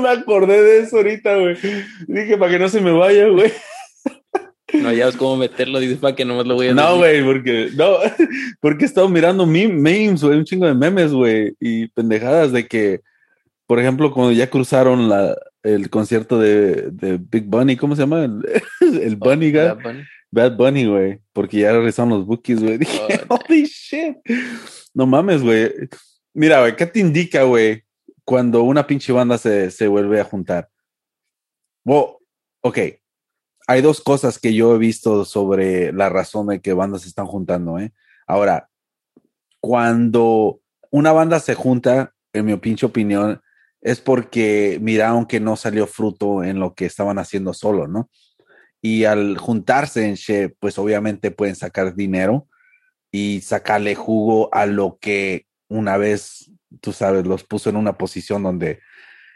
[0.00, 1.56] me acordé de eso ahorita, güey.
[2.08, 3.52] Dije, para que no se me vaya, güey.
[4.72, 7.96] No hayas cómo meterlo, dices para que nomás lo voy a No, güey, porque, no,
[8.60, 12.66] porque he estado mirando mem- memes, güey, un chingo de memes, güey, y pendejadas de
[12.66, 13.00] que,
[13.66, 18.24] por ejemplo, cuando ya cruzaron la, el concierto de, de Big Bunny, ¿cómo se llama?
[18.24, 18.42] El,
[19.02, 19.60] el Bunny guy.
[19.60, 20.02] Bad Bunny.
[20.34, 22.78] Bad Bunny, güey, porque ya regresaron los bookies, güey.
[22.78, 24.16] Dije, Oh, holy shit.
[24.94, 25.70] No mames, güey.
[26.34, 27.82] Mira, güey, ¿qué te indica, güey,
[28.24, 30.68] cuando una pinche banda se, se vuelve a juntar?
[31.84, 32.16] Well,
[32.62, 32.78] ok.
[33.66, 37.26] Hay dos cosas que yo he visto sobre la razón de que bandas se están
[37.26, 37.92] juntando, ¿eh?
[38.26, 38.68] Ahora,
[39.60, 40.60] cuando
[40.90, 43.40] una banda se junta, en mi pinche opinión,
[43.80, 48.10] es porque miraron que no salió fruto en lo que estaban haciendo solo, ¿no?
[48.80, 50.16] Y al juntarse en
[50.58, 52.48] pues obviamente pueden sacar dinero
[53.12, 58.42] y sacarle jugo a lo que una vez, tú sabes, los puso en una posición
[58.42, 58.80] donde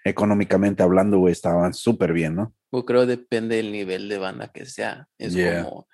[0.04, 2.54] económicamente hablando, estaban súper bien, ¿no?
[2.72, 5.08] Yo creo depende del nivel de banda que sea.
[5.18, 5.64] Es Yeah.
[5.64, 5.88] como.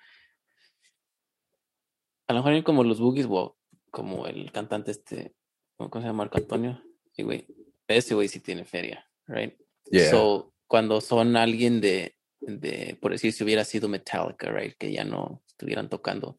[2.28, 3.58] A lo mejor hay como los Boogies, o
[3.90, 5.34] como el cantante este.
[5.76, 6.24] ¿Cómo se llama?
[6.24, 6.82] Marco Antonio.
[7.16, 7.46] Y, güey,
[7.88, 9.54] ese güey sí tiene feria, right?
[9.90, 10.10] Yeah.
[10.10, 14.74] So, cuando son alguien de, de, por decir, si hubiera sido Metallica, right?
[14.78, 16.38] Que ya no estuvieran tocando,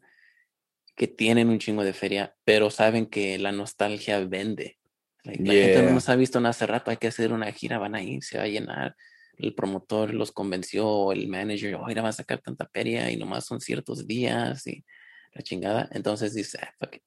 [0.95, 4.79] que tienen un chingo de feria, pero saben que la nostalgia vende.
[5.23, 5.93] Like, La gente no Yeah.
[5.93, 8.37] nos ha visto en hace rato, hay que hacer una gira, van a ir, se
[8.37, 8.95] va a llenar.
[9.37, 13.59] El promotor los convenció, el manager, mira, va a sacar tanta feria y nomás son
[13.59, 14.85] ciertos días y
[15.33, 15.89] la chingada.
[15.91, 17.03] Entonces dice, "Ah, fuck it".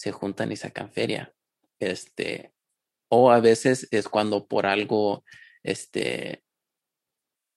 [0.00, 1.34] se juntan y sacan feria.
[1.78, 2.54] Este,
[3.10, 5.24] o a veces es cuando por algo,
[5.62, 6.42] este,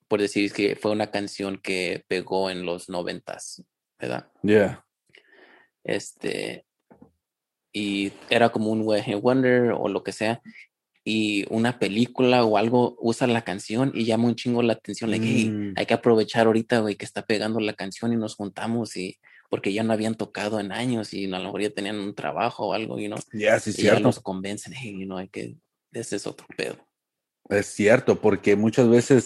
[0.10, 3.64] por decir que fue una canción que pegó en los noventas,
[3.98, 4.30] ¿verdad?
[4.42, 4.86] Yeah.
[5.86, 6.66] Este,
[7.72, 10.42] y era como un Wonder o lo que sea,
[11.06, 15.26] y una película o algo usa la canción y llama un chingo la atención, like,
[15.28, 15.74] hey, Mm.
[15.76, 19.18] hay que aprovechar ahorita, güey, que está pegando la canción y nos juntamos y
[19.50, 22.68] porque ya no habían tocado en años y a lo mejor ya tenían un trabajo
[22.70, 24.00] o algo, you know, Yeah, sí, y ya cierto.
[24.04, 25.58] los convencen, hey, you know, hay que,
[25.92, 26.78] ese es otro pedo.
[27.50, 29.26] Es cierto, porque muchas veces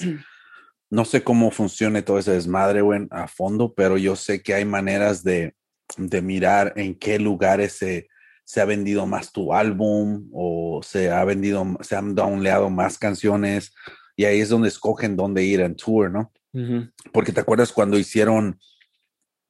[0.90, 4.66] no sé cómo funcione todo ese desmadre, güey, a fondo, pero yo sé que hay
[4.66, 5.54] maneras de,
[5.98, 8.08] de mirar en qué lugares se,
[8.48, 13.74] se ha vendido más tu álbum o se ha vendido, se han downleado más canciones
[14.16, 16.32] y ahí es donde escogen dónde ir en tour, ¿no?
[17.12, 18.58] Porque te acuerdas cuando hicieron,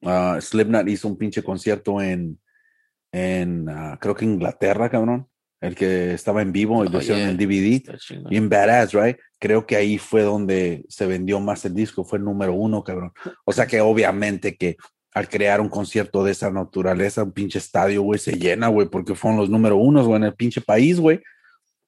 [0.02, 2.40] ah, Slipknot hizo un pinche concierto en,
[3.12, 5.28] en ah, creo que Inglaterra, cabrón,
[5.60, 7.80] el que estaba en vivo y lo hicieron en DVD
[8.28, 9.16] bien badass, right?
[9.38, 13.12] Creo que ahí fue donde se vendió más el disco, fue el número uno, cabrón.
[13.44, 14.76] O sea que obviamente que
[15.14, 19.14] al crear un concierto de esa naturaleza, un pinche estadio, güey, se llena, güey, porque
[19.14, 21.22] fueron los número unos, güey, en el pinche país, güey.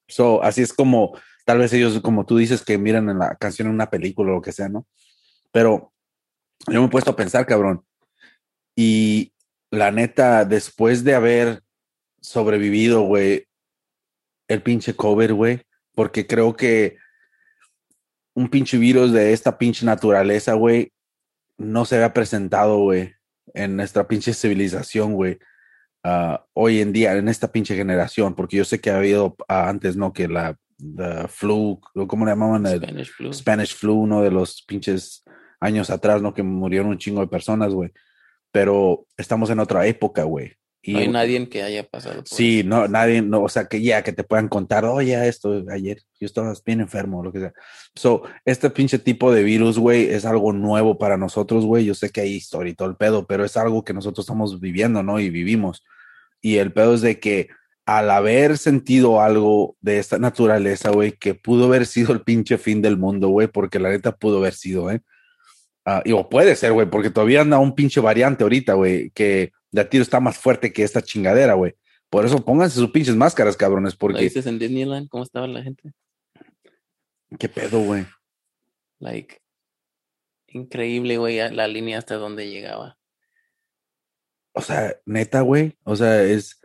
[0.09, 3.69] So, así es como, tal vez ellos, como tú dices, que miran en la canción
[3.69, 4.87] en una película o lo que sea, ¿no?
[5.53, 5.93] Pero
[6.67, 7.85] yo me he puesto a pensar, cabrón,
[8.75, 9.33] y
[9.71, 11.63] la neta, después de haber
[12.21, 13.47] sobrevivido, güey,
[14.49, 15.63] el pinche cover, güey,
[15.95, 16.97] porque creo que
[18.35, 20.93] un pinche virus de esta pinche naturaleza, güey,
[21.61, 23.15] no se había presentado, güey,
[23.53, 25.39] en nuestra pinche civilización, güey,
[26.03, 29.97] ah, hoy en día, en esta pinche generación, porque yo sé que ha habido antes,
[29.97, 30.13] ¿no?
[30.13, 31.79] Que la the flu,
[32.09, 32.65] ¿cómo le llamaban?
[32.67, 33.33] El Spanish flu.
[33.33, 35.23] Spanish flu, uno de los pinches
[35.61, 36.33] años atrás, ¿no?
[36.33, 37.93] Que murieron un chingo de personas, güey.
[38.51, 40.57] Pero estamos en otra época, güey.
[40.83, 42.69] Y No hay nadie que haya pasado por Sí, eso.
[42.69, 46.27] no, nadie, no, o sea, que ya, que te puedan contar, oye, esto, ayer, yo
[46.27, 47.53] estaba bien enfermo, lo que sea.
[47.95, 51.85] So, este pinche tipo de virus, güey, es algo nuevo para nosotros, güey.
[51.85, 54.59] Yo sé que hay historia y todo el pedo, pero es algo que nosotros estamos
[54.59, 55.21] viviendo, ¿no?
[55.21, 55.85] Y vivimos.
[56.41, 57.49] Y el pedo es de que
[57.85, 62.81] al haber sentido algo de esta naturaleza, güey, que pudo haber sido el pinche fin
[62.81, 65.01] del mundo, güey, porque la neta pudo haber sido, ¿eh?
[65.93, 69.51] Ah, y o puede ser, güey, porque todavía anda un pinche variante ahorita, güey, que
[69.73, 71.75] de a tiro está más fuerte que esta chingadera, güey.
[72.09, 75.09] Por eso pónganse sus pinches máscaras, cabrones, ¿Lo porque dices en Disneyland?
[75.09, 75.93] ¿Cómo estaba la gente?
[77.41, 78.07] qué pedo, güey.
[79.01, 79.43] Like,
[80.47, 82.97] increíble, güey, la línea hasta donde llegaba.
[84.53, 85.77] O sea, neta, güey.
[85.83, 86.61] O sea, es.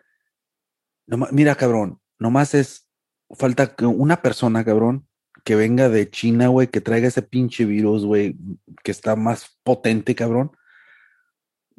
[1.08, 2.88] mira, cabrón, nomás es.
[3.32, 5.08] Falta una persona, cabrón,
[5.46, 8.36] que venga de China, güey, que traiga ese pinche virus, güey,
[8.84, 10.52] que está más potente, cabrón.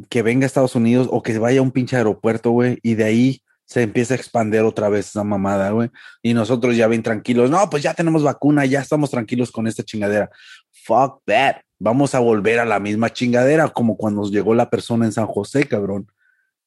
[0.09, 3.05] Que venga a Estados Unidos o que vaya a un pinche aeropuerto, güey, y de
[3.05, 5.91] ahí se empieza a expandir otra vez esa mamada, güey.
[6.23, 7.51] Y nosotros ya bien tranquilos.
[7.51, 10.31] No, pues ya tenemos vacuna, ya estamos tranquilos con esta chingadera.
[10.85, 11.57] Fuck that.
[11.81, 15.27] Vamos a volver a la misma chingadera, como cuando nos llegó la persona en San
[15.27, 16.07] José, cabrón,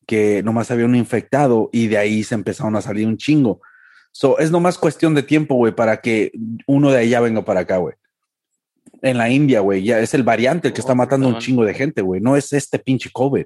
[0.06, 3.62] que nomás había un infectado y de ahí se empezaron a salir un chingo.
[4.12, 6.32] So, es nomás cuestión de tiempo, güey, para que
[6.68, 7.96] uno de allá venga para acá, güey.
[9.02, 11.46] En la India, güey, ya es el variante el que está Oh, matando un perdón.
[11.46, 12.20] chingo de gente, güey.
[12.20, 13.46] No es este pinche COVID.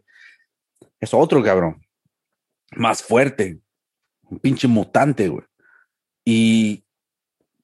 [0.99, 1.81] Es otro, cabrón.
[2.75, 3.59] Más fuerte.
[4.29, 5.43] Un pinche mutante, güey.
[6.25, 6.83] Y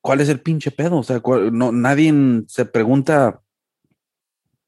[0.02, 0.98] ¿cuál es el pinche pedo?
[0.98, 2.14] O sea, ¿cuál- no, nadie
[2.48, 3.42] se pregunta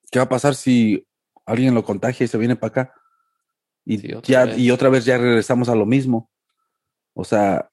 [0.10, 1.06] qué va a pasar si
[1.46, 2.94] alguien lo contagia y se viene para acá.
[3.86, 4.58] Y, Sí, otra ya, vez.
[4.58, 6.30] y otra vez ya regresamos a lo mismo.
[7.14, 7.70] O sea,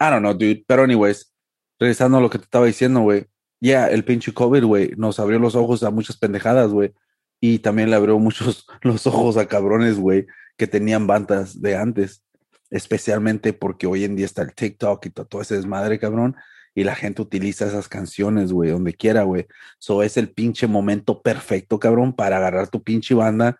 [0.00, 0.64] I don't know, dude.
[0.66, 1.32] Pero, anyways,
[1.78, 3.26] regresando a lo que te estaba diciendo, güey.
[3.60, 6.92] Ya, el pinche COVID, güey, nos abrió los ojos a muchas pendejadas, güey.
[7.40, 10.26] Y también le abrió muchos los ojos a cabrones, güey,
[10.56, 12.22] que tenían bandas de antes.
[12.70, 16.36] Especialmente porque hoy en día está el TikTok y to- todo ese desmadre, cabrón.
[16.74, 19.46] Y la gente utiliza esas canciones, güey, donde quiera, güey.
[19.78, 23.58] So es el pinche momento perfecto, cabrón, para agarrar tu pinche banda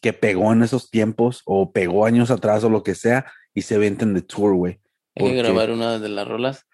[0.00, 3.76] que pegó en esos tiempos o pegó años atrás o lo que sea y se
[3.78, 4.80] venten de tour, güey.
[5.16, 6.66] Hay que grabar una de las rolas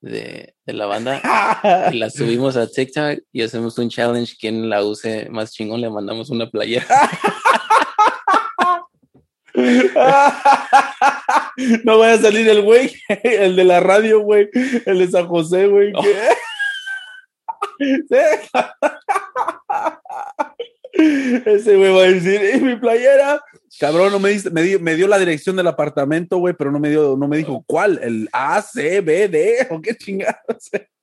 [0.00, 4.36] de, de la banda y la subimos a TikTok y hacemos un challenge.
[4.38, 6.86] Quien la use más chingón, le mandamos una playera.
[11.84, 12.92] No vaya a salir el güey,
[13.22, 14.48] el de la radio, güey,
[14.84, 15.92] el de San José, güey.
[17.78, 18.16] Sí.
[21.46, 23.40] Ese güey va a decir, "¿Y mi playera?
[23.80, 26.78] Cabrón, no me, diste- me, di- me dio la dirección del apartamento, güey, pero no
[26.78, 30.70] me dio, no me dijo cuál, el A, C, B, D, o qué chingados.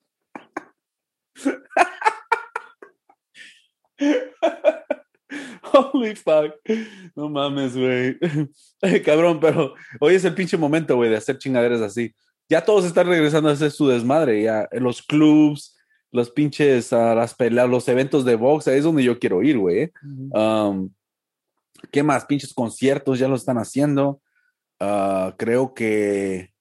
[5.72, 6.54] Holy fuck.
[7.14, 8.18] No mames, güey.
[9.04, 12.12] Cabrón, pero hoy es el pinche momento, güey, de hacer chingaderas así.
[12.48, 15.78] Ya todos están regresando a hacer su desmadre, ya los clubs,
[16.10, 19.56] los pinches, ah, las peleas, los eventos de box, ahí es donde yo quiero ir,
[19.56, 19.90] güey.
[20.32, 20.90] Um,
[21.90, 22.24] ¿Qué más?
[22.24, 24.20] Pinches conciertos ya lo están haciendo.
[24.80, 26.52] Ah, creo que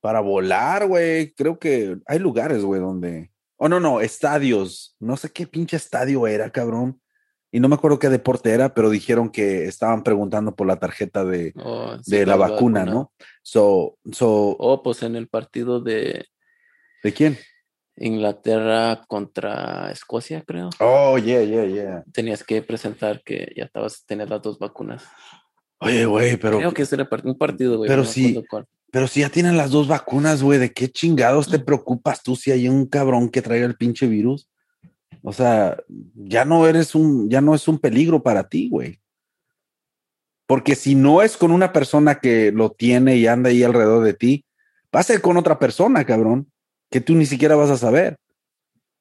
[0.00, 3.32] para volar, güey, creo que hay lugares, güey, donde...
[3.56, 4.94] Oh, no, no, estadios.
[5.00, 7.00] No sé qué pinche estadio era, cabrón.
[7.50, 11.24] Y no me acuerdo qué deporte era, pero dijeron que estaban preguntando por la tarjeta
[11.24, 13.12] de, Oh, sí, de la vacuna, ¿no?
[13.42, 16.26] So, so, Oh, pues en el partido de
[17.02, 17.38] ¿de quién?
[17.96, 20.70] Inglaterra contra Escocia, creo.
[20.80, 22.04] Oh, yeah, yeah, yeah.
[22.12, 25.04] Tenías que presentar que ya estabas, tenías las dos vacunas.
[25.78, 27.88] Oye, güey, pero, creo que part- un partido, güey.
[27.88, 28.42] pero no sí.
[28.90, 32.50] pero si ya tienen las dos vacunas, güey, ¿de qué chingados te preocupas tú si
[32.50, 34.48] hay un cabrón que traiga el pinche virus?
[35.22, 35.76] O sea,
[36.14, 39.00] ya no eres un, ya no es un peligro para ti, güey.
[40.46, 44.14] Porque si no es con una persona que lo tiene y anda ahí alrededor de
[44.14, 44.44] ti,
[44.94, 46.50] va a ser con otra persona, cabrón,
[46.90, 48.16] que tú ni siquiera vas a saber.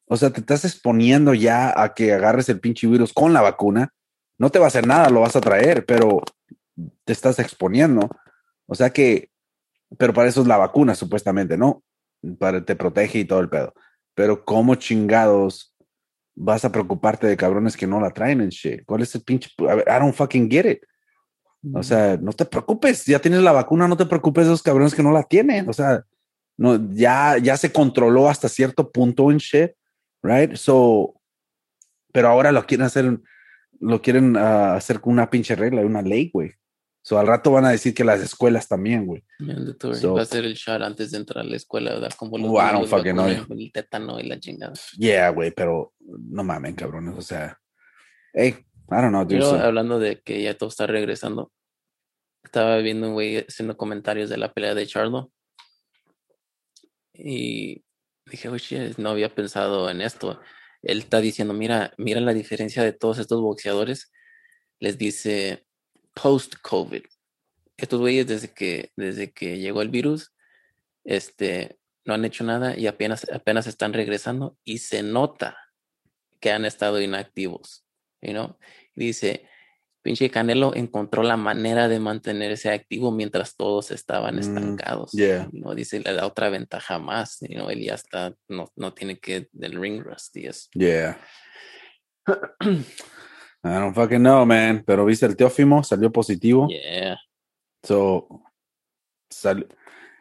[0.07, 3.89] O sea, te estás exponiendo ya a que agarres el pinche virus con la vacuna.
[4.37, 6.21] No te va a hacer nada, lo vas a traer, pero
[7.03, 8.09] te estás exponiendo.
[8.67, 9.29] O sea que,
[9.97, 11.83] pero para eso es la vacuna, supuestamente, ¿no?
[12.39, 13.73] Para te protege y todo el pedo.
[14.13, 15.75] Pero ¿cómo chingados
[16.35, 18.85] vas a preocuparte de cabrones que no la traen en shit?
[18.85, 19.49] ¿Cuál es el pinche?
[19.59, 20.79] I don't fucking get it.
[21.73, 24.93] O sea, no te preocupes, ya tienes la vacuna, no te preocupes de esos cabrones
[24.93, 25.67] que no la tienen.
[25.67, 26.03] O sea,
[26.57, 29.71] no, ya, ya se controló hasta cierto punto en shit,
[30.23, 30.55] right?
[30.55, 31.13] So,
[32.11, 33.19] pero ahora lo quieren hacer,
[33.79, 36.51] lo quieren ah, hacer con una pinche regla, una ley, güey.
[37.01, 39.23] So, al rato van a decir que las escuelas también, güey.
[39.99, 42.11] So- Va a ser el shot antes de entrar a la escuela, ¿verdad?
[42.17, 42.49] Como los
[42.89, 43.25] fucking know.
[43.25, 44.73] vacunan, El tétano y la chingada.
[44.97, 47.15] Yeah, güey, pero no mamen, cabrones.
[47.15, 47.59] O sea,
[48.33, 48.55] hey,
[48.89, 49.35] I don't know, dude.
[49.35, 51.51] Pero so- hablando de que ya todo está regresando,
[52.43, 55.31] estaba viendo un güey haciendo comentarios de la pelea de Charlo.
[57.17, 57.83] Y
[58.25, 60.39] dije, shit, no había pensado en esto.
[60.81, 64.11] Él está diciendo, mira, mira la diferencia de todos estos boxeadores.
[64.79, 65.65] Les dice
[66.13, 67.03] post-COVID.
[67.77, 70.33] Estos güeyes desde que, desde que llegó el virus,
[71.03, 75.57] este, no han hecho nada y apenas, apenas están regresando y se nota
[76.39, 77.85] que han estado inactivos.
[78.21, 78.55] You
[78.95, 79.47] dice,
[80.05, 85.11] pinche Canelo encontró la manera de mantenerse activo mientras todos estaban Mm, estancados.
[85.13, 85.49] yeah.
[85.51, 85.73] ¿no?
[85.73, 87.39] Dice, le da otra ventaja más.
[87.41, 90.69] you know, Él ya está, no, no tiene que del ring rust y eso.
[90.73, 91.17] Yeah.
[92.61, 92.83] I
[93.63, 94.83] don't fucking know, man.
[94.85, 96.67] Pero viste el Teófimo, salió positivo.
[96.69, 97.17] Yeah.
[97.83, 98.27] So,
[99.29, 99.67] sal-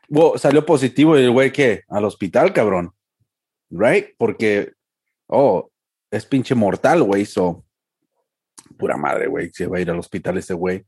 [0.09, 2.93] Well, salió positivo y el güey que al hospital, cabrón.
[3.71, 4.15] Right?
[4.17, 4.73] Porque,
[5.29, 5.71] oh,
[6.11, 7.27] es pinche mortal, güey.
[7.27, 7.64] So,
[8.77, 9.51] pura madre, güey.
[9.53, 10.85] Se va a ir al hospital ese güey.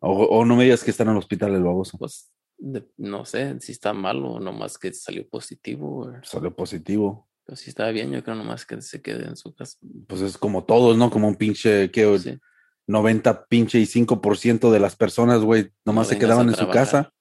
[0.00, 1.98] O, o no me digas que está en el hospital el baboso.
[1.98, 6.10] Pues de- no sé si está mal o nomás que salió positivo.
[6.22, 7.28] Salió positivo.
[7.44, 9.78] Pero si está bien, yo creo nomás que se quede en su casa.
[10.06, 11.10] Pues es como todos, ¿no?
[11.10, 12.38] Como un pinche, que Sí.
[12.86, 17.12] 90 pinche y 5% de las personas, güey, nomás se vengas quedaban en su casa.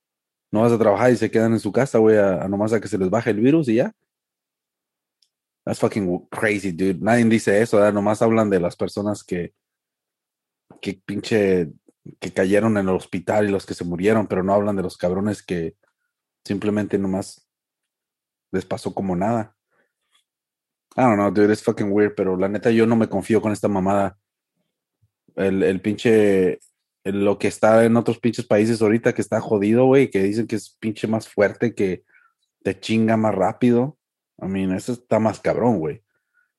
[0.52, 2.81] No vas a trabajar y se quedan en su casa, güey, a, a nomás a
[2.81, 3.94] que se les baje el virus y ya.
[5.69, 6.99] That's fucking crazy, dude.
[6.99, 7.93] Nadie dice eso, ¿verdad?
[7.93, 9.53] Nomás hablan de las personas que,
[10.81, 11.69] que pinche,
[12.19, 14.97] que cayeron en el hospital y los que se murieron, pero no hablan de los
[14.97, 15.75] cabrones que
[16.43, 17.47] simplemente nomás
[18.51, 19.55] les pasó como nada.
[20.97, 23.51] I don't know, dude, it's fucking weird, pero la neta yo no me confío con
[23.51, 24.17] esta mamada.
[25.35, 26.61] El, el pinche,
[27.03, 30.55] lo que está en otros pinches países ahorita que está jodido, güey, que dicen que
[30.55, 32.05] es pinche más fuerte, que
[32.63, 33.98] te chinga más rápido.
[34.41, 36.02] I mean, eso está más cabrón, güey.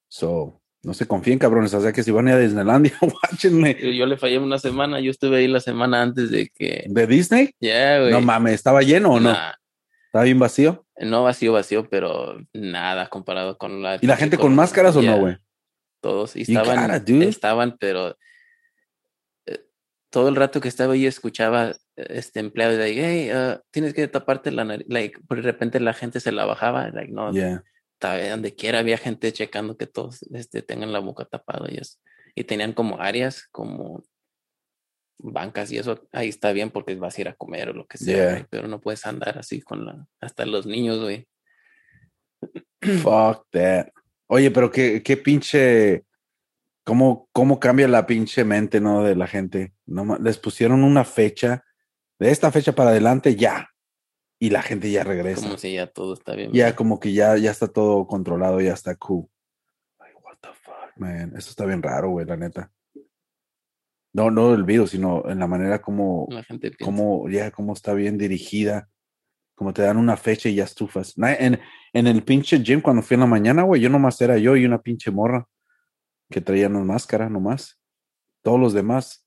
[0.09, 1.75] So, no se confíen, cabrones.
[1.75, 3.77] O sea que si van a ir a Disneylandia, watchenme.
[3.81, 6.85] Yo, yo le fallé una semana, yo estuve ahí la semana antes de que.
[6.89, 7.55] ¿De Disney?
[7.61, 8.13] Ya, güey.
[8.13, 9.37] No mames, ¿estaba lleno o no?
[10.07, 10.85] ¿Estaba bien vacío?
[11.01, 13.99] no vacío, vacío, pero nada comparado con la.
[14.01, 15.37] ¿Y la gente con máscaras o no, güey?
[16.01, 16.37] Todos.
[16.37, 16.91] Y estaban,
[17.23, 18.17] estaban, pero
[19.47, 19.61] eh,
[20.11, 24.09] todo el rato que estaba ahí escuchaba este empleado de ahí, hey, uh, tienes que
[24.09, 24.87] taparte la nariz.
[24.89, 26.89] Like, de repente la gente se la bajaba.
[26.91, 27.63] Like, no, Yeah.
[28.01, 31.99] Donde quiera había gente checando que todos este, tengan la boca tapada y eso.
[32.35, 34.03] Y tenían como áreas como
[35.19, 37.99] bancas y eso, ahí está bien porque vas a ir a comer o lo que
[37.99, 38.47] sea, Yeah.
[38.51, 41.27] pero no puedes andar así con la, hasta los niños, güey.
[43.03, 43.89] Fuck that.
[44.29, 46.05] Oye, pero qué, qué pinche.
[46.85, 49.05] ¿Cómo, ¿Cómo cambia la pinche mente, no?
[49.05, 49.75] De la gente.
[49.87, 51.65] No, les pusieron una fecha.
[52.19, 53.69] De esta fecha para adelante, ya.
[54.43, 55.43] Y la gente ya regresa.
[55.43, 56.51] Como si ya todo está bien.
[56.53, 59.29] Ya como que ya, ya está todo controlado, ya está cool.
[59.99, 61.35] Like, what the fuck, man.
[61.37, 62.73] Eso está bien raro, güey, la neta.
[64.15, 67.93] No, no el virus, sino en la manera como, La gente como, ya, como está
[67.93, 68.89] bien dirigida.
[69.55, 71.15] Como te dan una fecha y ya estufas.
[71.19, 71.61] En,
[71.93, 74.65] en el pinche gym, cuando fui en la mañana, güey, yo nomás era yo y
[74.65, 75.47] una pinche morra
[76.31, 77.79] que traía una máscara nomás.
[78.41, 79.23] Todos los demás.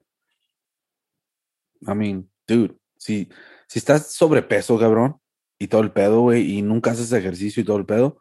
[1.82, 3.30] I mean, dude, si,
[3.68, 5.20] si estás sobrepeso, cabrón,
[5.60, 8.20] y todo el pedo, güey, y nunca haces ejercicio y todo el pedo,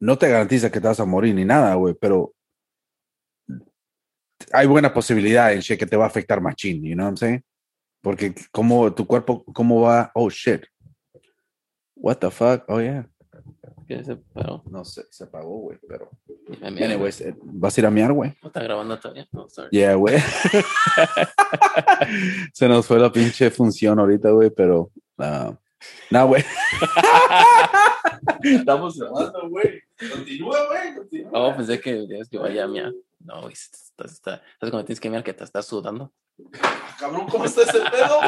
[0.00, 2.34] no te garantiza que te vas a morir ni nada, güey, pero
[4.52, 7.44] hay buena posibilidad en que te va a afectar machín, you know what I'm saying?
[8.02, 10.66] Porque como tu cuerpo, cómo va, oh shit.
[11.96, 12.64] What the fuck?
[12.68, 13.08] Oh yeah.
[13.86, 14.62] ¿Qué se paró?
[14.70, 16.10] No sé, se apagó, güey, pero.
[16.62, 18.32] Anyways, eh, ¿vas a ir a miar, güey?
[18.42, 19.28] ¿No está grabando todavía?
[19.32, 19.68] No, sorry.
[19.70, 20.18] Yeah, güey.
[22.52, 24.90] Se nos fue la pinche función ahorita, güey, pero.
[25.18, 25.56] ah,
[26.10, 26.44] no, güey.
[28.42, 29.82] Estamos grabando, güey.
[29.98, 30.94] Continúa, güey.
[30.96, 31.30] Continúa.
[31.32, 32.92] Oh, pensé que Dios que vaya a miar.
[33.20, 36.12] No, güey, estás, estás, ¿sabes cuando tienes que mirar que te estás sudando?
[36.98, 38.20] Cabrón, ¿cómo está ese pedo?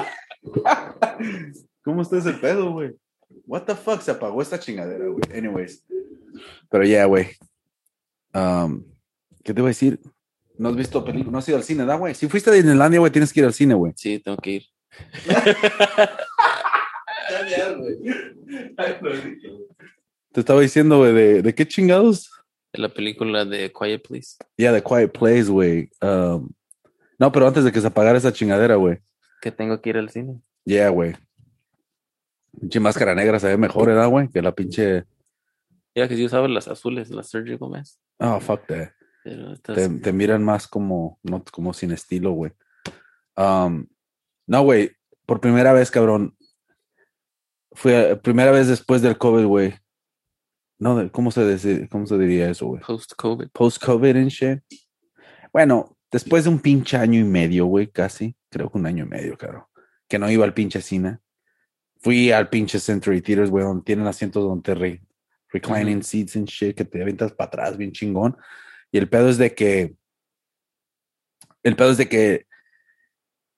[1.84, 2.96] ¿Cómo está ese pedo, güey?
[3.46, 4.00] What the fuck?
[4.00, 5.22] Se apagó esta chingadera, güey.
[5.36, 5.84] Anyways.
[6.70, 7.28] Pero ya, güey.
[8.34, 8.84] Um,
[9.42, 10.00] ¿Qué te voy a decir?
[10.58, 11.32] ¿No has visto película?
[11.32, 12.14] ¿No has ido al cine, da, güey?
[12.14, 13.92] Si fuiste a Disneylandia, güey, tienes que ir al cine, güey.
[13.96, 14.64] Sí, tengo que ir.
[20.32, 22.30] Te estaba diciendo, güey, de, de qué chingados.
[22.72, 24.36] Es la película de Quiet Please.
[24.56, 25.90] Ya, The Quiet Place, güey.
[26.02, 26.50] Um,
[27.18, 28.98] no, pero antes de que se apagara esa chingadera, güey.
[29.40, 30.40] Que tengo que ir al cine.
[30.64, 31.14] Yeah, güey.
[32.60, 34.28] Pinche máscara negra se ve mejor, ¿verdad, güey?
[34.28, 35.04] Que la pinche.
[35.94, 37.98] Ya que yo usaba las azules, las Surgical Mask.
[38.18, 38.90] Oh, fuck that.
[39.24, 42.52] Pero Te, te miran más como, no, como sin estilo, güey.
[43.36, 43.86] Um,
[44.46, 44.92] no, güey.
[45.26, 46.36] Por primera vez, cabrón.
[47.72, 49.74] Fue primera vez después del COVID, güey.
[50.78, 52.82] No, ¿cómo se, dice- ¿cómo se diría eso, güey?
[52.82, 53.48] post-COVID.
[53.52, 54.60] Post-COVID and shit.
[55.52, 58.36] Bueno, después de un pinche año y medio, güey, casi.
[58.50, 59.64] Creo que un año y medio, cabrón.
[60.08, 61.18] Que no iba al pinche cine.
[62.00, 65.02] Fui al pinche Century Theaters, güey, donde tienen asientos donde te re-
[65.50, 68.36] reclining seats and shit, que te aventas para atrás bien chingón.
[68.92, 69.96] Y el pedo es de que.
[71.62, 72.46] El pedo es de que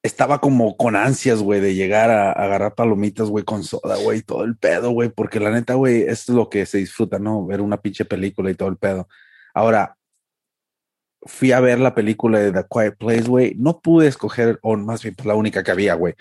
[0.02, 4.22] estaba como con ansias, güey, de llegar a, a agarrar palomitas, güey, con soda, güey,
[4.22, 7.44] todo el pedo, güey, porque la neta, güey, es lo que se disfruta, ¿no?
[7.46, 9.08] Ver una pinche película y todo el pedo.
[9.52, 9.96] Ahora,
[11.22, 13.54] fui a ver la película de The Quiet Place, güey.
[13.58, 16.14] No pude escoger, o más bien, pues la única que había, güey.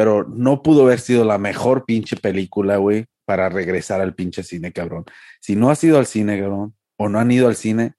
[0.00, 4.72] Pero no pudo haber sido la mejor pinche película, güey, para regresar al pinche cine,
[4.72, 5.04] cabrón.
[5.42, 7.92] Si no has ido al cine, cabrón, o no han ido al cine,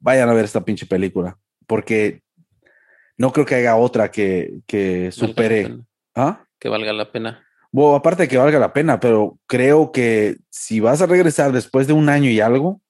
[0.00, 1.36] vayan a ver esta pinche película.
[1.66, 2.22] Porque
[3.18, 4.62] no creo que haya otra que,
[5.12, 5.76] supere.
[6.14, 6.46] ¿Ah?
[6.58, 7.44] Que valga la pena.
[7.70, 11.86] Bueno, aparte de que valga la pena, pero creo que si vas a regresar después
[11.86, 12.80] de un año y algo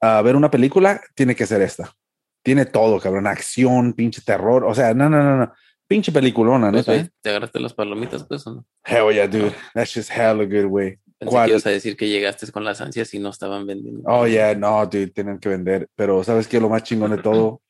[0.00, 1.94] a ver una película, tiene que ser esta.
[2.42, 3.28] Tiene todo, cabrón.
[3.28, 4.64] Acción, pinche terror.
[4.64, 5.52] O sea, no, no, no, no.
[5.86, 7.00] Pinche peliculona, Pues, neta.
[7.00, 8.66] güey, ¿Te agarraste las palomitas, pues, o no?
[8.84, 9.52] Hell yeah, dude.
[9.74, 10.98] That's just hella good, way.
[11.18, 14.02] Pensé que ibas a decir que llegaste con las ansias y no estaban vendiendo.
[14.06, 15.88] Oh, yeah, no, dude, tienen que vender.
[15.94, 16.60] Pero ¿sabes qué?
[16.60, 17.60] Lo más chingón de todo,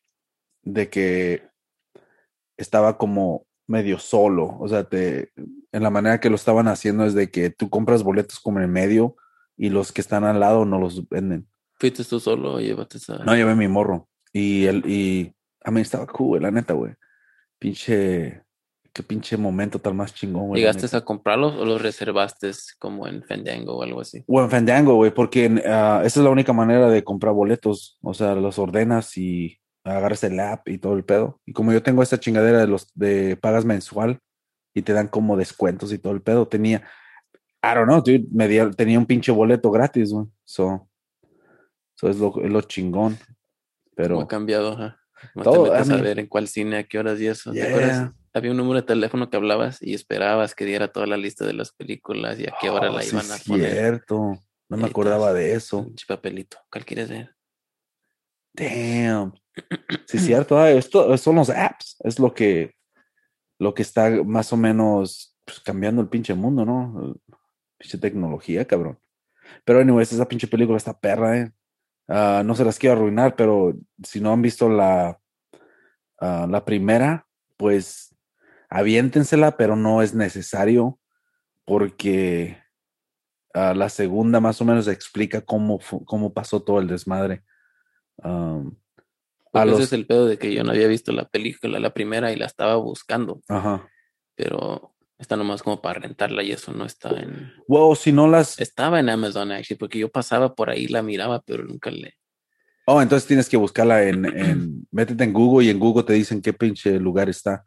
[0.63, 1.43] de que
[2.57, 4.57] estaba como medio solo.
[4.61, 5.31] O sea, te,
[5.73, 8.65] en la manera que lo estaban haciendo es de que tú compras boletos como en
[8.65, 9.17] el medio
[9.57, 11.47] y los que están al lado no los venden.
[11.75, 13.19] ¿Fuiste tú solo o llévate esa?
[13.25, 14.09] No, llevé mi morro.
[14.33, 15.33] Y el, y
[15.63, 16.93] a mí estaba cool, la neta, güey.
[17.59, 18.43] Pinche,
[18.93, 20.61] qué pinche momento tan más chingón, güey.
[20.61, 24.25] ¿Llegaste a comprarlos o los reservaste como en Fandango o algo así?
[24.27, 27.99] O en Fandango, güey, porque ah, esa es la única manera de comprar boletos.
[28.03, 31.41] O sea, los ordenas y agarras el app y todo el pedo.
[31.45, 34.19] Y como yo tengo esta chingadera de los de pagas mensual
[34.73, 36.83] y te dan como descuentos y todo el pedo, tenía,
[37.63, 40.27] I don't know, dude, me tenía un pinche boleto gratis, güey.
[40.45, 40.89] So,
[41.95, 43.17] so es, lo, es lo chingón.
[43.17, 43.37] ¿Cómo
[43.95, 44.73] Pero, ha cambiado?
[44.73, 45.04] ajá?
[45.35, 47.51] No Todo, te metes a ver en cuál cine, a qué horas y eso.
[47.53, 47.69] ¿Te Yeah.
[47.69, 48.13] acuerdas?
[48.33, 51.53] Había un número de teléfono que hablabas y esperabas que diera toda la lista de
[51.53, 53.73] las películas y a qué hora Oh, la sí iban a es poner.
[53.73, 54.39] cierto.
[54.69, 55.79] No me acordaba de eso.
[55.79, 56.57] Un papelito.
[56.71, 57.35] ¿Cuál quieres ver?
[58.55, 59.33] Damn.
[60.07, 60.59] Sí, es cierto.
[60.59, 61.97] ah, Esto son los apps.
[62.01, 62.75] Es lo que,
[63.59, 67.15] lo que está más o menos pues, cambiando el pinche mundo, ¿no?
[67.79, 68.99] Pinche tecnología, cabrón.
[69.65, 71.53] Pero, anyways, esa pinche película está perra, ¿eh?
[72.09, 75.19] Ah, no se las quiero arruinar, pero si no han visto la,
[76.21, 77.27] Ah, la primera,
[77.57, 78.15] pues
[78.71, 80.99] aviéntensela, pero no es necesario
[81.67, 82.63] porque
[83.53, 87.43] ah, la segunda más o menos explica cómo, cómo pasó todo el desmadre.
[88.19, 88.75] Um,
[89.53, 91.93] a los- ese es el pedo de que yo no había visto la película, la
[91.93, 93.89] primera, y la estaba buscando, Ajá.
[94.37, 97.53] pero está nomás como para rentarla y eso no está en...
[97.69, 98.59] Bueno, si no las...
[98.61, 102.15] Estaba en Amazon, actually, porque yo pasaba por ahí, la miraba, pero nunca le...
[102.87, 104.87] Oh, entonces tienes que buscarla en, en...
[104.91, 107.65] Métete en Google y en Google te dicen qué pinche lugar está.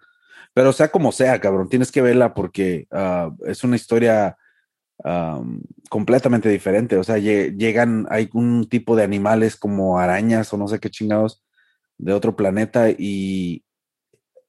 [0.54, 4.38] Pero sea como sea, cabrón, tienes que verla porque ah, es una historia
[5.04, 6.98] am, completamente diferente.
[6.98, 10.90] O sea, lle- llegan, hay un tipo de animales como arañas o no sé qué
[10.90, 11.44] chingados
[11.98, 13.64] de otro planeta y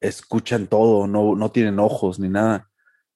[0.01, 2.68] escuchan todo, no, no tienen ojos ni nada.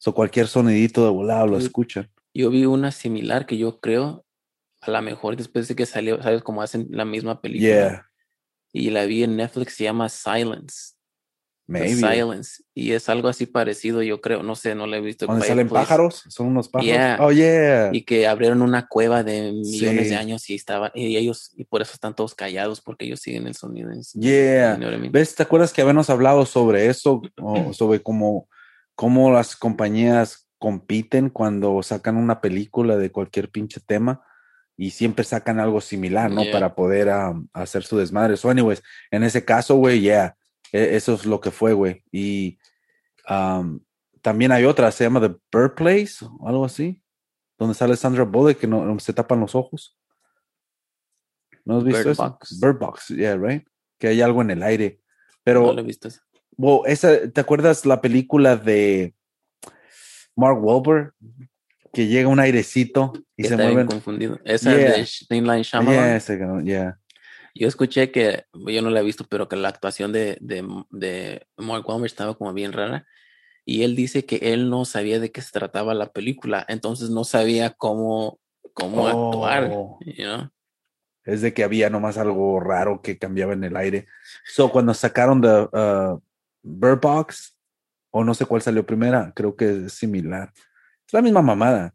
[0.02, 2.10] So, cualquier sonidito de volado lo escuchan.
[2.34, 4.24] Yo vi una similar que yo creo,
[4.80, 6.42] a lo mejor después de que salió, ¿sabes?
[6.42, 7.68] Como hacen la misma película.
[7.68, 8.10] Yeah,
[8.72, 10.94] Y la vi en Netflix, se llama Silence.
[11.68, 11.94] Maybe.
[11.94, 12.64] Silence.
[12.74, 14.42] Y es algo así parecido, yo creo.
[14.42, 15.26] No sé, no la he visto.
[15.26, 15.84] ¿Dónde Quiet salen Place.
[15.84, 16.24] pájaros?
[16.28, 16.92] Son unos pájaros.
[16.92, 17.18] Yeah.
[17.20, 17.90] Oh, yeah.
[17.92, 20.10] Y que abrieron una cueva de millones Sí.
[20.10, 23.46] de años y estaban, y ellos, y por eso están todos callados, porque ellos siguen
[23.46, 23.92] el sonido.
[23.92, 24.02] en.
[24.20, 24.76] Yeah.
[25.12, 25.36] ¿Ves?
[25.36, 27.22] ¿Te acuerdas que habíamos hablado sobre eso?
[27.40, 28.48] O sobre cómo,
[28.94, 34.24] cómo las compañías compiten cuando sacan una película de cualquier pinche tema
[34.76, 36.42] y siempre sacan algo similar, ¿no?
[36.44, 36.52] Yeah.
[36.52, 38.36] Para poder um, hacer su desmadre.
[38.36, 40.36] So, anyways, en ese caso, güey, yeah,
[40.72, 42.04] e- eso es lo que fue, güey.
[42.10, 42.58] Y
[43.28, 43.80] um,
[44.20, 47.02] también hay otra, se llama The Bird Place o algo así,
[47.58, 49.98] donde sale Sandra Bullock que no, no se tapan los ojos.
[51.64, 52.22] ¿No has visto Bird eso?
[52.22, 52.60] Box.
[52.60, 53.66] Bird Box, yeah, right.
[53.98, 55.00] Que hay algo en el aire.
[55.44, 56.08] Pero no lo he visto.
[56.56, 59.14] Wow, esa, ¿te acuerdas la película de
[60.36, 61.14] Mark Wahlberg?
[61.92, 63.86] Que llega un airecito y se mueven.
[63.86, 64.38] confundido.
[64.44, 64.92] Esa Yeah.
[64.92, 65.46] de Sh- M.
[65.46, 66.20] Night Shyamalan.
[66.20, 66.98] Yeah, yeah.
[67.54, 71.46] Yo escuché que, yo no la he visto, pero que la actuación de, de, de
[71.58, 73.06] Mark Wahlberg estaba como bien rara.
[73.66, 77.24] Y él dice que él no sabía de qué se trataba la película, entonces no
[77.24, 78.40] sabía cómo,
[78.72, 79.68] cómo actuar.
[79.70, 80.50] Oh, You know?
[81.24, 84.06] Es de que había nomás algo raro que cambiaba en el aire.
[84.44, 86.20] So, cuando sacaron de uh,
[86.62, 87.56] Bird Box,
[88.10, 90.52] o no sé cuál salió primera, creo que es similar.
[91.06, 91.94] Es la misma mamada.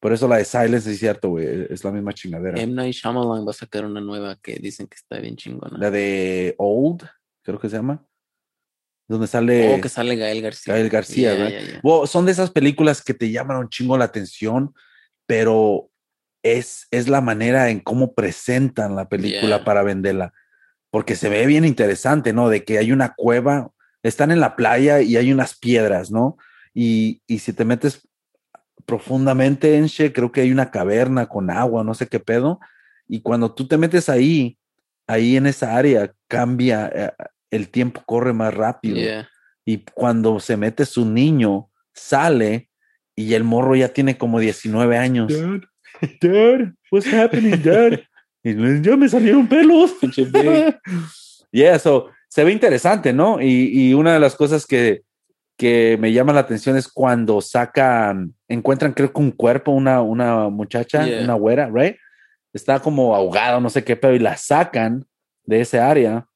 [0.00, 1.66] Por eso la de Silence es cierto, güey.
[1.70, 2.60] Es la misma chingadera.
[2.60, 2.74] M.
[2.74, 5.78] Night Shyamalan va a sacar una nueva que dicen que está bien chingona.
[5.78, 7.08] La de Old,
[7.42, 8.04] creo que se llama.
[9.08, 9.74] Donde sale.
[9.74, 10.74] Oh, que sale Gael García.
[10.74, 11.58] Gael García, Yeah, ¿verdad?
[11.58, 11.80] yeah, yeah.
[11.82, 14.74] Bueno, son de esas películas que te llaman un chingo la atención,
[15.26, 15.90] pero
[16.42, 20.34] es, es la manera en cómo presentan la película para venderla.
[20.90, 22.50] Porque se ve bien interesante, ¿no?
[22.50, 23.72] De que hay una cueva,
[24.04, 26.36] están en la playa y hay unas piedras, ¿no?
[26.72, 28.08] Y, y si te metes
[28.86, 32.60] profundamente en She, creo que hay una caverna con agua, no sé qué pedo.
[33.08, 34.58] Y cuando tú te metes ahí,
[35.06, 37.12] ahí en esa área, cambia, eh,
[37.50, 38.96] el tiempo corre más rápido.
[38.96, 39.28] Yeah.
[39.64, 42.68] Y cuando se mete su niño, sale
[43.16, 45.32] y el morro ya tiene como 19 años.
[45.32, 45.60] Dad,
[46.20, 48.00] Dad, what's happening, Dad?
[48.42, 49.94] y ya me salieron pelos.
[51.54, 53.40] Yeah, so, se ve interesante, ¿no?
[53.40, 55.04] Y, y una de las cosas que,
[55.56, 60.48] que me llama la atención es cuando sacan, encuentran creo que un cuerpo, una, una
[60.48, 61.22] muchacha, Yeah.
[61.22, 61.94] una güera, right?
[62.52, 65.06] Está como ahogada, no sé qué, pero y la sacan
[65.44, 66.26] de ese área.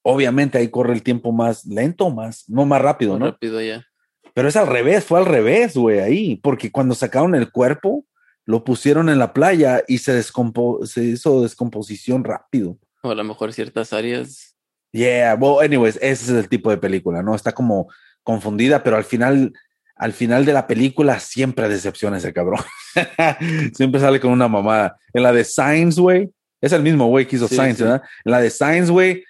[0.00, 3.26] Obviamente ahí corre el tiempo más lento, más, no más rápido, ¿no?
[3.26, 3.84] Rápido ya.
[4.32, 8.06] Pero es al revés, fue al revés, güey, ahí, porque cuando sacaron el cuerpo,
[8.46, 12.78] lo pusieron en la playa y se, descompo se hizo descomposición rápido.
[13.02, 14.52] O a lo mejor ciertas áreas.
[14.92, 17.34] Yeah, well, anyways, ese es el tipo de película, ¿no?
[17.34, 17.88] Está como
[18.22, 19.52] confundida, pero al final,
[19.96, 22.60] al final de la película siempre decepciona ese cabrón.
[23.74, 24.96] siempre sale con una mamada.
[25.14, 27.82] En la de Signs, güey, es el mismo güey que hizo Sí, sí.
[27.82, 28.02] ¿verdad?
[28.24, 29.24] En la de Signs, güey,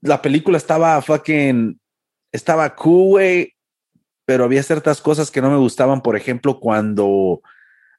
[0.00, 1.78] la película estaba fucking,
[2.32, 3.54] estaba cool, güey,
[4.24, 7.42] pero había ciertas cosas que no me gustaban, por ejemplo, cuando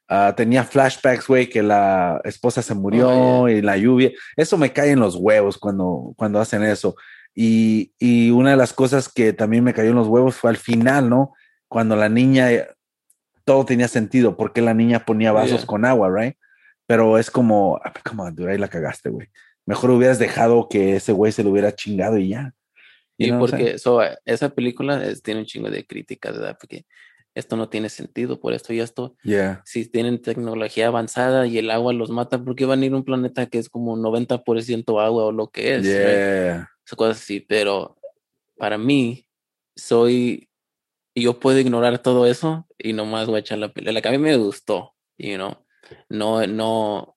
[0.08, 4.10] ah, tenía flashbacks, güey, que la esposa se murió Oh, y la lluvia.
[4.36, 6.96] Eso me cae en los huevos cuando, cuando hacen eso.
[7.34, 10.56] Y, y una de las cosas que también me cayó en los huevos fue al
[10.56, 11.32] final, ¿no?
[11.68, 12.68] Cuando la niña, eh,
[13.44, 15.66] todo tenía sentido, porque la niña ponía vasos Yeah.
[15.66, 16.36] con agua, right?
[16.86, 17.80] Pero es como,
[18.18, 19.28] on, dude, ahí la cagaste, güey.
[19.66, 22.52] Mejor hubieras dejado que ese güey se lo hubiera chingado y ya.
[23.16, 26.56] Y porque so, esa película es- tiene un chingo de críticas, ¿verdad?
[26.60, 26.84] Porque
[27.34, 29.16] esto no tiene sentido, por esto y esto.
[29.22, 29.62] Yeah.
[29.64, 32.96] Si tienen tecnología avanzada y el agua los mata, ¿por qué van a ir a
[32.96, 35.82] un planeta que es como 90% agua o lo que es?
[35.82, 35.94] right?
[35.94, 36.70] Yeah.
[36.84, 37.96] Esas cosas así, pero
[38.56, 39.26] para mí,
[39.76, 40.48] soy,
[41.14, 43.92] yo puedo ignorar todo eso y nomás voy a echar la película.
[43.92, 45.56] La que a mí me gustó, you know,
[46.08, 47.13] no, no,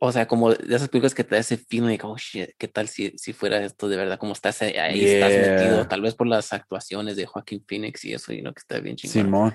[0.00, 2.68] o sea, como de esas películas que te da ese feeling de, oh shit, ¿qué
[2.68, 4.18] tal si, si fuera esto de verdad?
[4.18, 5.88] Como estás ahí, ahí estás metido, Yeah.
[5.88, 8.96] tal vez por las actuaciones de Joaquín Phoenix y eso, y no que está bien
[8.96, 9.12] chingón.
[9.12, 9.54] Simón.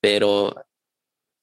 [0.00, 0.54] Pero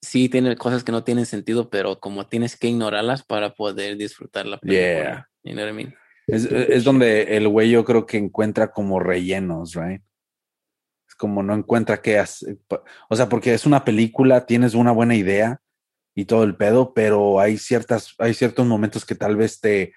[0.02, 4.46] sí tiene cosas que no tienen sentido, pero como tienes que ignorarlas para poder disfrutar
[4.46, 4.86] la película.
[5.02, 5.28] Yeah.
[5.42, 5.94] You know what I mean?
[6.26, 10.02] Es, es donde el güey yo creo que encuentra como rellenos, right?
[11.08, 12.58] Es como no encuentra qué hacer.
[13.08, 15.60] O sea, porque es una película, tienes una buena idea
[16.14, 19.92] y todo el pedo, pero hay ciertas, hay ciertos momentos que tal vez te,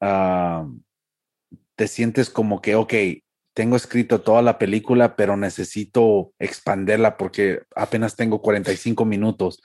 [0.00, 0.66] ah,
[1.76, 2.94] te sientes como que, ok,
[3.54, 9.62] tengo escrito toda la película, pero necesito expanderla porque apenas tengo 45 minutos.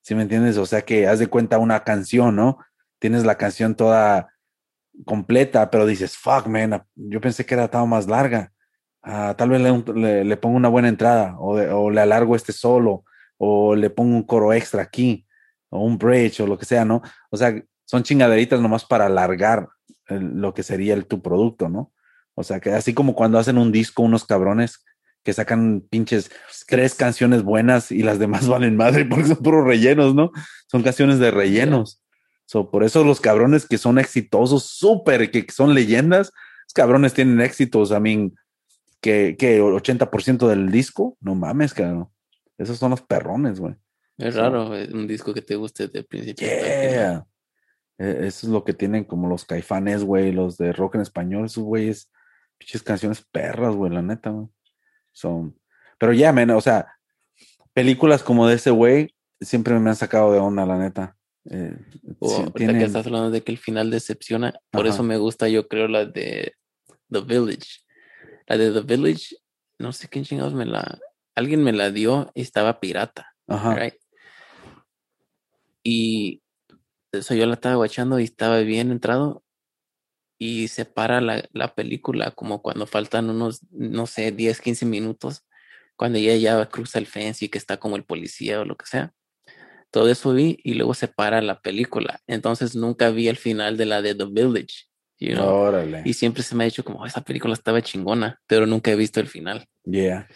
[0.00, 0.56] ¿Sí me entiendes?
[0.58, 2.58] O sea que haz de cuenta una canción, ¿no?
[2.98, 4.32] Tienes la canción toda
[5.04, 8.52] completa, pero dices, fuck, man, yo pensé que era estaba más larga.
[9.02, 13.04] Ah, tal vez le pongo una buena entrada o, de- o le alargo este solo
[13.44, 15.26] o le pongo un coro extra aquí
[15.68, 17.02] o un bridge o lo que sea, ¿no?
[17.28, 19.68] O sea, son chingaderitas nomás para alargar
[20.06, 21.92] el- lo que sería el, tu producto, ¿no?
[22.36, 24.84] O sea, que así como cuando hacen un disco unos cabrones
[25.24, 26.30] que sacan pinches
[26.68, 30.30] tres canciones buenas y las demás valen madre porque son puros rellenos, ¿no?
[30.70, 32.00] Son canciones de rellenos.
[32.46, 36.30] So, por eso los cabrones que son exitosos, súper, que son leyendas,
[36.66, 38.34] los cabrones tienen éxitos, I mean,
[39.00, 42.08] que, que 80% del disco, no mames, cabrón.
[42.58, 43.74] Esos son los perrones, güey.
[44.18, 46.46] Es raro eh, un disco que te guste de principio.
[46.46, 47.26] Yeah.
[47.98, 51.46] Eh, Eso es lo que tienen como los caifanes, güey, los de rock en español,
[51.46, 52.10] esos güeyes,
[52.58, 54.48] pinches canciones perras, güey, la neta, güey.
[55.12, 55.58] Son,
[55.98, 56.98] pero ya, men, o sea,
[57.72, 61.16] películas como de ese güey siempre me han sacado de onda, la neta.
[61.50, 61.74] Eh,
[62.20, 64.94] O sí, ahorita tienen- que estás hablando de que el final decepciona, por Ajá.
[64.94, 66.54] eso me gusta, yo creo, la de
[67.10, 67.80] The Village.
[68.46, 69.36] La de The Village,
[69.78, 70.98] no sé quién chingados me la.
[71.34, 73.34] Alguien me la dio y estaba pirata.
[73.48, 73.74] Ajá.
[73.74, 73.94] right?
[75.82, 76.42] Y
[77.12, 79.42] eso yo la estaba guachando y estaba bien entrado.
[80.38, 85.44] Y se para la, la película como cuando faltan unos, no sé, 10, 15 minutos.
[85.96, 88.86] Cuando ella ya cruza el fence y que está como el policía o lo que
[88.86, 89.12] sea.
[89.90, 92.20] Todo eso vi y luego se para la película.
[92.26, 94.86] Entonces nunca vi el final de la de The Village.
[95.18, 95.48] you know?
[95.48, 96.02] Órale.
[96.04, 98.96] Y siempre se me ha dicho como, "Oh, esa película estaba chingona, pero nunca he
[98.96, 99.68] visto el final.
[99.84, 100.26] Yeah.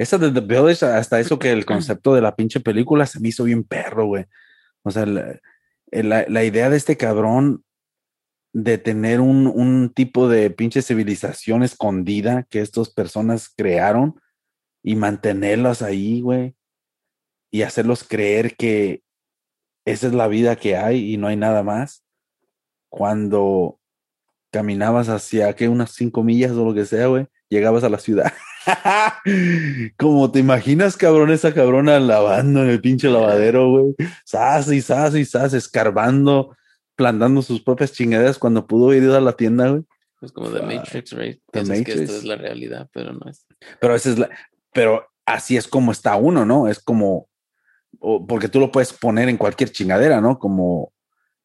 [0.00, 3.28] Esa de The Village, hasta eso que el concepto de la pinche película se me
[3.28, 4.24] hizo bien perro, güey.
[4.82, 5.38] O sea, la,
[5.92, 7.64] la- la idea de este cabrón
[8.54, 14.18] de tener un, un tipo de pinche civilización escondida que estas personas crearon
[14.82, 16.56] y mantenerlas ahí, güey.
[17.52, 19.02] Y hacerlos creer que
[19.84, 22.04] esa es la vida que hay y no hay nada más.
[22.88, 23.78] Cuando
[24.50, 28.32] caminabas hacia que unas cinco millas o lo que sea, güey, llegabas a la ciudad.
[29.96, 33.94] Como te imaginas, cabrón, esa cabrona lavando en el pinche lavadero, güey.
[34.24, 36.56] Sas y sas y sas, escarbando,
[36.94, 39.84] plantando sus propias chingaderas cuando pudo ir a la tienda, güey.
[40.20, 40.62] Es como The.
[40.62, 41.40] Matrix, right?
[41.50, 43.46] The que esto es la realidad, pero no es.
[43.80, 44.28] Pero esa es la,
[44.72, 46.68] pero así es como está uno, ¿no?
[46.68, 47.28] Es como,
[48.28, 50.38] porque tú lo puedes poner en cualquier chingadera, ¿no?
[50.38, 50.92] Como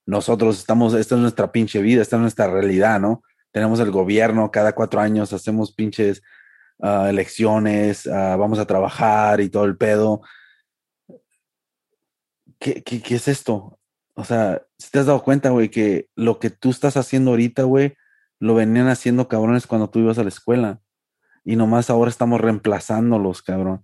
[0.05, 3.23] nosotros estamos, esta es nuestra pinche vida, esta es nuestra realidad, ¿no?
[3.51, 6.21] Tenemos el gobierno, cada cuatro años hacemos pinches
[6.81, 10.21] ah, elecciones, ah, vamos a trabajar y todo el pedo.
[12.59, 13.79] ¿Qué, qué, qué es esto?
[14.15, 17.63] O sea, si te has dado cuenta, güey, que lo que tú estás haciendo ahorita,
[17.63, 17.95] güey,
[18.39, 20.81] lo venían haciendo cabrones cuando tú ibas a la escuela
[21.43, 23.83] y nomás ahora estamos reemplazándolos, cabrón.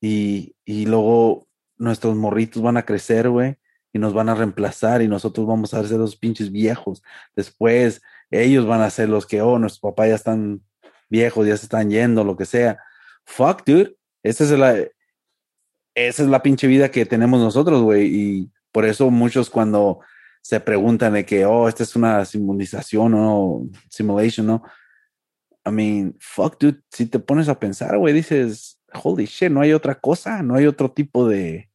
[0.00, 3.56] Y, y luego nuestros morritos van a crecer, güey,
[3.92, 7.02] y nos van a reemplazar y nosotros vamos a ser los pinches viejos.
[7.36, 10.62] Después ellos van a ser los que, oh, nuestros papás ya están
[11.08, 12.78] viejos, ya se están yendo, lo que sea.
[13.24, 13.96] Fuck, dude.
[14.22, 14.76] Esa es la,
[15.94, 18.06] esa es la pinche vida que tenemos nosotros, güey.
[18.06, 20.00] Y por eso muchos cuando
[20.42, 24.62] se preguntan de que, oh, esta es una simulación o simulation, ¿no?
[25.66, 29.72] I mean, fuck, dude, si te pones a pensar, güey, dices, holy shit, no hay
[29.72, 31.68] otra cosa, no hay otro tipo de,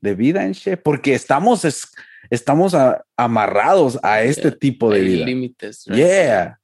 [0.00, 1.92] de vida en shit, porque estamos, es-
[2.30, 4.58] estamos a- amarrados a este Yeah.
[4.58, 5.26] tipo de Hay vida.
[5.26, 5.84] límites.
[5.86, 5.96] right?
[5.98, 6.57] Yeah.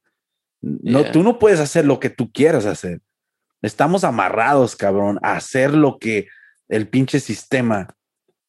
[0.83, 1.13] No, Yeah.
[1.13, 3.01] tú no puedes hacer lo que tú quieras hacer.
[3.61, 6.27] Estamos amarrados, cabrón, a hacer lo que
[6.69, 7.95] el pinche sistema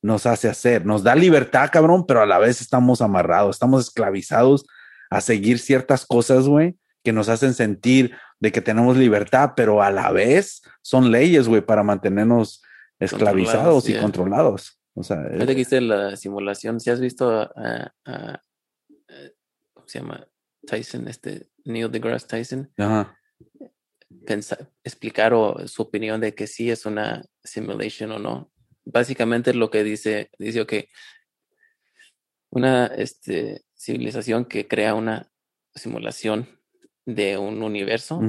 [0.02, 0.86] nos hace hacer.
[0.86, 4.66] Nos da libertad, cabrón, pero a la vez estamos amarrados, estamos esclavizados
[5.10, 9.90] a seguir ciertas cosas, güey, que nos hacen sentir de que tenemos libertad, pero a
[9.92, 12.62] la vez son leyes, güey, para mantenernos
[13.00, 14.02] esclavizados y yeah.
[14.02, 14.80] controlados.
[14.94, 18.42] O sea, Ahorita que hice la simulación, si has visto a, a- a- a-
[19.74, 20.26] ¿cómo se llama?
[20.66, 23.18] Tyson, este Neil deGrasse Tyson, ajá,
[24.26, 28.52] pensa- explicar o, su opinión de que sí es una simulation o no.
[28.86, 30.90] Básicamente lo que dice, dice que
[32.50, 35.30] una este, civilización que crea una
[35.74, 36.48] simulación
[37.06, 38.20] de un universo,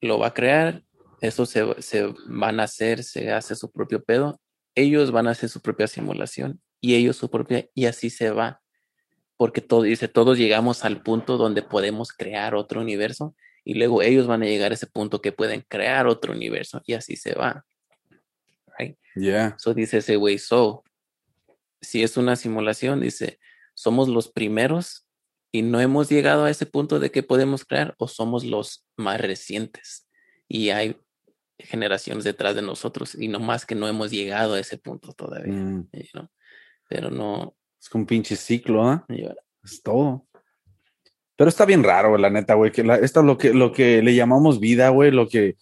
[0.00, 0.84] lo va a crear,
[1.20, 4.40] eso se, se van a hacer, se hace su propio pedo,
[4.74, 8.62] ellos van a hacer su propia simulación y ellos su propia, y así se va.
[9.38, 13.34] Porque todo, dice, todos llegamos al punto donde podemos crear otro universo
[13.64, 16.92] y luego ellos van a llegar a ese punto que pueden crear otro universo y
[16.92, 17.64] así se va.
[18.78, 18.98] Right?
[19.14, 19.56] Yeah.
[19.58, 20.84] So dice ese güey, so,
[21.80, 23.38] si es una simulación, dice,
[23.74, 25.06] somos los primeros
[25.52, 29.20] y no hemos llegado a ese punto de que podemos crear o somos los más
[29.20, 30.08] recientes
[30.48, 30.96] y hay
[31.58, 35.52] generaciones detrás de nosotros y no más que no hemos llegado a ese punto todavía,
[35.52, 36.28] Mm, you know?
[36.88, 39.04] pero no, Es un pinche ciclo, ¿ah?
[39.08, 39.34] yo-
[39.64, 40.26] Es todo.
[41.36, 42.72] Pero está bien raro, la neta, güey.
[42.72, 45.56] Que la, esto es lo que, lo que le llamamos vida, güey, lo que,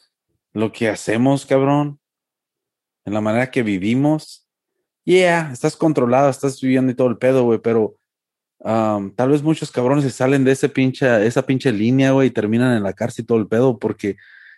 [0.52, 2.00] lo que hacemos, cabrón.
[3.04, 4.48] En la manera que vivimos.
[5.04, 7.94] Yeah, estás controlado, estás viviendo y todo el pedo, güey, pero
[8.58, 12.32] um, tal vez muchos cabrones se salen de ese pinche, esa pinche línea, güey, y
[12.32, 14.16] terminan en la cárcel y todo el pedo, porque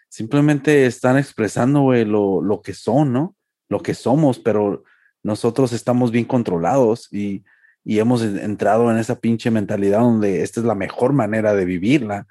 [0.09, 3.37] simplemente están expresando, güey, lo, lo que son, ¿no?
[3.69, 4.85] Lo que somos, pero
[5.29, 7.45] nosotros estamos bien controlados y,
[7.85, 11.65] y hemos en- entrado en esa pinche mentalidad donde esta es la mejor manera de
[11.65, 12.27] vivirla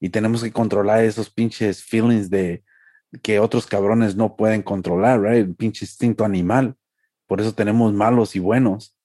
[0.00, 2.64] y tenemos que controlar esos pinches feelings de
[3.22, 5.46] que otros cabrones no pueden controlar, right?
[5.48, 6.74] El pinche instinto animal.
[7.26, 8.96] Por eso tenemos malos y buenos.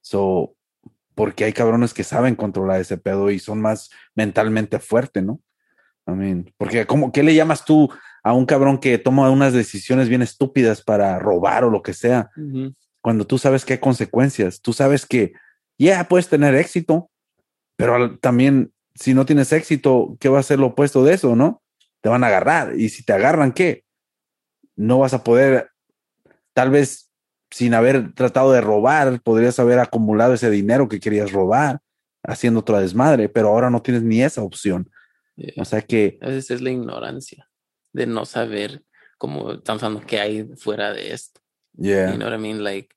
[0.00, 0.54] So,
[1.14, 5.40] porque hay cabrones que saben controlar ese pedo y son más mentalmente fuertes, ¿no?
[6.06, 7.88] I mean, porque como, ¿qué le llamas tú
[8.28, 12.30] a un cabrón que toma unas decisiones bien estúpidas para robar o lo que sea?
[13.00, 15.32] Cuando tú sabes que hay consecuencias, tú sabes que
[15.78, 17.10] ya puedes tener éxito,
[17.76, 21.62] pero también si no tienes éxito, ¿qué va a ser lo opuesto de eso, no?
[22.02, 23.84] Te van a agarrar y si te agarran, ¿qué?
[24.76, 25.70] No vas a poder,
[26.52, 27.10] tal vez
[27.50, 31.80] sin haber tratado de robar, podrías haber acumulado ese dinero que querías robar
[32.22, 34.90] haciendo otra desmadre, pero ahora no tienes ni esa opción.
[35.34, 35.54] Yeah.
[35.56, 37.47] O sea que, A veces es la ignorancia
[37.98, 38.82] de no saber
[39.18, 41.40] cómo estamos hablando que hay fuera de esto.
[41.76, 42.64] yeah, You know what I mean?
[42.64, 42.94] Like,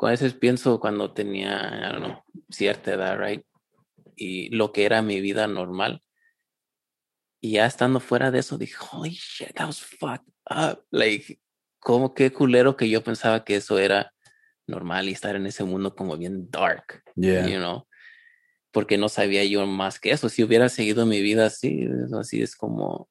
[0.00, 3.44] a veces pienso cuando tenía, I don't know, cierta edad, right?
[4.16, 6.02] Y lo que era mi vida normal.
[7.40, 10.84] Y ya estando fuera de eso, dije, holy shit, that was fucked up.
[10.90, 11.40] Like,
[11.78, 14.12] como qué culero que yo pensaba que eso era
[14.66, 17.86] normal y estar en ese mundo como bien dark, yeah, you know?
[18.72, 20.28] Porque no sabía yo más que eso.
[20.28, 21.86] Si hubiera seguido mi vida así,
[22.18, 23.08] así es como,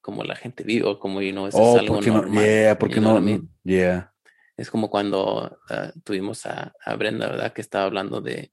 [0.00, 2.44] como la gente vive, o como, you know, eso oh, es algo porque no, normal.
[2.44, 3.48] yeah, porque you know no, what I mean?
[3.64, 4.12] yeah,
[4.56, 7.52] Es como cuando ah, tuvimos a, a Brenda, ¿verdad?
[7.52, 8.52] Que estaba hablando de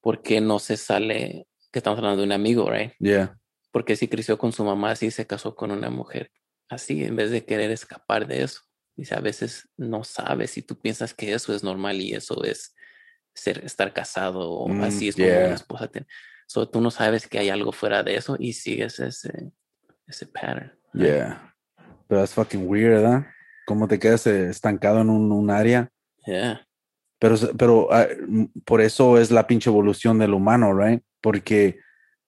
[0.00, 2.92] por qué no se sale, que estamos hablando de un amigo, ¿right?
[2.98, 3.38] yeah,
[3.70, 6.30] Porque si creció con su mamá así, se casó con una mujer
[6.68, 8.60] así, en vez de querer escapar de eso.
[8.96, 12.74] Dice, a veces no sabes si tú piensas que eso es normal y eso es
[13.34, 15.46] ser, estar casado o Mm, así es como yeah.
[15.46, 15.88] una esposa.
[15.88, 16.06] Tiene.
[16.46, 19.52] So, tú no sabes que hay algo fuera de eso y sigues ese,
[20.10, 20.72] ese pattern.
[20.94, 21.54] yeah.
[22.06, 23.26] Pero es fucking weird, ¿verdad?
[23.66, 25.88] Cómo te quedas eh, estancado en un, un área.
[26.26, 26.66] Yeah.
[27.20, 28.06] Pero, pero ah,
[28.64, 31.02] por eso es la pinche evolución del humano, right?
[31.20, 31.78] Porque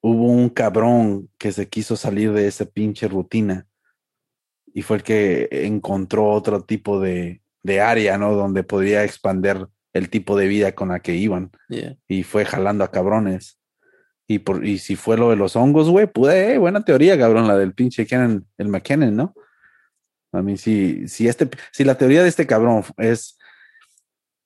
[0.01, 3.67] hubo un cabrón que se quiso salir de esa pinche rutina
[4.73, 8.33] y fue el que encontró otro tipo de, de área, ¿no?
[8.35, 11.97] Donde podría expander el tipo de vida con la que iban Yeah.
[12.07, 13.59] y fue jalando a cabrones.
[14.33, 17.47] Y, por, y si fue lo de los hongos, güey, pude, eh, buena teoría, cabrón,
[17.47, 19.35] la del pinche Kenan, el McKinnon, ¿no?
[20.31, 23.37] A mí, si, si, este, si la teoría de este cabrón es,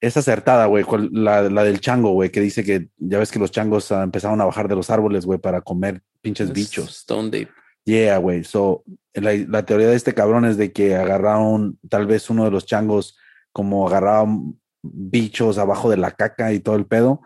[0.01, 3.51] es acertada, güey, la, la del chango, güey, que dice que ya ves que los
[3.51, 6.89] changos ah, empezaron a bajar de los árboles, güey, para comer pinches Es bichos.
[6.89, 7.49] Stone Deep.
[7.85, 8.43] Yeah, güey.
[8.43, 8.83] So,
[9.13, 12.65] la, la teoría de este cabrón es de que agarraron tal vez uno de los
[12.65, 13.17] changos,
[13.53, 17.21] como agarraban bichos abajo de la caca y todo el pedo,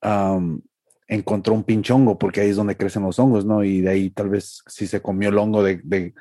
[0.00, 0.62] am,
[1.10, 3.64] encontró un pinche hongo, porque ahí es donde crecen los hongos, ¿no?
[3.64, 6.14] Y de ahí tal vez sí se comió el hongo de, de,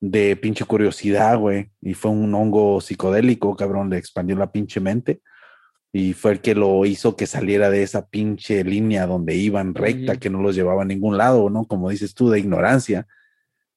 [0.00, 1.70] de pinche curiosidad, güey.
[1.82, 5.20] Y fue un hongo psicodélico, cabrón, le expandió la pinche mente.
[5.92, 10.12] Y fue el que lo hizo que saliera de esa pinche línea donde iban recta,
[10.12, 10.20] Ujú.
[10.20, 11.66] que no los llevaba a ningún lado, ¿no?
[11.66, 13.06] Como dices tú, de ignorancia.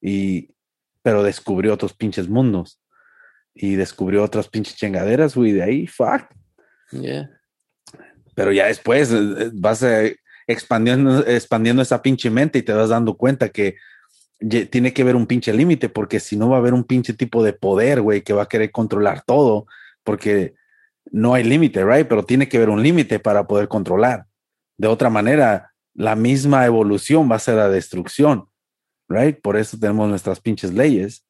[0.02, 0.50] Y,
[1.04, 2.82] pero descubrió otros pinches mundos.
[3.54, 5.52] Y descubrió otras pinches chingaderas, güey.
[5.52, 6.24] De ahí, fuck.
[6.92, 7.30] Yeah.
[8.34, 10.16] Pero ya después eh, eh, vas eh,
[10.48, 13.76] expandiendo, expandiendo esa pinche mente y te vas dando cuenta que
[14.70, 17.44] tiene que haber un pinche límite, porque si no va a haber un pinche tipo
[17.44, 19.66] de poder, güey, que va a querer controlar todo,
[20.04, 20.54] porque
[21.12, 22.08] no hay límite, right?
[22.08, 24.26] Pero tiene que haber un límite para poder controlar.
[24.78, 28.48] De otra manera, la misma evolución va a ser la destrucción,
[29.10, 29.40] right?
[29.42, 31.26] Por eso tenemos nuestras pinches leyes,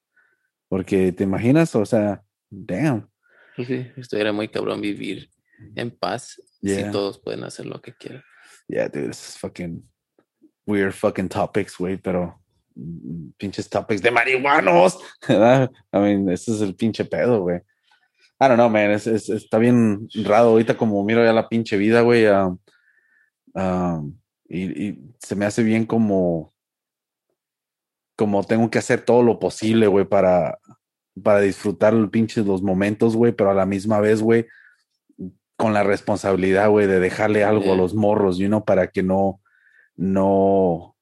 [0.68, 3.10] porque te imaginas, o sea, damn.
[3.56, 5.30] Sí, estuviera muy cabrón vivir
[5.76, 6.86] en paz Yeah.
[6.86, 8.24] si todos pueden hacer lo que quieran.
[8.70, 9.84] Yeah, dude, this is fucking
[10.66, 12.36] weird fucking topics, güey, pero
[12.76, 14.98] mm, pinches topics de marihuanos.
[15.30, 17.62] I mean, ese es el pinche pedo, güey.
[18.40, 18.92] I don't know, man.
[18.92, 22.28] Es, es- está bien raro ahorita como miro ya la pinche vida, güey.
[22.28, 22.60] um,
[23.56, 24.18] um,
[24.50, 26.54] y, se me hace bien como
[28.16, 30.58] como tengo que hacer todo lo posible, güey, para
[31.24, 34.46] para disfrutar el pinche los momentos, güey, pero a la misma vez, güey,
[35.58, 39.42] con la responsabilidad, güey, de dejarle algo a los morros, you know, para que no,
[39.96, 40.96] no,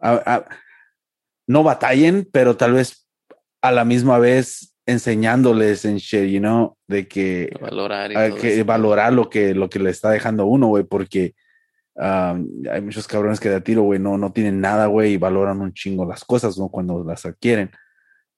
[0.00, 0.44] a- a-
[1.46, 3.06] no batallen, pero tal vez
[3.62, 8.62] a la misma vez enseñándoles en shit, you know, de que Valorar y hay que
[8.62, 11.34] valorar lo que, lo que le está dejando uno, güey, porque
[11.94, 15.16] um, hay muchos cabrones que de a tiro, güey, no, no tienen nada, güey, y
[15.18, 16.68] valoran un chingo las cosas, ¿no?
[16.70, 17.70] Cuando las adquieren.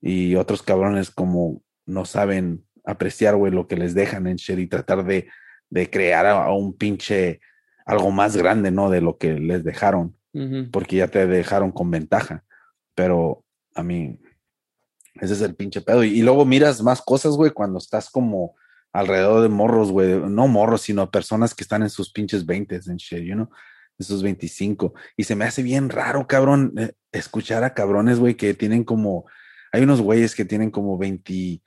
[0.01, 4.67] Y otros cabrones como no saben apreciar, güey, lo que les dejan en shit y
[4.67, 5.29] tratar de,
[5.73, 7.41] de crear a, a un pinche
[7.87, 8.91] algo más grande, ¿no?
[8.91, 10.15] De lo que les dejaron,
[10.71, 12.45] porque ya te dejaron con ventaja.
[12.95, 13.43] Pero,
[13.75, 14.21] a mí,
[15.15, 16.05] ese es el pinche pedo.
[16.05, 18.55] Y, y luego miras más cosas, güey, cuando estás como
[18.93, 22.97] alrededor de morros, güey, no morros, sino personas que están en sus pinches 20 en
[22.97, 23.49] shit, you know,
[23.99, 24.93] en sus 25.
[25.17, 29.25] Y se me hace bien raro, cabrón, eh, escuchar a cabrones, güey, que tienen como,
[29.73, 31.63] hay unos güeyes que tienen como 20,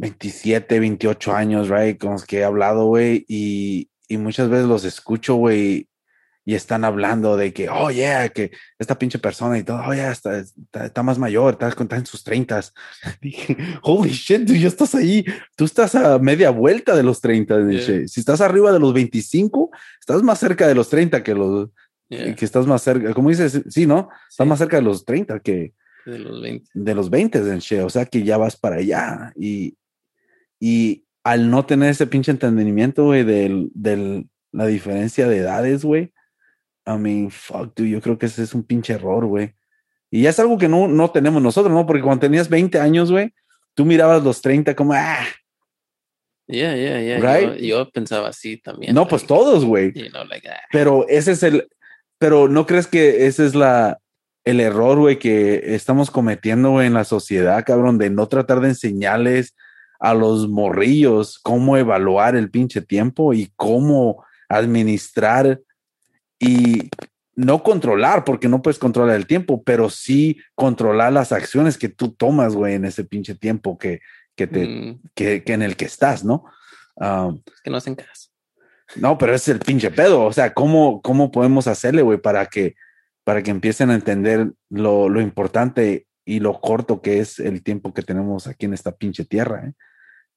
[0.00, 4.84] 27, 28 años, right, con los que he hablado, güey, y, y muchas veces los
[4.84, 5.88] escucho, güey,
[6.42, 10.10] y están hablando de que, oh, yeah, que esta pinche persona y todo, oh, yeah,
[10.10, 12.60] está, está, está más mayor, está, está en sus 30.
[13.20, 15.22] Dije, holy shit, tú ya estás ahí,
[15.54, 17.68] tú estás a media vuelta de los 30.
[17.68, 18.08] Yeah.
[18.08, 19.70] Si estás arriba de los 25,
[20.00, 21.68] estás más cerca de los 30 que los,
[22.08, 24.08] Yeah, que estás más cerca, como dices, sí, ¿no?
[24.28, 25.74] Estás sí, más cerca de los 30 que,
[26.04, 26.68] de los 20.
[26.74, 29.76] de los 20 en shit, o sea que ya vas para allá y,
[30.60, 36.12] y al no tener ese pinche entendimiento, güey, del, del, la diferencia de edades, güey,
[36.86, 39.54] I mean, fuck, dude, yo creo que ese es un pinche error, güey.
[40.10, 41.86] Y ya es algo que no, no tenemos nosotros, ¿no?
[41.86, 43.32] Porque cuando tenías 20 años, güey,
[43.74, 45.24] tú mirabas los 30 como, ah,
[46.50, 47.18] Yeah, yeah, yeah.
[47.20, 47.60] Right?
[47.60, 48.94] Yo, yo pensaba así también.
[48.94, 49.92] no, pues todos, güey.
[49.92, 51.68] You know, like, ah, Pero ese es el,
[52.18, 53.98] pero no crees que ese es la,
[54.44, 58.68] el error, güey, que estamos cometiendo, güey, en la sociedad, cabrón, de no tratar de
[58.68, 59.54] enseñarles
[60.00, 65.60] a los morrillos cómo evaluar el pinche tiempo y cómo administrar
[66.38, 66.90] y
[67.36, 72.12] no controlar, porque no puedes controlar el tiempo, pero sí controlar las acciones que tú
[72.12, 74.00] tomas, güey, en ese pinche tiempo que,
[74.34, 76.44] que te, mm, que, que en el que estás, ¿no?
[76.96, 78.30] Um, es que no hacen caso.
[78.96, 80.24] no, pero es el pinche pedo.
[80.24, 82.74] O sea, ¿cómo, cómo podemos hacerle, güey, para que,
[83.24, 87.94] para que empiecen a entender lo, lo importante y lo corto que es el tiempo
[87.94, 89.66] que tenemos aquí en esta pinche tierra?
[89.66, 89.72] ¿eh?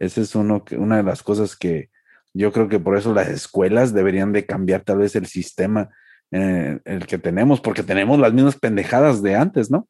[0.03, 1.89] Esa es uno, que- una de las cosas que
[2.33, 5.89] yo creo que por eso las escuelas deberían de cambiar tal vez el sistema
[6.31, 9.87] eh, el que tenemos, porque tenemos las mismas pendejadas de antes, ¿no?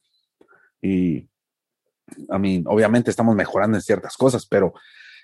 [0.81, 1.29] Y,
[2.29, 4.73] a mí, obviamente estamos mejorando en ciertas cosas, pero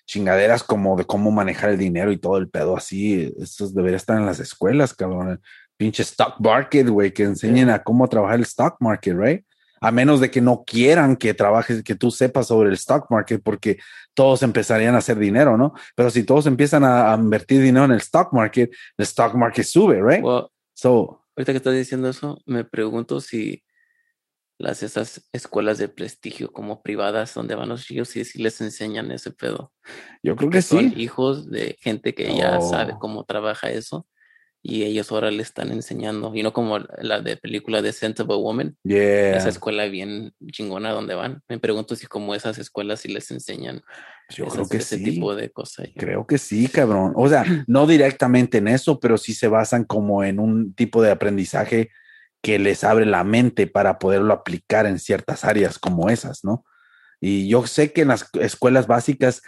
[0.05, 4.17] chingaderas como de cómo manejar el dinero y todo el pedo así, eso debería estar
[4.17, 5.41] en las escuelas, cabrón.
[5.77, 9.45] Pinche stock market, güey, que enseñen a cómo trabajar el stock market, right?
[9.81, 13.41] A menos de que no quieran que trabajes, que tú sepas sobre el stock market,
[13.43, 13.77] porque
[14.13, 15.73] todos empezarían a hacer dinero, ¿no?
[15.95, 19.65] Pero si todos empiezan a, a invertir dinero en el stock market, el stock market
[19.65, 20.23] sube, right?
[20.23, 23.63] Well, So, ahorita que estás diciendo eso, me pregunto si
[24.57, 29.11] las esas escuelas de prestigio como privadas donde van los chicos, si, si les enseñan
[29.11, 29.71] ese pedo.
[30.23, 30.93] yo creo que son sí.
[31.01, 32.69] hijos de gente que ya Oh.
[32.69, 34.05] sabe cómo trabaja eso
[34.61, 36.31] y ellos ahora le están enseñando.
[36.35, 39.37] Y no como la de película de Sensible Woman, Yeah.
[39.37, 41.41] esa escuela bien chingona donde van.
[41.47, 43.81] Me pregunto si como esas escuelas sí les enseñan
[44.29, 45.03] Yo esas- creo que ese sí.
[45.05, 45.87] tipo de cosas.
[45.95, 47.13] Creo que sí, cabrón.
[47.15, 51.11] O sea, no directamente en eso, pero sí se basan como en un tipo de
[51.11, 51.89] aprendizaje
[52.41, 56.65] que les abre la mente para poderlo aplicar en ciertas áreas como esas, ¿no?
[57.21, 59.41] Y yo sé que en las escuelas básicas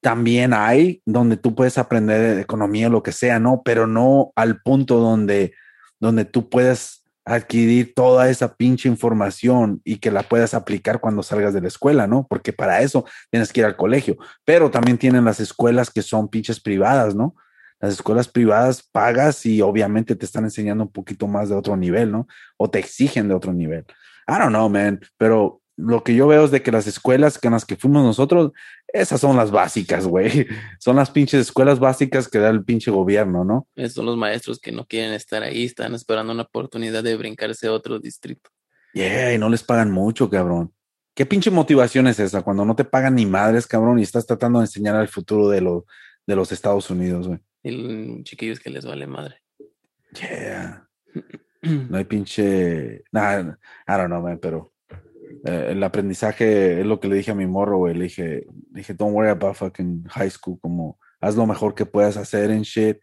[0.00, 3.62] también hay donde tú puedes aprender economía, lo que sea, ¿no?
[3.64, 5.52] Pero no al punto donde,
[5.98, 11.54] donde tú puedas adquirir toda esa pinche información y que la puedas aplicar cuando salgas
[11.54, 12.26] de la escuela, ¿no?
[12.28, 14.16] Porque para eso tienes que ir al colegio.
[14.44, 17.36] Pero también tienen las escuelas que son pinches privadas, ¿no?
[17.78, 22.10] Las escuelas privadas pagas y obviamente te están enseñando un poquito más de otro nivel,
[22.10, 22.26] ¿no?
[22.56, 23.84] O te exigen de otro nivel.
[24.28, 27.52] I don't know, man, pero lo que yo veo es de que las escuelas con
[27.52, 28.52] las que fuimos nosotros,
[28.88, 30.46] esas son las básicas, güey.
[30.78, 33.68] Son las pinches escuelas básicas que da el pinche gobierno, ¿no?
[33.76, 37.66] Esos son los maestros que no quieren estar ahí, están esperando una oportunidad de brincarse
[37.66, 38.50] a otro distrito.
[38.92, 40.72] Yeah, y no les pagan mucho, cabrón.
[41.14, 44.58] ¿Qué pinche motivación es esa cuando no te pagan ni madres, cabrón, y estás tratando
[44.58, 45.86] de enseñar el futuro de, lo,
[46.26, 47.38] de los Estados Unidos, güey?
[47.62, 49.42] Y los chiquillos que les vale madre.
[50.14, 50.88] Yeah.
[51.62, 53.04] No hay pinche.
[53.12, 53.40] Nah,
[53.86, 54.72] I don't know, man, pero
[55.44, 57.94] eh, el aprendizaje es lo que le dije a mi morro, güey.
[57.94, 62.16] Le dije, dije, don't worry about fucking high school, como haz lo mejor que puedas
[62.16, 62.98] hacer en shit.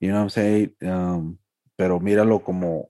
[0.00, 0.76] You know what I'm saying?
[0.82, 1.38] Um,
[1.76, 2.88] pero míralo como,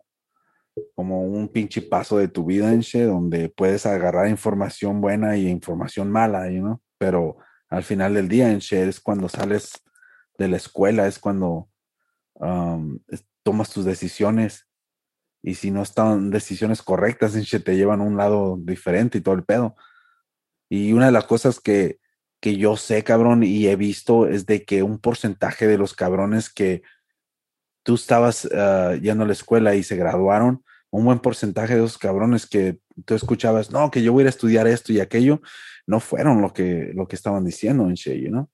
[0.94, 5.48] como un pinche paso de tu vida en shit, donde puedes agarrar información buena y
[5.48, 6.80] información mala, you know?
[6.98, 7.38] Pero
[7.68, 9.72] al final del día en shit es cuando sales
[10.38, 11.68] de la escuela, es cuando
[12.34, 12.98] um,
[13.42, 14.67] tomas tus decisiones
[15.42, 19.44] y si no están decisiones correctas, te llevan a un lado diferente y todo el
[19.44, 19.76] pedo.
[20.68, 21.98] Y una de las cosas que,
[22.40, 26.50] que yo sé, cabrón, y he visto es de que un porcentaje de los cabrones
[26.50, 26.82] que
[27.82, 31.98] tú estabas ah, yendo a la escuela y se graduaron, un buen porcentaje de esos
[31.98, 35.40] cabrones que tú escuchabas, no, que yo voy a ir a estudiar esto y aquello,
[35.86, 38.50] no fueron lo que, lo que estaban diciendo en Shea, ¿no?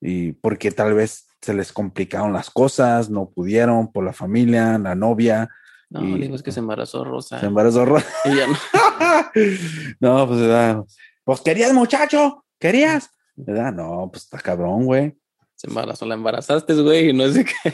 [0.00, 4.94] Y porque tal vez se les complicaron las cosas, no pudieron por la familia, la
[4.94, 5.48] novia,
[5.88, 7.38] No, Y- digo, es que se embarazó Rosa.
[7.40, 7.84] se embarazó.
[7.84, 8.56] Ro- Y ya no.
[10.00, 10.84] no, pues, ¿verdad?
[11.24, 13.72] pues querías, muchacho, querías, ¿verdad?
[13.72, 15.16] No, pues está cabrón, güey.
[15.54, 17.72] Se embarazó, la embarazaste, güey, y no sé qué.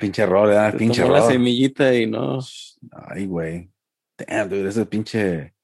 [0.00, 0.76] Pinche error, ¿verdad?
[0.76, 1.32] Pinche tomó la error.
[1.32, 2.38] semillita y no.
[2.92, 3.70] Ay, güey.
[4.16, 5.54] Damn, dude, ese pinche.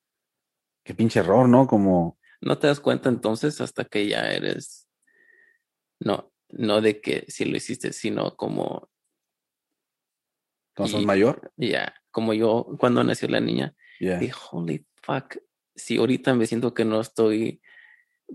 [0.84, 1.66] Qué pinche error, ¿no?
[1.66, 2.18] Como.
[2.40, 4.88] No te das cuenta entonces hasta que ya eres.
[6.00, 8.88] No, no de que si lo hiciste, sino como
[10.76, 11.52] Sos Y- mayor.
[11.56, 14.18] ya, como yo cuando nació la niña, Yeah.
[14.18, 15.36] dije, holy fuck,
[15.76, 17.60] si ahorita me siento que no estoy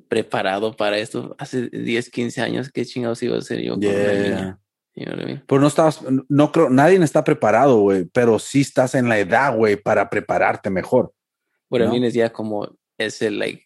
[0.08, 4.14] preparado para esto, hace 10, 15 años, ¿qué chingados iba a hacer yo con Yeah.
[4.14, 4.60] niña?
[4.96, 5.44] You know what I mean?
[5.48, 9.56] Pero no estabas, no creo, nadie está preparado, güey, pero sí estás en la edad,
[9.56, 11.14] güey, para prepararte mejor.
[11.70, 11.92] Bueno, ¿No?
[11.92, 13.66] a mí es ya como ese, like,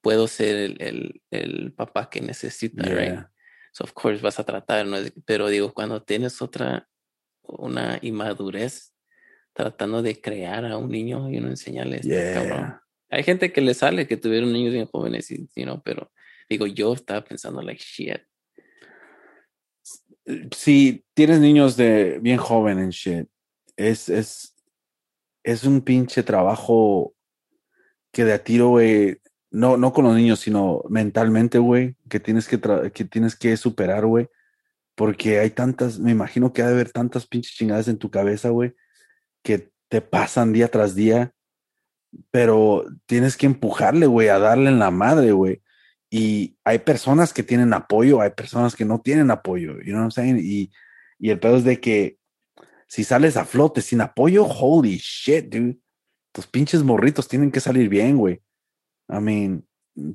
[0.00, 3.12] puedo ser el, el, el papá que necesita, right?
[3.12, 3.30] Yeah.
[3.72, 4.96] So, of course, vas a tratar, ¿no?
[5.24, 6.88] Pero digo, cuando tienes otra,
[7.46, 8.94] una inmadurez
[9.52, 12.34] tratando de crear a un niño y no enseñarle Yeah.
[12.34, 12.80] cabrón.
[13.10, 16.10] Hay gente que le sale que tuvieron niños bien jóvenes, y, you know, pero
[16.48, 18.20] digo, yo estaba pensando, like, shit.
[20.56, 23.28] Si tienes niños de bien joven en shit,
[23.76, 24.56] es, es,
[25.44, 27.14] es un pinche trabajo
[28.10, 29.18] que de a tiro, güey,
[29.50, 32.60] no, no con los niños, sino mentalmente, güey, que tienes que,
[32.92, 34.28] que tienes que superar, güey,
[34.94, 38.50] porque hay tantas, me imagino que ha de haber tantas pinches chingadas en tu cabeza,
[38.50, 38.74] güey,
[39.42, 41.32] que te pasan día tras día,
[42.30, 45.62] pero tienes que empujarle, güey, a darle en la madre, güey.
[46.10, 50.04] Y hay personas que tienen apoyo, hay personas que no tienen apoyo, you know what
[50.04, 50.38] I'm saying?
[50.38, 50.70] Y,
[51.18, 52.18] y el pedo es de que
[52.86, 55.78] si sales a flote sin apoyo, holy shit, dude.
[56.32, 58.40] Tus pinches morritos tienen que salir bien, güey.
[59.08, 59.66] I mean,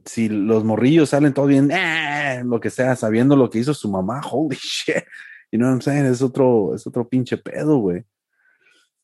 [0.05, 3.89] si los morrillos salen todo bien, eh, lo que sea, sabiendo lo que hizo su
[3.89, 5.03] mamá, holy shit.
[5.51, 6.05] You know what I'm saying?
[6.05, 8.03] Es otro, es otro pinche pedo, güey.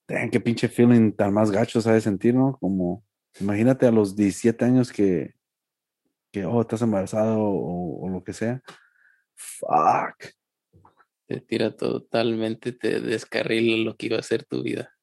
[0.07, 2.57] Damn, qué pinche feeling tan más gacho sabe sentir, ¿no?
[2.59, 3.03] Como,
[3.39, 5.33] imagínate a los 17 años que,
[6.31, 8.61] que oh, estás embarazado o, o lo que sea.
[9.33, 10.33] Fuck.
[11.27, 14.94] Te tira totalmente, te descarrila lo que iba a ser tu vida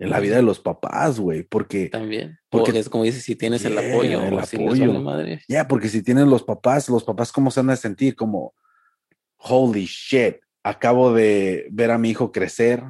[0.00, 2.38] En la vida de los papás, güey, porque también.
[2.48, 4.86] Porque- es como dices, si tienes el Yeah, apoyo, el si apoyo.
[4.88, 5.42] vale madre.
[5.46, 8.16] Ya, porque si tienen los papás, los papás, ¿cómo se van a sentir?
[8.16, 8.54] Como,
[9.36, 12.82] holy shit, acabo de ver a mi hijo crecer,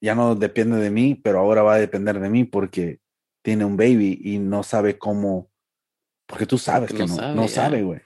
[0.00, 3.00] ya no depende de mí, pero ahora va a depender de mí porque
[3.42, 5.50] tiene un baby y no sabe cómo,
[6.26, 8.00] porque tú sabes Porque que no no, no sabe, güey.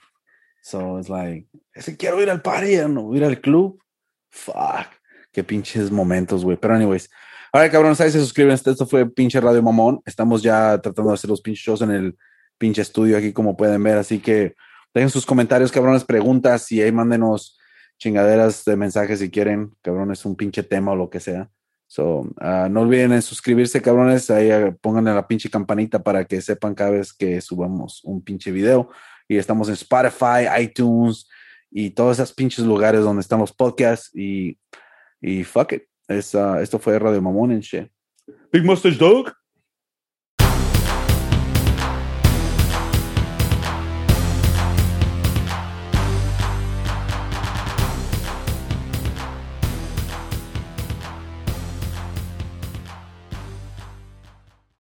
[0.61, 3.81] So it's like, ese quiero ir al party, no ir al club.
[4.29, 4.87] Fuck,
[5.33, 6.55] qué pinches momentos, güey.
[6.57, 7.09] Pero anyways,
[7.51, 8.13] Ahora, cabrón, ¿sabes?
[8.13, 8.53] Se suscriben.
[8.53, 10.01] Esto fue pinche Radio Mamón.
[10.05, 12.17] Estamos ya tratando de hacer los pinches shows en el
[12.59, 13.97] pinche estudio aquí, como pueden ver.
[13.97, 14.55] Así que
[14.93, 17.57] dejen sus comentarios, cabrones, preguntas y ahí mándenos
[17.97, 21.49] chingaderas de mensajes si quieren, cabrones, un pinche tema o lo que sea.
[21.87, 24.29] So, ah, no olviden en suscribirse, cabrones.
[24.29, 28.51] Ahí ah, pónganle la pinche campanita para que sepan cada vez que subamos un pinche
[28.51, 28.91] video.
[29.27, 31.27] Y estamos en Spotify, iTunes
[31.71, 34.11] y todos esos pinches lugares donde están los podcasts.
[34.15, 34.59] Y,
[35.19, 35.88] y fuck it.
[36.09, 37.87] Es, esto fue Radio Mamón en shit.
[38.51, 39.31] Big Mustache Dog.